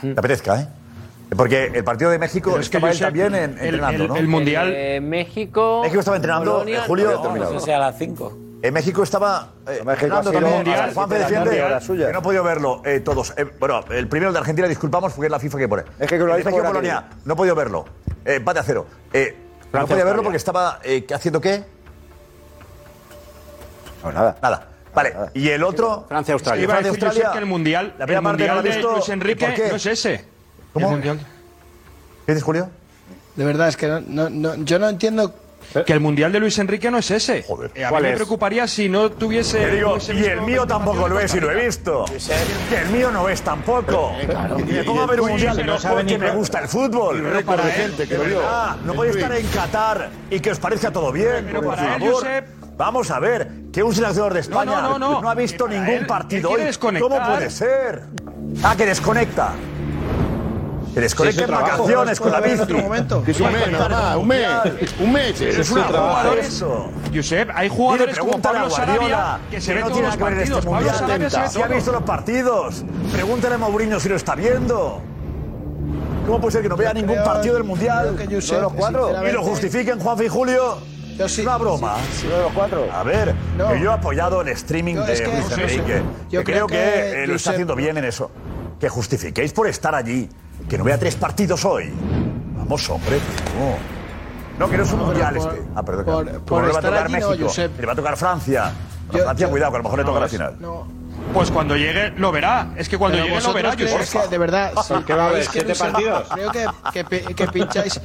[0.01, 0.69] Te apetezca, ¿eh?
[1.37, 4.09] Porque el partido de México Pero es que, estaba él también en- el- entrenando, el-
[4.09, 4.17] ¿no?
[4.17, 5.81] el Mundial- Eh, México.
[5.83, 7.21] México estaba entrenando, Polonia, eh, Julio.
[7.23, 8.39] no, no sé si a las 5.
[8.63, 10.65] En México estaba eh, México entrenando ha sido también.
[10.65, 10.87] de la
[11.19, 12.07] defiende suya.
[12.07, 13.35] que no he podido verlo eh, todos.
[13.37, 15.83] Eh, bueno, el primero de Argentina, disculpamos, porque es la FIFA que pone.
[15.99, 17.85] Es que con la El FIFA México ahora Polonia, no he podido verlo.
[18.25, 18.87] Eh, empate a cero.
[19.13, 19.37] Eh,
[19.73, 21.63] no podía verlo porque estaba eh, haciendo qué?
[24.03, 24.37] No, nada.
[24.43, 24.69] Nada.
[25.03, 26.05] Vale, y el otro.
[26.09, 26.61] Francia, Australia.
[26.61, 27.31] Y Iba a Francia, Australia.
[27.33, 28.93] que el mundial, La primera parte mundial he de visto.
[28.93, 29.69] Luis Enrique ¿Por qué?
[29.71, 30.25] no es ese.
[30.73, 30.87] ¿Cómo?
[30.87, 31.19] El mundial-
[32.27, 32.71] ¿Qué dices, Julio?
[33.37, 35.35] De verdad, es que no, no- no- yo no entiendo.
[35.85, 37.39] Que el mundial de Luis Enrique no es ese.
[37.41, 37.45] Eh,
[37.85, 38.15] a mí ¿cuál me es?
[38.15, 39.59] preocuparía si no tuviese.
[39.59, 42.07] Te digo, y el mío 20 tampoco lo de es y lo he visto.
[42.71, 44.13] Que el mío no es tampoco.
[44.23, 46.61] Y me pongo a ver un mundial que no sabe porque ni me para- gusta
[46.61, 47.19] el fútbol.
[47.19, 50.51] Y récord de gente que De lo verdad, No podéis estar en Qatar y que
[50.53, 51.45] os parezca todo bien.
[51.47, 52.03] Pero por para él.
[52.03, 52.45] Josep-
[52.79, 56.63] Vamos a ver, que un seleccionador de España no, ha visto ningún partido hoy.
[56.79, 58.05] ¿Cómo puede ser?
[58.63, 59.51] Ah, que desconecta.
[60.95, 62.73] Que desconecta en vacaciones con la bici.
[62.73, 63.19] momento.
[63.19, 64.47] Un mes, un mes.
[65.01, 65.41] Un mes.
[65.41, 66.91] Es una bomba eso.
[67.13, 71.51] Josep, hay jugadores como Pablo Sarabia que no tiene que ver en este mundial.
[71.51, 72.85] Si ha visto los partidos.
[73.13, 75.03] Pregúntale a Mourinho si lo está viendo.
[76.27, 78.17] ¿Cómo puede ser que no vea ningún partido del Mundial?
[78.17, 79.27] de los cuatro.
[79.27, 80.79] Y lo justifiquen Juanfe y Julio.
[81.19, 81.97] Yo sí, es una broma.
[82.13, 82.87] Sí, sí, los cuatro.
[82.93, 83.75] A ver, no.
[83.75, 86.03] yo he apoyado el streaming yo, de es que, Luis Enrique.
[86.31, 88.31] Yo creo, creo que, que eh, lo está haciendo bien en eso.
[88.79, 90.29] Que justifiquéis por estar allí.
[90.69, 91.93] Que no vea tres partidos hoy.
[92.57, 93.19] Vamos, hombre.
[93.59, 95.67] No, no que no es un no, mundial por, este.
[95.75, 96.05] Ah, perdón.
[96.05, 97.53] Por, por, le va a tocar allí, México.
[97.79, 98.73] le va a tocar Francia.
[99.13, 100.57] Yo, Francia, cuidado, que a lo mejor le toca la final.
[100.61, 100.87] No.
[101.35, 102.69] Pues cuando llegue lo verá.
[102.77, 103.75] Es que cuando Pero llegue lo verá.
[103.75, 106.29] Yo que, de verdad, sí, que va a haber siete partidos.
[106.33, 106.67] Creo que,
[107.05, 108.01] que, que pincháis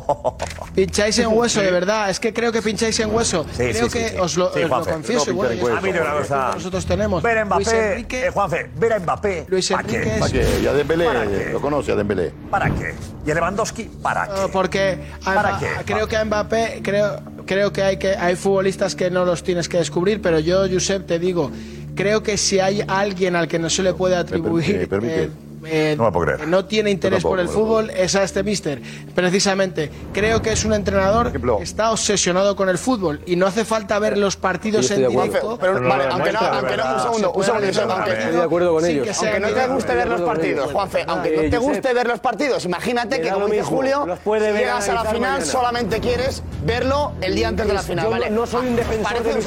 [0.74, 2.10] Pincháis en hueso, de verdad.
[2.10, 3.44] Es que creo que pincháis en hueso.
[3.50, 5.32] Sí, creo sí, que sí, os lo, os lo confieso.
[5.32, 6.52] No, a mí cosa.
[6.54, 7.22] Nosotros tenemos.
[7.22, 7.92] Ver a Mbappé.
[7.92, 9.46] Enrique, eh, Juanfe, ver a Mbappé.
[9.48, 9.98] Luis Enrique.
[9.98, 10.20] ¿Para qué?
[10.20, 10.60] ¿Para qué?
[10.62, 11.04] Y a Dembélé.
[11.06, 11.50] ¿Para qué?
[11.52, 12.32] Lo conoce a Dembélé.
[12.50, 12.94] ¿Para qué?
[13.26, 13.84] ¿Y a Lewandowski?
[14.02, 14.48] ¿Para qué?
[14.52, 15.68] Porque a ¿Para qué?
[15.84, 16.80] creo que a Mbappé.
[16.82, 20.66] Creo, creo que, hay que hay futbolistas que no los tienes que descubrir, pero yo,
[20.70, 21.50] Josep, te digo.
[21.94, 24.78] Creo que si hay alguien al que no se le puede atribuir.
[24.78, 28.22] Me permite, me permite eh, no, que no tiene interés por el fútbol es a
[28.22, 28.80] este mister.
[29.14, 33.64] Precisamente, creo que es un entrenador que está obsesionado con el fútbol y no hace
[33.64, 35.58] falta ver los partidos en directo.
[35.60, 35.78] Pero,
[36.10, 37.70] aunque no, un segundo, un segundo, ¿eh?
[37.70, 39.22] estoy de acuerdo con ellos.
[39.22, 42.64] aunque no te guste ver los partidos, Juanfe, aunque no te guste ver los partidos,
[42.64, 44.06] imagínate que como dice Julio,
[44.36, 48.34] llegas a la final solamente quieres verlo el día antes de la final.
[48.34, 49.38] No soy un defensor de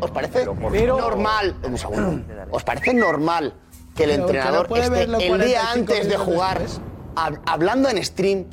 [0.00, 0.46] ¿Os parece
[0.86, 1.56] normal?
[2.50, 3.54] ¿Os parece normal?
[3.94, 6.62] que el entrenador no esté el día antes de jugar
[7.46, 8.44] hablando en stream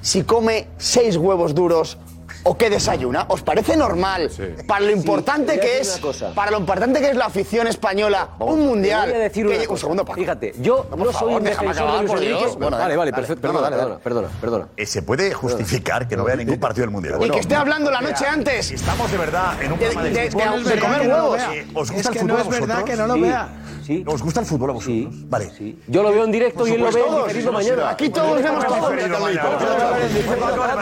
[0.00, 1.98] si come seis huevos duros
[2.46, 3.24] o qué desayuna.
[3.28, 4.42] ¿Os parece normal sí.
[4.66, 6.00] para lo importante sí, que es
[6.34, 9.08] para lo importante que es la afición española Vamos, un mundial?
[9.08, 10.20] Voy a decir que, un segundo, Paco.
[10.20, 12.58] Fíjate, yo no, no soy favor, un defensor acabar, de Luis Enrique.
[12.58, 13.40] Bueno, vale, vale, perfecto.
[13.40, 14.86] Perdona, perdona, dale, perdona, perdona, perdona.
[14.86, 17.16] se puede justificar que no vea ningún partido del mundial.
[17.16, 18.70] Bueno, y que esté hablando la noche antes.
[18.70, 21.42] Estamos de verdad en un de, de, de, de comer huevos.
[21.72, 23.48] ¿Os gusta es que el fútbol no es verdad que no lo vea
[23.84, 24.04] sí.
[24.06, 24.96] ¿Os gusta el fútbol a vosotros?
[24.96, 25.26] Sí.
[25.28, 25.50] Vale.
[25.50, 25.78] Sí.
[25.86, 27.90] Yo lo veo en directo y él lo ve en diferido mañana.
[27.90, 28.90] Aquí todos vemos todo.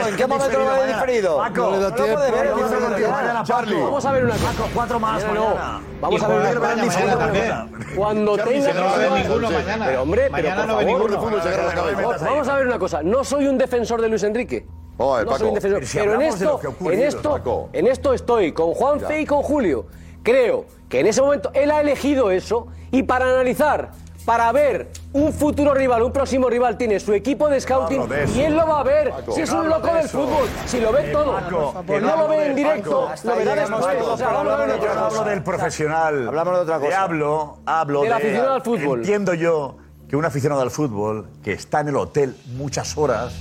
[0.08, 1.36] ¿En qué momento lo ve diferido?
[1.38, 2.52] Paco, no lo puede ver.
[3.44, 3.82] Charlie.
[3.82, 4.52] Vamos a ver una cosa.
[4.74, 5.82] Cuatro más, no.
[6.00, 8.72] Vamos a ver una Cuando tenga...
[8.72, 9.86] No ve ninguno mañana.
[9.86, 11.18] Pero hombre, pero no ve ninguno.
[11.18, 13.02] Vamos a ver una cosa.
[13.02, 14.66] No soy un defensor de Luis Enrique.
[14.98, 15.86] Oh, no soy un defensor.
[15.86, 19.42] Si pero en esto, ocurrido, en, esto, en esto estoy con Juan Fe y con
[19.42, 19.86] Julio.
[20.22, 23.92] Creo que en ese momento él ha elegido eso y para analizar,
[24.26, 28.42] para ver un futuro rival, un próximo rival, tiene su equipo de scouting de y
[28.42, 29.08] él lo va a ver.
[29.08, 32.28] Paco, si es un loco del fútbol, si lo ve eh, todo, Paco, no, lo
[32.28, 33.86] ve en directo, lo verá después.
[34.02, 36.28] O sea, hablo del profesional.
[36.28, 36.88] Hablamos de otra cosa.
[36.90, 38.98] Te hablo, hablo del aficionado al fútbol.
[38.98, 39.78] Entiendo yo
[40.10, 43.32] que un aficionado al fútbol que está en el hotel muchas horas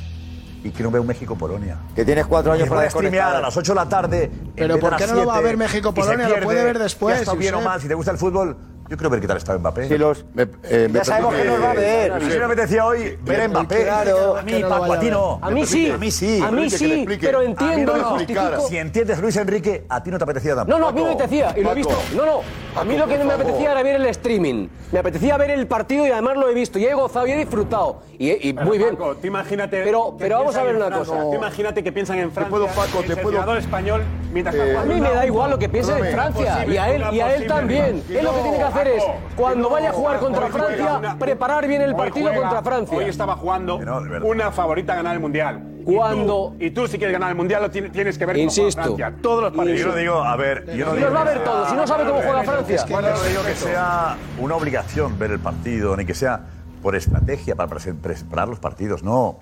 [0.63, 1.77] y quiero ver un México-Polonia.
[1.95, 4.31] Que tienes cuatro años para streamear a las 8 de la tarde.
[4.55, 6.29] Pero ¿por qué no lo va a ver México-Polonia?
[6.29, 7.17] Lo puede ver después.
[7.17, 8.57] Si está bien o mal, si te gusta el fútbol.
[8.91, 9.87] Yo quiero ver qué tal está Mbappé.
[9.87, 12.11] Si eh, eh, ya sabemos que, nos va a ver.
[12.23, 12.31] Sí.
[12.31, 13.89] Si me apetecía hoy ver Mbappé.
[13.89, 14.03] A
[14.43, 14.93] mí, no Paco,
[15.41, 15.89] a, mí sí.
[15.89, 16.41] A mí sí.
[16.41, 17.95] A mí sí, pero entiendo.
[17.95, 18.19] No.
[18.67, 20.77] Si entiendes Luis Enrique, a ti no te apetecía tampoco.
[20.77, 21.97] No, no, a mí me apetecía y lo he visto.
[22.17, 22.41] No, no.
[22.75, 24.67] A mí lo que no me apetecía era ver el streaming.
[24.91, 26.79] Me apetecía ver el partido y además lo he visto.
[26.79, 28.01] Y he gozado y he disfrutado.
[28.17, 28.97] Y, muy bien.
[29.23, 29.83] Imagínate.
[29.83, 31.25] Pero, pero vamos a ver una cosa.
[31.33, 32.45] Imagínate que piensan en Francia.
[32.45, 33.57] Te puedo, Paco, te puedo.
[33.57, 36.65] español, mientras eh, a mí me da igual lo que piensen en Francia.
[36.65, 38.03] Y a él, y a él también.
[38.09, 39.03] él lo que tiene que hacer es,
[39.35, 42.97] cuando vaya a jugar contra Francia, preparar bien el partido contra Francia.
[42.97, 43.79] Hoy estaba jugando
[44.23, 45.70] una favorita a ganar el mundial.
[45.83, 46.55] Cuando...
[46.55, 48.81] Y tú, y tú, si quieres ganar el Mundial, lo tienes, que ver Insisto.
[48.81, 49.13] Francia.
[49.21, 49.79] Todos los partidos.
[49.79, 50.65] Yo no digo, a ver...
[50.75, 52.75] Yo no digo los va a ver todos, si no sabe cómo juega Francia.
[52.75, 56.13] Es que bueno, yo no digo que sea una obligación ver el partido, ni que
[56.13, 56.41] sea
[56.81, 59.39] por estrategia para preparar los partidos, no.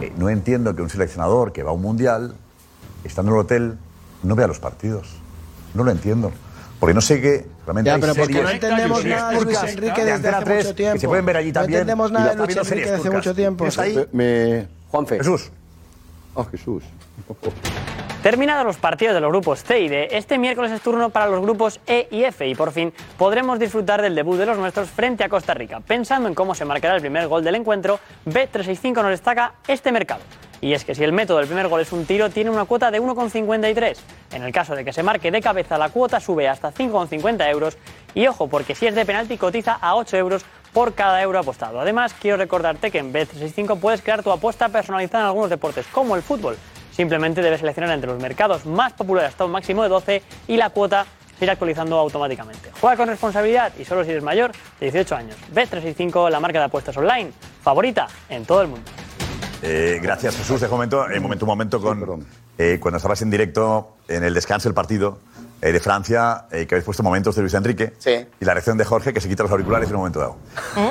[0.00, 2.34] Eh, no entiendo que un seleccionador que va a un Mundial,
[3.04, 3.78] estando en el hotel,
[4.22, 5.16] no vea los partidos.
[5.74, 6.32] No lo entiendo.
[6.78, 7.46] Porque no sé qué.
[7.66, 10.74] Realmente ya, pero porque series, no entendemos nada de Luis Enrique desde hace 3, mucho
[10.74, 10.94] tiempo.
[10.94, 11.72] Que se pueden ver allí también.
[11.72, 13.66] No entendemos nada de Luis Enrique desde hace mucho tiempo.
[13.76, 14.08] Ahí?
[14.12, 14.68] Me...
[14.88, 15.18] Juanfe.
[15.18, 15.52] Jesús.
[16.34, 16.84] Oh, Jesús.
[18.22, 21.40] Terminados los partidos de los grupos C y D, este miércoles es turno para los
[21.40, 25.24] grupos E y F y por fin podremos disfrutar del debut de los nuestros frente
[25.24, 25.80] a Costa Rica.
[25.80, 30.20] Pensando en cómo se marcará el primer gol del encuentro, B365 nos destaca este mercado.
[30.60, 32.90] Y es que si el método del primer gol es un tiro, tiene una cuota
[32.90, 33.96] de 1,53.
[34.32, 37.78] En el caso de que se marque de cabeza, la cuota sube hasta 5,50 euros.
[38.14, 41.80] Y ojo, porque si es de penalti, cotiza a 8 euros por cada euro apostado.
[41.80, 46.16] Además, quiero recordarte que en Bet365 puedes crear tu apuesta personalizada en algunos deportes, como
[46.16, 46.56] el fútbol.
[46.92, 50.70] Simplemente debes seleccionar entre los mercados más populares hasta un máximo de 12 y la
[50.70, 51.06] cuota
[51.38, 52.70] se irá actualizando automáticamente.
[52.80, 55.36] Juega con responsabilidad y solo si eres mayor de 18 años.
[55.54, 57.32] Bet365, la marca de apuestas online
[57.62, 58.90] favorita en todo el mundo.
[59.62, 60.62] Eh, gracias, Jesús.
[60.62, 62.26] Un momento, eh, momento, un momento con.
[62.58, 65.18] eh, cuando estabas en directo en el descanso del partido
[65.62, 67.92] eh, de Francia, eh, que habéis puesto momentos de Luis Enrique.
[67.98, 68.12] Sí.
[68.40, 70.36] Y la reacción de Jorge, que se quita los auriculares en un momento dado.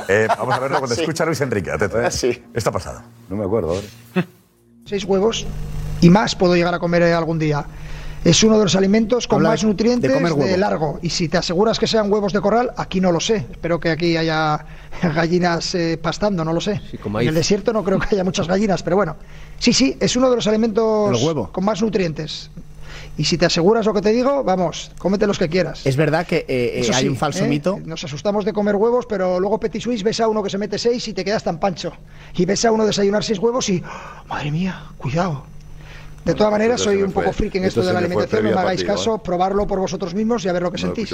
[0.08, 1.02] Eh, vamos a verlo cuando Sí.
[1.02, 1.72] escucha a Luis Enrique.
[1.72, 2.08] Atento, ¿eh?
[2.54, 3.02] Esto ha pasado.
[3.30, 3.76] No me acuerdo.
[4.86, 5.46] Seis huevos
[6.02, 7.66] y más puedo llegar a comer eh, algún día.
[8.24, 10.58] Es uno de los alimentos con Habla más de- nutrientes de comer huevo.
[10.58, 11.00] largo.
[11.02, 13.46] Y si te aseguras que sean huevos de corral, aquí no lo sé.
[13.50, 14.66] Espero que aquí haya
[15.16, 16.82] gallinas eh, pastando, no lo sé.
[17.04, 17.30] en maíz.
[17.30, 19.16] el desierto no creo que haya muchas gallinas, pero bueno.
[19.58, 21.50] Sí, sí, es uno de los alimentos huevo.
[21.52, 22.50] con más nutrientes.
[23.20, 25.86] Y si te aseguras lo que te digo, vamos, cómete los que quieras.
[25.86, 27.50] Es verdad que eh, eh, Eso hay sí, un falso ¿eh?
[27.50, 27.78] mito.
[27.84, 30.78] Nos asustamos de comer huevos, pero luego Petit Suisse ves a uno que se mete
[30.78, 31.92] seis y te quedas tan pancho.
[32.38, 35.44] Y ves a uno desayunar seis huevos y, ¡oh, madre mía, cuidado.
[36.24, 38.56] De todas maneras, soy un poco friki en esto esto de la alimentación, no me
[38.56, 41.14] hagáis caso, probarlo por vosotros mismos y a ver lo que sentís.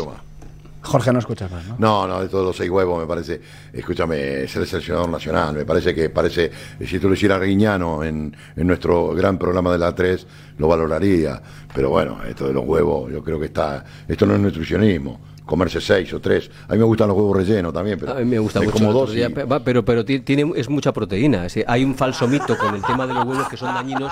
[0.86, 1.76] Jorge no escuchas más, ¿no?
[1.78, 3.42] No, no, de todos los seis huevos me parece,
[3.74, 6.52] escúchame, es el seleccionador nacional, me parece que parece,
[6.86, 11.42] si tú lo hicieras Riñano en, en nuestro gran programa de la 3, lo valoraría,
[11.74, 15.80] pero bueno, esto de los huevos, yo creo que está, esto no es nutricionismo, comerse
[15.82, 18.40] seis o tres, a mí me gustan los huevos rellenos también, pero A mí me
[18.40, 18.78] gusta me mucho.
[18.80, 19.26] como dos y-
[19.64, 21.46] pero pero ti- tiene, es mucha proteína.
[21.46, 24.12] es hay un falso mito con el tema de los huevos que son daños.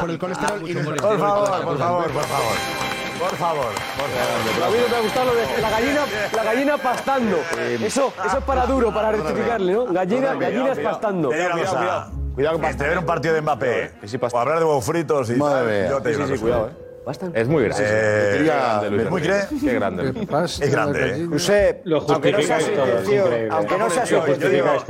[0.00, 2.54] Por el colesterol y Por colesterol y todas favor, por favor, por favor.
[3.18, 4.64] Por favor, por favor.
[4.64, 6.00] A mí no me ha gustado lo de la gallina,
[6.34, 7.36] la gallina pastando.
[7.80, 9.86] Eso, eso es para duro, para rectificarle, ¿no?
[9.86, 11.28] Gallina, gallinas pastando.
[11.30, 12.08] Te digo una cosa,
[12.68, 13.92] Entre ver un partido de Mbappé
[14.32, 15.90] o hablar de huevos fritos y Madre mía.
[15.90, 16.76] yo te digo Sí, sí, cuidado, cosa.
[17.34, 17.84] Es muy grande.
[17.86, 19.46] Eh, Quería- grande, Luis ¿Es muy grande?
[19.60, 20.12] Qué grande.
[20.20, 20.64] ¿Qué pasa?
[20.64, 21.26] Es grande, ¿eh?
[21.30, 22.70] Josep, Lo aunque no sea su
[23.50, 24.14] aunque no sea su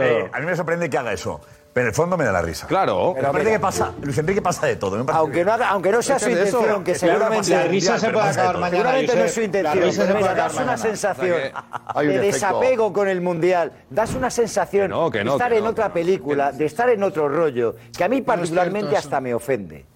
[0.03, 1.41] eh, a mí me sorprende que haga eso.
[1.73, 2.69] Pero en el fondo me da la risa.
[2.69, 3.15] Claro.
[3.17, 5.05] Pero me parece que pasa, Luis Enrique pasa de todo.
[5.13, 7.73] aunque no, haga- aunque no sea su intención, que es que ahora seguramente pasa el
[7.73, 8.71] Mundial, pero pasa de todo.
[8.71, 9.75] Seguramente no es su intención.
[9.83, 10.79] risa se pero puede mira, acabar das una mañana.
[10.79, 11.47] sensación de
[12.07, 12.21] efecto.
[12.23, 15.71] desapego con el mundial, das una sensación Que no, que no, de estar en no,
[15.71, 19.87] otra película, de estar en otro rollo, que a mí particularmente hasta me ofende.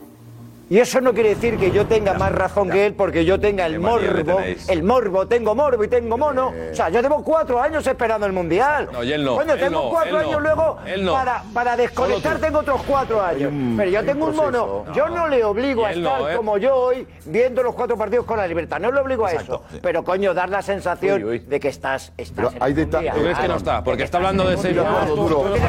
[0.70, 3.64] Y eso no quiere decir que yo tenga más razón que él porque yo tenga
[3.64, 6.52] el morbo, el morbo, tengo morbo y tengo mono.
[6.72, 8.88] O sea, yo llevo cuatro años esperando el mundial.
[8.92, 11.12] No, y él no, Coño, él tengo no, cuatro él no, años luego él no.
[11.14, 13.50] para, para desconectar tengo otros cuatro años.
[13.76, 14.84] Pero yo tengo un mono.
[14.94, 16.36] Yo no le obligo a estar ¿eh?
[16.36, 18.78] como yo hoy viendo los cuatro partidos con la libertad.
[18.78, 19.62] No le obligo a eso.
[19.70, 19.78] sí.
[19.80, 21.38] Pero coño, dar la sensación Uy, uy.
[21.38, 23.16] de que estás, estás Pero en hay el mundial.
[23.16, 23.84] ¿Tú crees que no está?
[23.84, 24.76] Porque está hablando de seis.
[24.76, 25.60] Porque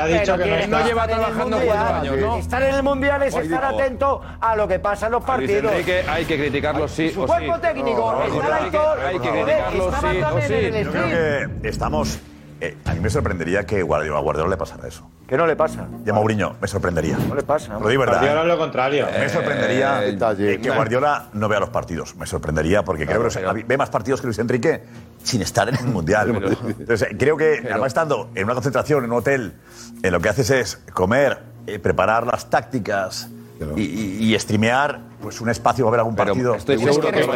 [0.00, 2.36] ha dicho que no lleva trabajando cuatro años, ¿no?
[2.36, 5.50] Estar en el mundial es estar atento a lo que pasa en los A Luis
[5.50, 5.72] partidos.
[5.72, 7.32] Enrique hay que criticarlo sí Su o sí.
[7.46, 10.84] cuerpo técnico, No, está la Aitor, hay que criticarlo sí o sí.
[10.84, 11.04] Yo creo
[11.60, 12.18] que estamos.
[12.60, 15.08] eh, a mí me sorprendería que Guardiola, a Guardiola le pasara eso.
[15.28, 15.86] ¿Qué no le pasa?
[16.06, 17.16] Y a Mourinho, me sorprendería.
[17.28, 17.78] No le pasa.
[17.78, 18.14] Lo digo verdad.
[18.14, 18.42] Guardiola ¿eh?
[18.44, 19.06] es lo contrario.
[19.12, 22.16] Me sorprendería Eh, eh, que Guardiola no vea los partidos.
[22.16, 24.82] Me sorprendería porque creo que los- ve más partidos que Luis Enrique
[25.22, 26.30] sin estar en el Mundial.
[26.78, 29.52] Entonces, eh, creo que además estando en una concentración, en un hotel,
[30.02, 33.28] en lo que haces es comer, eh, preparar las tácticas
[33.76, 36.54] y, y, y streamear pues, un espacio para ver algún Pero partido.
[36.54, 37.26] estoy seguro que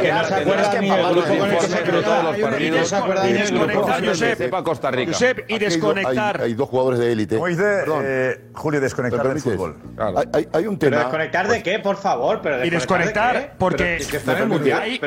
[2.71, 5.13] no se acuerda ni del grupo con el que todos Costa Rica.
[5.13, 6.41] Josep, y desconectar.
[6.41, 7.35] Hay, hay dos jugadores de élite.
[7.37, 9.77] Como dice Perdón, eh, Julio, ¿me desconectar del fútbol.
[9.99, 11.03] Hay, hay- hay un ¿Pero tema.
[11.05, 12.41] desconectar de qué, por favor?
[12.43, 13.99] Pero Y desconectar porque.
[14.09, 14.81] que está en el Mundial.
[14.83, 15.01] Hay-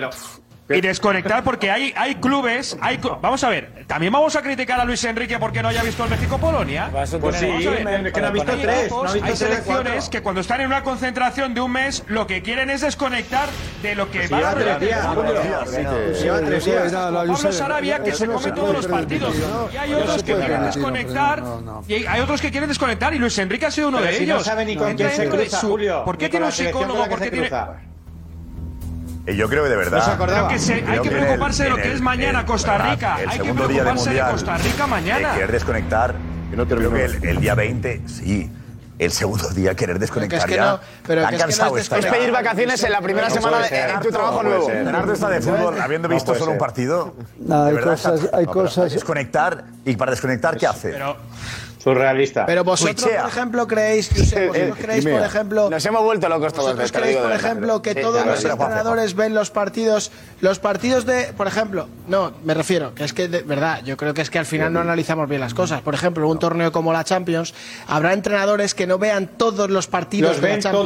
[0.68, 2.76] Y desconectar porque hay, hay clubes.
[2.82, 6.04] Hay, vamos a ver, también vamos a criticar a Luis Enrique porque no haya visto
[6.04, 6.90] el México-Polonia.
[6.92, 9.14] Pues sí, Vamos a ver, es que no ha visto hay tres, equipos, no ha
[9.14, 10.10] visto hay selecciones cuatro.
[10.12, 13.48] que cuando están en una concentración de un mes lo que quieren es desconectar
[13.84, 14.56] de lo que Pues va a.
[17.36, 19.36] Pablo Sarabia que se come todos los partidos.
[19.72, 21.44] Y hay otros que quieren desconectar.
[21.88, 24.50] Y hay- otros que quieren desconectar y Luis Enrique ha sido uno de ellos.
[26.04, 27.08] ¿Por qué tiene un psicólogo?
[27.08, 27.50] ¿Por qué tiene.?
[29.26, 29.32] Cruza.
[29.32, 30.18] Eh, yo creo que de verdad.
[30.18, 32.40] No que se- hay Creo que en el- preocuparse de lo que el- es mañana
[32.42, 33.16] el- Costa Rica.
[33.22, 35.28] el Hay que segundo día de preocuparse de Mundial, Costa Rica mañana.
[35.30, 36.16] de querer desconectar.
[36.50, 38.52] Que no creo que el, el día 20, sí.
[38.98, 40.72] El segundo día querer desconectar Pero que es que ya.
[40.72, 43.34] no- pero Tan que es que no cansado es pedir vacaciones en la primera No
[43.36, 44.68] semana de- en tu trabajo nuevo.
[44.68, 47.14] Bernardo está de fútbol habiendo visto solo un partido.
[47.40, 50.92] No, De hay verdad, cosas- hay cosas- Desconectar y para desconectar, ¿qué hace?
[50.92, 51.18] Pero
[51.86, 52.48] Surrealista.
[52.48, 56.66] Pero vosotros, por ejemplo, creéis, Josep, vosotros creéis, por ejemplo, Nos hemos vuelto locos todos.
[56.76, 59.52] ¿Vosotros te lo creéis, digo por ejemplo, que Sí, todos claro, los entrenadores ven los
[59.52, 63.98] partidos, los partidos de, por ejemplo, no, me refiero, que es que de verdad, yo
[63.98, 65.82] creo que es que al final no analizamos bien las cosas.
[65.82, 67.53] Por ejemplo, un torneo como la Champions,
[67.88, 70.86] habrá entrenadores que no vean todos los partidos Los de la ven Champions.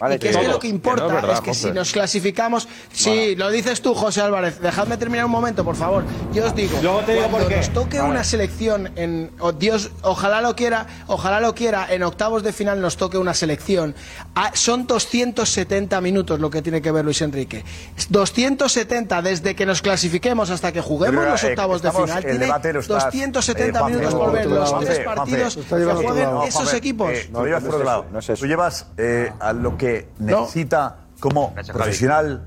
[0.00, 0.14] todos.
[0.14, 1.68] y que es que lo que importa Que no es verdad, es que José.
[1.68, 6.04] si nos clasificamos, sí, lo dices tú, José Álvarez, dejadme terminar un momento, por favor.
[6.32, 7.56] Yo os digo, Luego te digo cuando por qué.
[7.58, 8.10] nos toque Vale.
[8.10, 12.52] una selección en, o Dios, ojalá ojalá lo quiera, ojalá lo quiera, en octavos de
[12.52, 13.94] final nos toque una selección.
[14.34, 17.64] Ah, son 270 minutos lo que tiene que ver Luis Enrique.
[18.08, 22.18] 270 desde que nos clasifiquemos hasta que juguemos Pero, los eh, octavos de final.
[22.18, 25.04] el Tiene debate lo estás, 270 eh, Juanfe, minutos por ver no, los Juanfe, tres
[25.04, 27.10] partidos que jueguen esos Juanfe, equipos.
[27.10, 28.06] eh, lo llevas por otro lado.
[28.38, 32.46] Tú llevas eh, a lo que necesita como profesional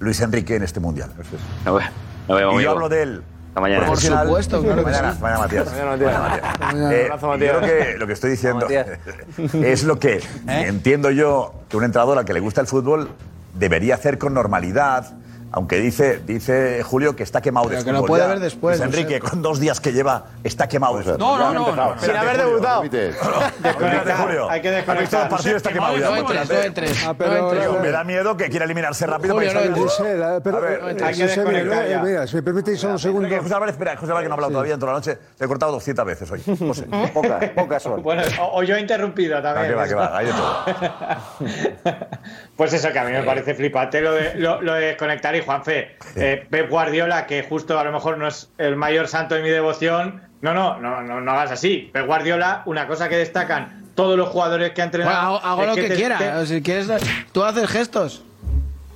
[0.00, 1.12] Luis Enrique en este mundial.
[2.28, 2.70] Y yo amigo.
[2.70, 3.22] hablo de él.
[3.52, 3.86] Hasta mañana.
[3.86, 5.18] Por supuesto, claro que mañana, sí.
[5.20, 5.66] mañana, Matías.
[5.72, 6.58] Mañana, Matías.
[6.58, 7.56] Mañana, Eh, Abrazo, yo Matías.
[7.58, 7.60] creo
[7.92, 8.66] que lo que estoy diciendo
[9.62, 13.10] es lo que entiendo yo que un entrenador al que le gusta el fútbol
[13.52, 15.12] debería hacer con normalidad.
[15.54, 18.28] Aunque dice, dice Julio que está quemado de Pero que lo fútbol puede ya.
[18.28, 21.18] ver después, Luis no Enrique, con dos días que lleva, está quemado de fútbol.
[21.18, 21.94] No, no, no, no.
[21.94, 22.82] Espérate, Sin haber debutado.
[22.84, 24.50] Espérate, Julio.
[24.50, 25.22] Hay que ¿Has visto desconectar.
[25.22, 25.56] el partido?
[25.58, 26.08] Está quemado ya.
[26.08, 26.66] No entres, no Espérate.
[26.66, 27.04] entres.
[27.06, 27.80] Ah, pero- no entres.
[27.82, 31.04] Me da miedo que quiera eliminarse rápido Julio, para no Gisela, pero, A ver, eh,
[31.04, 32.02] hay que desconectar ya.
[32.02, 33.28] mira, si me permitís solo un segundo.
[33.28, 35.18] Que José Álvarez, espera, José Álvarez que no ha hablado todavía en toda la noche.
[35.38, 36.42] Le he cortado 200 veces hoy.
[36.58, 36.86] José.
[37.12, 38.02] Pocas, pocas son.
[38.02, 38.22] Bueno,
[38.52, 39.68] o, yo he interrumpido Ah, también.
[39.68, 40.64] que va, que va, hay de todo.
[42.56, 45.34] Pues eso, que a mí me parece flipante lo de, lo, lo de desconectar.
[45.34, 49.34] Y Juanfe, eh, Pep Guardiola, que justo a lo mejor no es el mayor santo
[49.34, 50.22] de mi devoción.
[50.42, 51.90] No, no, no, no, no hagas así.
[51.92, 55.40] Pep Guardiola, una cosa que destacan todos los jugadores que ha Bueno, entrenado.
[55.44, 56.18] hago, lo que, te- quiera.
[56.18, 56.88] te- Si quieres,
[57.32, 58.22] tú haces gestos.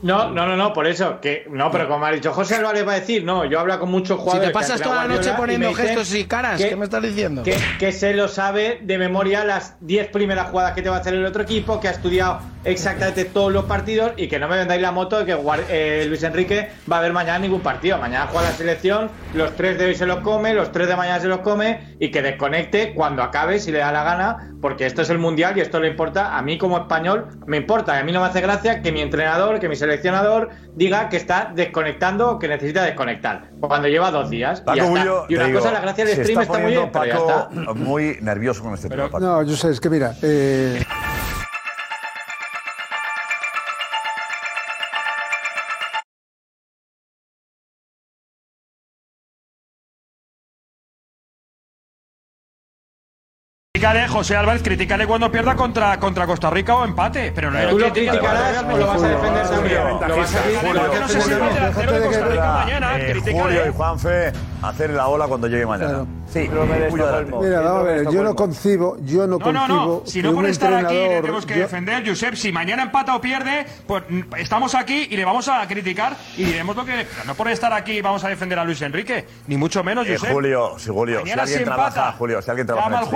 [0.07, 1.21] No, no, no, no, por eso.
[1.21, 3.91] que No, pero como ha dicho José Álvarez va a decir, no, yo hablo con
[3.91, 4.49] muchos Si jugadores.
[4.49, 7.43] te pasas toda la noche y poniendo gestos y caras, que- ¿qué me estás diciendo?
[7.43, 11.01] que, que se lo sabe de memoria las 10 primeras jugadas que te va a
[11.01, 14.57] hacer el otro equipo, que ha estudiado exactamente todos los partidos y que no me
[14.57, 15.37] vendáis la moto de que
[15.69, 17.97] eh, Luis Enrique va a ver mañana ningún partido.
[17.99, 21.21] Mañana juega la selección, los tres de hoy se los come, los tres de mañana
[21.21, 25.03] se los come y que desconecte cuando acabe si le da la gana, porque esto
[25.03, 27.97] es el mundial y esto le importa a mí como español, me importa.
[27.97, 31.17] Y a mí no me hace gracia que mi entrenador, que mi seleccionador diga que
[31.17, 34.61] está desconectando o que necesita desconectar cuando lleva dos días.
[34.61, 34.91] y, Paco ya está.
[35.01, 37.17] Bullo, y una digo, cosa, la gracia del stream está está muy bien, pero ya
[37.17, 37.49] está.
[37.75, 39.05] Muy nervioso con este tema.
[39.05, 39.21] Paco.
[39.21, 40.83] No, yo sé, es que mira, eh,
[53.87, 57.31] Critícale, José Álvarez, critícale cuando pierda contra, contra Costa Rica o empate.
[57.33, 59.81] Pero no ¿Tú lo critica- criticarás o lo vas a defender también?
[60.09, 63.15] Lo vas a defender no sé si va a delantero de Costa Rica mañana, Eh.
[63.33, 64.33] Julio y Juanfe,
[64.63, 66.05] hacer la ola cuando llegue mañana.
[66.33, 67.37] Sí, adelante.
[67.41, 70.03] mira, vamos a ver, yo no concibo, yo no No, no, concibo no.
[70.07, 72.35] Si que no por estar aquí le tenemos que yo- defender, Josep.
[72.35, 76.45] Si mañana empata o pierde, pues mm, estamos aquí y le vamos a criticar y
[76.45, 77.07] diremos lo que.
[77.27, 80.33] No por estar aquí vamos a defender a Luis Enrique, ni mucho menos, Eh, Josep.
[80.33, 83.09] Julio, si Julio, si alguien si trabaja, Julio, si alguien trabaja en llama el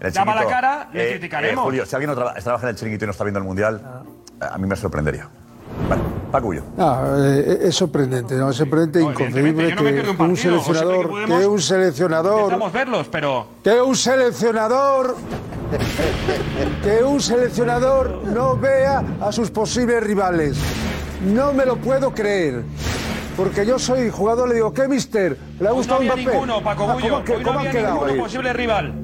[0.00, 1.64] el llama a la cara, le criticaremos.
[1.64, 3.80] Julio, si alguien no traba- trabaja en el chiringuito y no está viendo el mundial,
[4.40, 5.28] a mí me sorprendería.
[6.42, 6.62] Bullo.
[6.78, 8.50] Ah, eh, es sorprendente, ¿no?
[8.50, 11.60] Es sorprendente e inconcebible yo no me que un un que seleccionador, podemos, que un
[11.60, 13.46] seleccionador, Intentamos verlos, pero.
[13.64, 15.16] que un seleccionador,
[16.82, 20.56] que un seleccionador no vea a sus posibles rivales.
[21.26, 22.62] No me lo puedo creer.
[23.36, 25.36] Porque yo soy jugador, le digo, ¿qué mister?
[25.60, 26.30] ¿Le ha no gustado había Mbappé?
[26.32, 27.22] ninguno, Paco Ah, Bullo.
[27.44, 28.18] ¿Cómo, Hoy quedado ninguno ahí?
[28.20, 28.94] posible rival.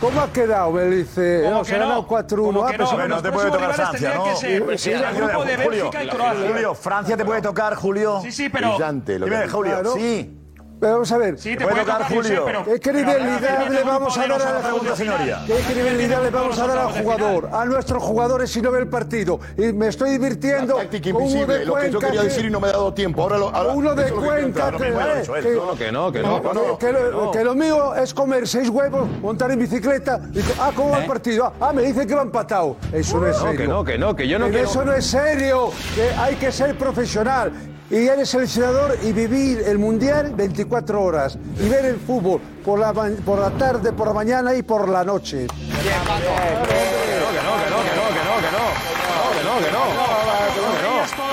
[0.00, 0.72] ¿Cómo ha quedado?
[0.72, 2.36] Me dice, ¿Cómo que se ha ganado 4-1.
[2.36, 3.08] ¿Cómo Ah, pero no?
[3.08, 4.24] no te puede tocar Francia, ¿no?
[4.24, 4.36] que
[4.78, 6.48] ser, el grupo de Bélgica y Croacia.
[6.52, 8.20] Julio, Francia te puede tocar, Julio.
[8.22, 9.48] Sí, sí, pero- Brillante, lo que.
[9.48, 9.94] Julio, Claro.
[9.94, 10.38] sí.
[10.78, 11.38] Vamos a ver.
[11.38, 12.44] Sí, te puede tocar, Julio.
[12.44, 15.42] pero- ¿Qué credibilidad le vamos a dar a la pregunta, señoría.
[15.46, 18.88] ¿Qué credibilidad le vamos a dar al jugador, a nuestros jugadores si no ve el
[18.88, 19.40] partido?
[19.56, 22.50] Y me estoy divirtiendo con uno invisible, de lo que yo quería que- decir y
[22.50, 23.22] no me ha dado tiempo.
[23.22, 26.78] Ahora lo, ahora- uno de Cuenca que, eh, que- No, que no, que no.
[26.78, 30.20] que- lo, que lo mío es comer seis huevos, montar en bicicleta.
[30.34, 31.52] Y, ah, ¿cómo va el partido?
[31.60, 32.76] Ah, me dice que va empatado.
[32.92, 33.38] Eso no es ¿Eh?
[33.38, 33.58] No, serio.
[33.58, 34.64] que no, que no, que yo no quiero.
[34.68, 35.70] Eso no es serio.
[35.94, 37.50] Que hay que ser profesional.
[37.90, 41.38] Y eres seleccionador y vivir el mundial 24 horas.
[41.60, 45.04] Y ver el fútbol por la, por la tarde, por la mañana y por la
[45.04, 45.46] noche.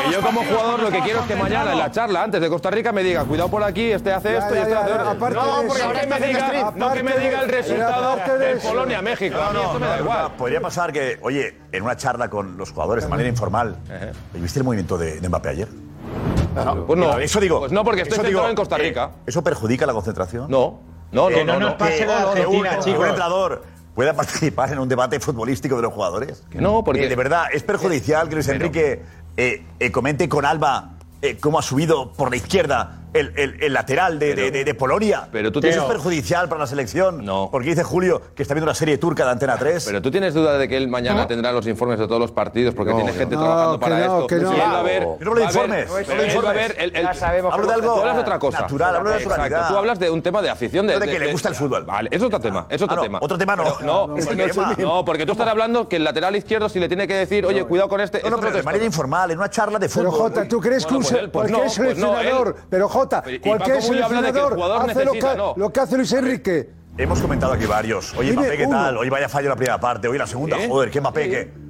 [0.06, 2.50] Que yo como jugador lo que quiero es que mañana en la charla antes de
[2.50, 4.94] Costa Rica me diga, cuidado por aquí, este hace esto y ya, este ya, hace
[4.94, 5.30] otro.
[5.30, 8.68] No, porque no que me diga, no que me diga el resultado de de eso-
[8.70, 9.38] Polonia-México.
[9.40, 10.32] A mí esto me da igual.
[10.38, 13.78] Podría pasar que, oye, en una charla con los jugadores de manera informal,
[14.34, 15.68] ¿viste el movimiento de, de Mbappé ayer?
[16.88, 17.18] Pues no.
[17.20, 17.60] Eso digo.
[17.60, 19.12] Pues no, porque estoy centrado digo, en Costa eh, Rica.
[19.26, 20.50] ¿Eso perjudica la concentración?
[20.50, 20.80] No,
[21.12, 21.54] no, no, Eh, no.
[21.54, 21.78] no nos no.
[21.78, 23.64] pase la que un, Argentina, entrenador
[23.96, 26.44] pueda participar en un debate futbolístico de los jugadores.
[26.50, 29.04] Que no, porque- Eh, de verdad, es perjudicial que Luis Enrique
[29.38, 33.74] eh, eh, comente con Alba eh, cómo ha subido por la izquierda el, el- el
[33.74, 35.28] lateral de, de- de- de Polonia.
[35.32, 37.24] Pero tú ¿Eso es perjudicial para la selección?
[37.26, 37.50] No.
[37.52, 39.86] Porque dice Julio que está viendo una serie turca de Antena 3.
[39.86, 42.74] Pero tú tienes duda de que él mañana tendrá los informes de todos los partidos
[42.76, 43.42] porque tiene gente no.
[43.42, 44.28] trabajando para esto.
[44.28, 44.52] que no.
[44.52, 45.04] Y él va a ver.
[45.04, 46.56] Yo no hablo de va a ver- informes, no hablo de él va a informes.
[46.68, 46.76] ver.
[46.80, 47.94] el- el- Ya sabemos hablo de algo.
[47.94, 48.62] Tú hablas de otra cosa.
[48.62, 49.48] Natural, hablo de naturalidad.
[49.48, 49.74] Exacto.
[49.74, 50.88] Tú hablas de un tema de afición.
[50.88, 51.84] De, De que le gusta el fútbol.
[51.86, 52.66] Vale, es otro tema.
[52.70, 53.20] Es otro Ah, no, tema.
[53.22, 53.64] otro tema no.
[53.64, 54.08] Pero No,
[54.78, 57.64] No, porque tú estás hablando que el lateral izquierdo si le tiene que decir, oye,
[57.66, 58.22] cuidado con este.
[58.30, 60.06] No, pero de manera informal, en una charla de fútbol.
[60.12, 63.88] Pero Jota, ¿tú crees que un se- pues pues pues seleccionador, pero Jota, Cualquier Paco
[63.88, 65.54] Bullo habla de que el seleccionador jugador hace lo que, no.
[65.58, 66.70] lo que hace Luis Enrique?
[66.98, 68.14] Hemos comentado aquí varios.
[68.16, 68.78] Oye, Mbappé, ¿qué uno.
[68.78, 68.98] tal?
[68.98, 70.58] Hoy vaya fallo la primera parte, hoy la segunda.
[70.68, 71.30] Joder, ¿qué Mbappé?
[71.30, 71.63] ¿Qué?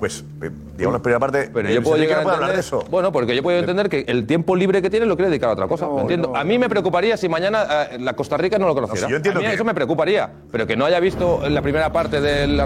[0.00, 1.50] Pues, eh, digamos, la primera parte.
[1.52, 2.82] Pero eh, yo puedo llegar a hablar entender de eso.
[2.90, 5.52] Bueno, porque yo puedo entender que el tiempo libre que tiene lo quiere dedicar a
[5.52, 5.86] otra cosa.
[6.00, 6.34] entiendo.
[6.34, 9.02] a mí me preocuparía si mañana eh, la Costa Rica no lo conociera.
[9.02, 11.46] No, sí, yo entiendo a mí que- eso me preocuparía, pero que no haya visto
[11.48, 12.62] la primera parte del.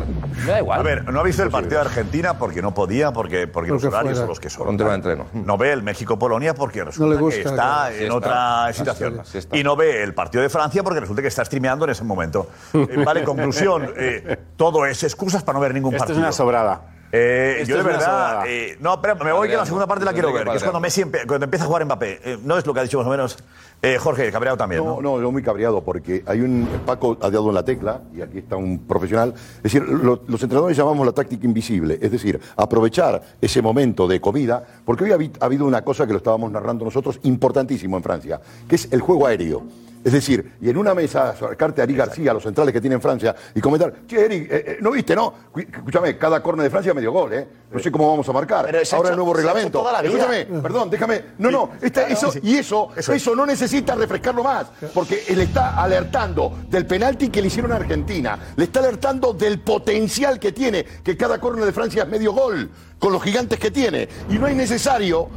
[0.46, 0.78] Me da igual.
[0.78, 3.82] A ver, no ha visto el partido de Argentina porque no podía, porque, porque los
[3.82, 4.76] horarios son los que son.
[4.76, 5.26] De entreno.
[5.32, 7.94] No ve el México-Polonia porque resulta le que está claro.
[7.96, 8.14] en está.
[8.14, 9.22] otra situación.
[9.52, 12.48] Y no ve el partido de Francia porque resulta que está streameando en ese momento.
[12.74, 13.92] Eh, vale, conclusión.
[13.96, 16.20] eh, todo es excusas para no ver ningún Esto es partido.
[16.20, 16.93] una sobrada.
[17.16, 20.12] Eh, Esto yo de verdad, eh, no, espera, me voy que la segunda parte la
[20.12, 22.20] quiero ver, que es cuando Messi empe- cuando empieza a jugar Mbappé.
[22.24, 23.38] Eh, no es lo que ha dicho más o menos
[23.82, 24.96] eh, Jorge Cabreado también, ¿no?
[24.96, 26.66] No, no, yo muy cabreado porque hay un.
[26.84, 29.32] Paco ha dado en la tecla, y aquí está un profesional.
[29.58, 34.20] Es decir, lo- los entrenadores llamamos la táctica invisible, es decir, aprovechar ese momento de
[34.20, 37.96] comida, porque hoy ha, habi- ha habido una cosa que lo estábamos narrando nosotros importantísimo
[37.96, 39.62] en Francia, que es el juego aéreo.
[40.04, 43.00] Es decir, y en una mesa acercarte a Ari García, los centrales que tiene en
[43.00, 45.32] Francia, y comentar, che, Eri, eh, eh, ¿no viste, no?
[45.56, 47.48] Escúchame, cada córner de Francia medio gol, ¿eh?
[47.72, 48.66] No sé cómo vamos a marcar.
[48.66, 49.78] Pero Ahora hecho- el nuevo reglamento.
[49.78, 50.12] toda la vida.
[50.12, 51.22] Escúchame, perdón, déjame.
[51.38, 53.36] No, no, esta- eso, y eso, Eso eso, es.
[53.36, 58.38] no necesita refrescarlo más, porque él está alertando del penalti que le hicieron a Argentina,
[58.56, 62.70] le está alertando del potencial que tiene, que cada córner de Francia es medio gol,
[62.98, 65.28] con los gigantes que tiene, y no es necesario.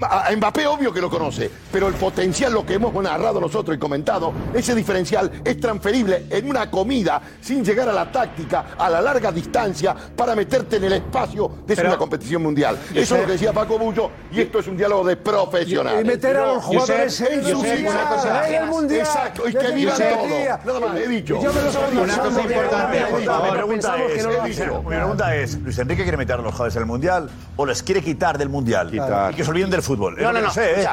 [0.00, 3.78] A Mbappé obvio que lo conoce, pero el potencial, lo que hemos narrado nosotros y
[3.80, 9.00] comentado, ese diferencial es transferible en una comida sin llegar a la táctica, a la
[9.00, 12.78] larga distancia, para meterte en el espacio de Pero- una competición mundial.
[12.94, 16.04] Eso es lo que decía Paco Bullo, y esto es un diálogo de profesionales.
[16.04, 19.00] Y meter a los jugadores en su el mundial.
[19.00, 20.26] Exacto, y que vivan todo.
[20.64, 21.40] Nada más, he dicho.
[21.42, 23.46] Yo me lo Una cosa importante, por favor.
[23.46, 26.86] Mi pregunta es, mi pregunta es, ¿Luis Enrique quiere meter a los jugadores en el
[26.86, 28.90] Mundial o les quiere quitar del Mundial?
[28.90, 29.32] Quitar.
[29.32, 30.16] Y que se olviden del fútbol.
[30.20, 30.50] No, no, no.
[30.50, 30.86] sé, ¿eh?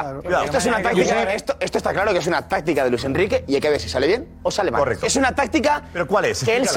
[0.44, 1.34] esto es una táctica.
[1.34, 3.80] Esto, esto está claro que es una táctica de Luis Enrique y hay que ver
[3.80, 4.80] si sale bien o sale mal.
[4.80, 5.06] Correcto.
[5.06, 5.82] Es una táctica.
[5.92, 6.42] ¿Pero cuál es?
[6.44, 6.68] Que él,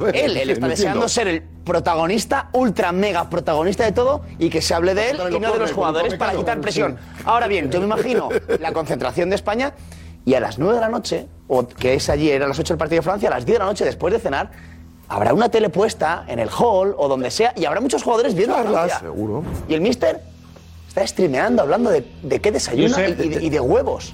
[0.00, 0.68] ver, él, él está entiendo.
[0.68, 5.16] deseando ser el protagonista, ultra mega protagonista de todo y que se hable de él
[5.16, 6.96] Contra y no de los jugadores para quitar presión.
[7.24, 8.28] Ahora bien, yo me imagino
[8.60, 9.74] la concentración de España
[10.24, 12.74] y a las 9 de la noche, o que es allí, era a las 8
[12.74, 14.50] el partido de Francia, a las 10 de la noche después de cenar.
[15.06, 18.56] Habrá una tele puesta en el hall o donde sea y habrá muchos jugadores viendo
[18.56, 19.00] a Francia.
[19.00, 19.42] seguro.
[19.68, 20.22] Y el mister
[20.94, 24.12] está streameando, hablando de, de qué desayuno Josep, y, y de, y de huevos.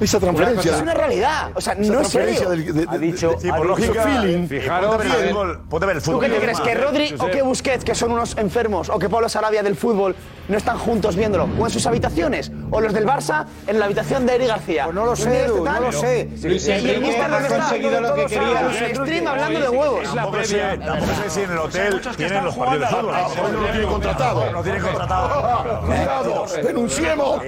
[0.00, 0.74] Esa transferencia.
[0.76, 1.50] Es una realidad.
[1.54, 2.50] O sea, no es serio.
[2.50, 3.34] del- de- de- ha dicho.
[3.40, 4.46] Sí, ha por lógica, feeling.
[4.46, 5.60] Fijaros, ponte a ver el fútbol.
[5.70, 6.60] Ponte a ver el ¿Tú qué te crees?
[6.60, 10.14] ¿Que Rodri o que Busquets, que son unos enfermos, o que Pablo Sarabia del fútbol,
[10.48, 11.48] no están juntos viéndolo?
[11.58, 12.52] ¿O en sus habitaciones?
[12.70, 14.84] ¿O los del Barça en la habitación de Eri García?
[14.84, 16.28] Pues no lo ¿Un sé, este Edu, no lo sé.
[16.42, 18.60] Luis Y el Enrique mister ha conseguido lo que quería.
[18.60, 20.14] En el stream hablando de huevos.
[20.14, 23.14] Tampoco sé, si en el hotel tienen los partidos de fútbol.
[23.52, 24.52] No lo tiene contratado.
[24.52, 25.80] No tienen contratado.
[25.86, 27.40] Cuidado, denunciemos.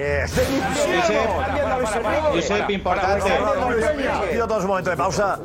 [2.41, 3.31] Josep, importante.
[4.31, 5.39] Pido todo su momento de pausa.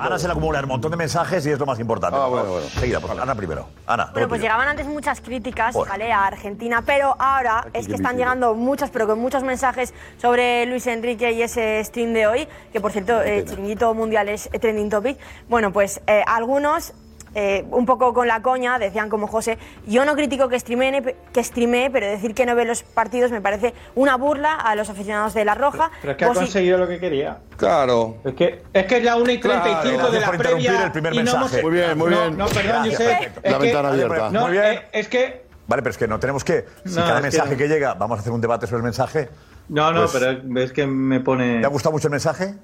[0.00, 2.16] Ana, se le acumula un montón de mensajes y es lo más importante.
[2.20, 2.66] Ah, bueno, bueno.
[2.68, 3.22] Seguida, por favor.
[3.22, 3.68] Ana primero.
[3.86, 5.74] Ana, Bueno, pues llegaban antes muchas críticas.
[5.76, 10.86] A Argentina, pero ahora es que están llegando muchas, pero con muchos mensajes sobre Luis
[10.86, 15.18] Enrique y ese stream de hoy, que por cierto, eh, Chiringuito Mundial es trending topic.
[15.48, 16.92] Bueno, pues eh, algunos
[17.40, 21.44] eh, un poco con la coña, decían como José, yo no critico que streamee, que
[21.44, 25.34] streamee, pero decir que no ve los partidos me parece una burla a los aficionados
[25.34, 25.92] de La Roja.
[26.00, 27.38] Pero es que ha Vos conseguido lo que quería.
[27.56, 28.16] Claro.
[28.24, 30.84] Es que es, que es la 1 y 35 Claro, de la por interrumpir previa.
[30.86, 31.62] el primer y no hemos- mensaje.
[31.62, 32.36] Muy bien, muy no, bien.
[32.36, 32.98] No, perdón, Josep.
[33.06, 33.40] perfecto.
[33.44, 34.30] es La que- ventana abierta.
[34.30, 34.64] No, Muy bien.
[34.64, 35.46] eh, es que.
[35.68, 36.64] Vale, pero es que no tenemos que.
[36.84, 39.28] Si No, cada que mensaje que llega, vamos a hacer un debate sobre el mensaje.
[39.68, 41.60] No, no, Pues- pero es que me pone.
[41.60, 42.54] ¿Te ha gustado mucho el mensaje?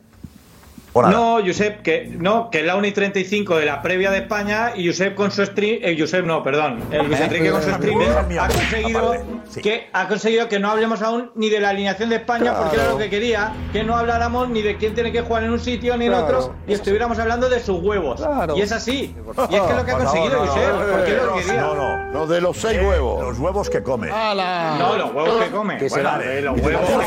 [0.95, 4.73] No, Josep, que no, que es la 1 y 35 de la previa de España
[4.77, 8.07] y Josep con su stream, eh, Josep no, perdón, el Luis Enrique con su streaming
[8.39, 9.15] ha conseguido
[9.63, 12.89] que ha conseguido que no hablemos aún ni de la alineación de España porque era
[12.91, 15.97] lo que quería, que no habláramos ni de quién tiene que jugar en un sitio
[15.97, 16.39] ni en Claro.
[16.39, 18.21] otro y estuviéramos hablando de sus huevos.
[18.21, 18.57] Claro.
[18.57, 19.15] Y es así.
[19.51, 21.35] Y es que es lo que ha conseguido no, no, Josep, no, porque lo no,
[21.37, 21.61] que quería.
[21.61, 22.05] No, no.
[22.13, 23.21] No, de los seis Eh, huevos.
[23.25, 24.07] Los huevos que come.
[24.09, 25.79] No, los huevos que come.
[25.79, 26.33] ¿Qué Bueno, será?
[26.33, 27.05] eh, los huevos que come.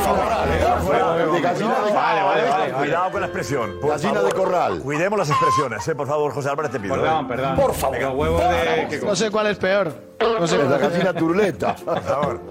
[1.94, 2.74] Vale, vale, vale.
[2.74, 3.77] Cuidado con la expresión.
[3.82, 4.80] Por Gallina favor, de corral.
[4.80, 5.96] Cuidemos las expresiones, ¿eh?
[5.96, 6.96] por favor, José Álvarez, te pido.
[6.96, 7.28] Perdón, ¿eh?
[7.28, 7.56] perdón.
[7.56, 8.02] Por favor.
[8.02, 9.02] Los huevos de.
[9.06, 10.07] No sé cuál es peor.
[10.20, 11.76] No sé la gallina turleta.
[11.76, 12.42] Por favor.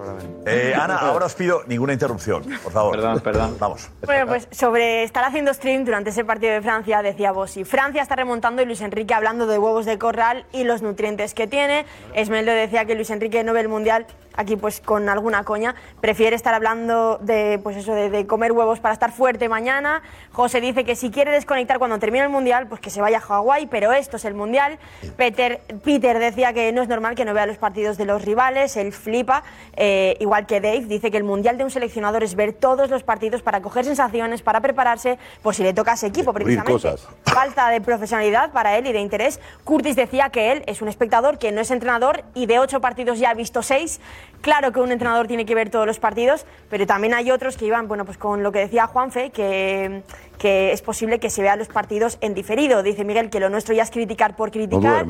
[0.46, 2.92] Eh, Ana, ahora os pido ninguna interrupción, por favor.
[2.92, 3.56] Perdón, perdón.
[3.58, 3.90] Vamos.
[4.04, 7.64] Bueno, pues sobre estar haciendo stream durante ese partido de Francia, decía Bossi.
[7.64, 11.46] Francia está remontando y Luis Enrique hablando de huevos de corral y los nutrientes que
[11.46, 11.86] tiene.
[12.14, 14.06] Esmeldo decía que Luis Enrique no ve el mundial
[14.36, 15.74] aquí pues con alguna coña.
[16.00, 20.02] Prefiere estar hablando de pues eso de, de comer huevos para estar fuerte mañana.
[20.30, 23.20] José dice que si quiere desconectar cuando termine el mundial, pues que se vaya a
[23.20, 24.78] Hawái, pero esto es el mundial.
[25.16, 28.76] Peter, Peter decía que no es normal que no vea los partidos de los rivales,
[28.76, 29.42] él flipa,
[29.74, 33.02] eh, igual que Dave, dice que el mundial de un seleccionador es ver todos los
[33.02, 36.72] partidos para coger sensaciones, para prepararse por si le toca a ese equipo, precisamente.
[36.72, 37.06] cosas.
[37.24, 39.40] Falta de profesionalidad para él y de interés.
[39.64, 43.18] Curtis decía que él es un espectador, que no es entrenador y de ocho partidos
[43.18, 44.00] ya ha visto seis.
[44.40, 47.66] Claro que un entrenador tiene que ver todos los partidos, pero también hay otros que
[47.66, 50.02] iban, bueno, pues con lo que decía Juanfe, que,
[50.38, 52.82] que es posible que se vean los partidos en diferido.
[52.82, 55.04] Dice Miguel que lo nuestro ya es criticar por criticar.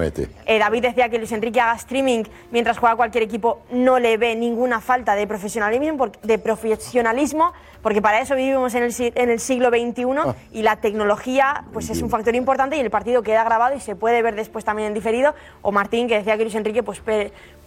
[0.46, 4.34] Eh, David decía que Luis Enrique haga streaming mientras juega cualquier equipo no le ve
[4.36, 9.30] ninguna falta de profesionalismo, por- de profesionalismo porque para eso vivimos en el, si- en
[9.30, 10.34] el siglo XXI Ah.
[10.52, 13.94] y la tecnología pues es un factor importante y el partido queda grabado y se
[13.94, 15.34] puede ver después también en diferido.
[15.62, 17.00] O Martín, que decía que Luis Enrique pues,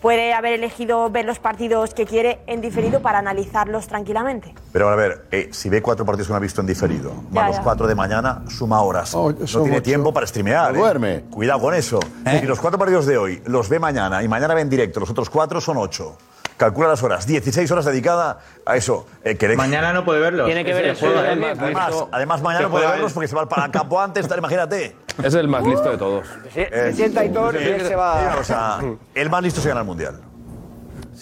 [0.02, 4.54] puede haber elegido ver los partidos que quiere en diferido para analizarlos tranquilamente.
[4.72, 7.48] Pero a ver, eh, si ve cuatro partidos que no ha visto en diferido, más
[7.48, 7.64] los ya.
[7.64, 9.14] cuatro de mañana, suma horas.
[9.14, 9.82] Oh, no tiene ocho.
[9.84, 10.72] tiempo para streamear.
[10.72, 10.82] No ¿eh?
[10.82, 11.22] duerme.
[11.30, 12.00] Cuidado con eso.
[12.40, 15.10] Si los cuatro partidos de hoy los ve mañana y mañana ve en directo, los
[15.10, 16.18] otros cuatro son ocho.
[16.60, 17.26] Calcula las horas.
[17.26, 19.07] 16 horas dedicadas a eso.
[19.23, 20.44] Eh, que- Mañana no puede verlo.
[20.44, 21.18] Tiene que ver el juego.
[21.19, 24.40] Además, además mañana Se no puede verlos porque se va para el campo antes, tal,
[24.40, 24.94] imagínate.
[25.23, 26.27] Es el más listo de todos.
[26.53, 28.80] Eh, sienta y él se va- O sea,
[29.15, 30.19] el más listo se gana el mundial.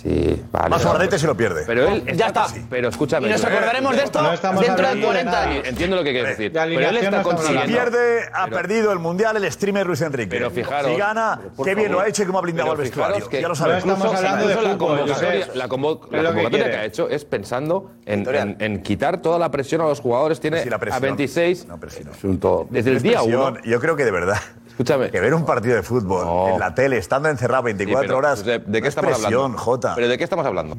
[0.08, 0.70] Sí, vale.
[0.70, 0.84] Más vale.
[0.84, 1.64] Suarrete se lo pierde.
[1.68, 2.48] Pero él Ya está.
[2.70, 3.28] Pero escúchame.
[3.28, 5.50] Y nos acordaremos de esto No estamos dentro de hablando de 40 nada.
[5.52, 5.68] años.
[5.68, 6.52] Entiendo lo que quieres decir.
[6.52, 7.74] De Pero él está no estamos Si consiguiendo.
[7.74, 10.30] pierde, ha Pero- perdido el mundial el streamer Luis Enrique.
[10.30, 11.92] Pero fijaros- Si gana, qué bien favor.
[11.92, 13.30] lo ha hecho y cómo ha blindado el vestuario.
[13.30, 13.80] ya lo no sabemos.
[13.84, 16.76] estamos Incluso- hablando de la fútbol, convocatoria, la, que convocatoria que, quiere.
[16.78, 20.40] ha hecho es pensando en, en- en quitar toda la presión a los jugadores.
[20.40, 21.04] Tiene Sí, la presión.
[21.04, 22.68] a 26 No, pero no.
[22.70, 23.62] Desde el día Presión, 1.
[23.66, 24.38] Yo creo que de verdad.
[24.78, 25.10] Escúchame.
[25.10, 26.50] Que ver un partido de fútbol No.
[26.54, 28.46] en la tele, estando encerrado 24 Sí, pero, horas.
[28.46, 29.58] ¿De no qué es estamos presión, hablando?
[29.58, 29.96] Jota.
[29.96, 30.76] ¿Pero de qué estamos hablando?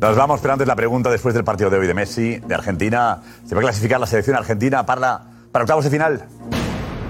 [0.00, 3.22] Nos vamos, pero antes la pregunta después del partido de hoy de Messi, de Argentina.
[3.46, 6.24] ¿Se va a clasificar la selección argentina para, la- para octavos de final?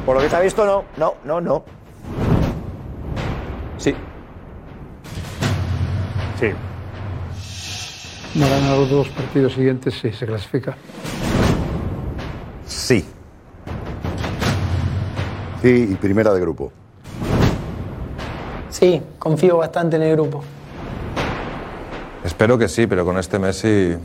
[0.05, 1.65] Por lo que se ha visto, no, no, no, no.
[3.79, 3.95] Sí.
[6.39, 6.51] Sí.
[8.35, 10.77] No ganan los dos partidos siguientes, sí, se clasifica.
[12.67, 13.05] Sí.
[15.63, 16.73] Sí, y primera de grupo.
[18.71, 20.45] Sí, confío bastante en el grupo.
[22.25, 23.97] Espero que sí, pero con este Messi,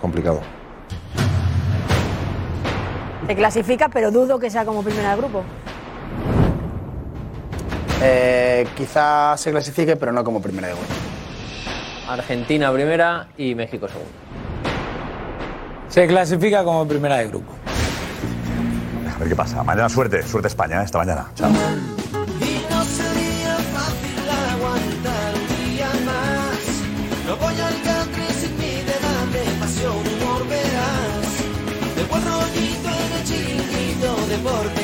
[0.00, 0.40] complicado.
[3.26, 5.42] Se clasifica, pero dudo que sea como primera de grupo.
[8.02, 10.88] Eh, quizá se clasifique, pero no como primera de grupo.
[12.08, 14.10] Argentina primera y México segunda.
[15.88, 17.52] Se clasifica como primera de grupo.
[19.14, 19.62] A ver qué pasa.
[19.62, 20.84] Mañana suerte, suerte España, ¿eh?
[20.84, 21.26] esta mañana.
[21.34, 21.50] Chao.
[34.34, 34.83] Deporte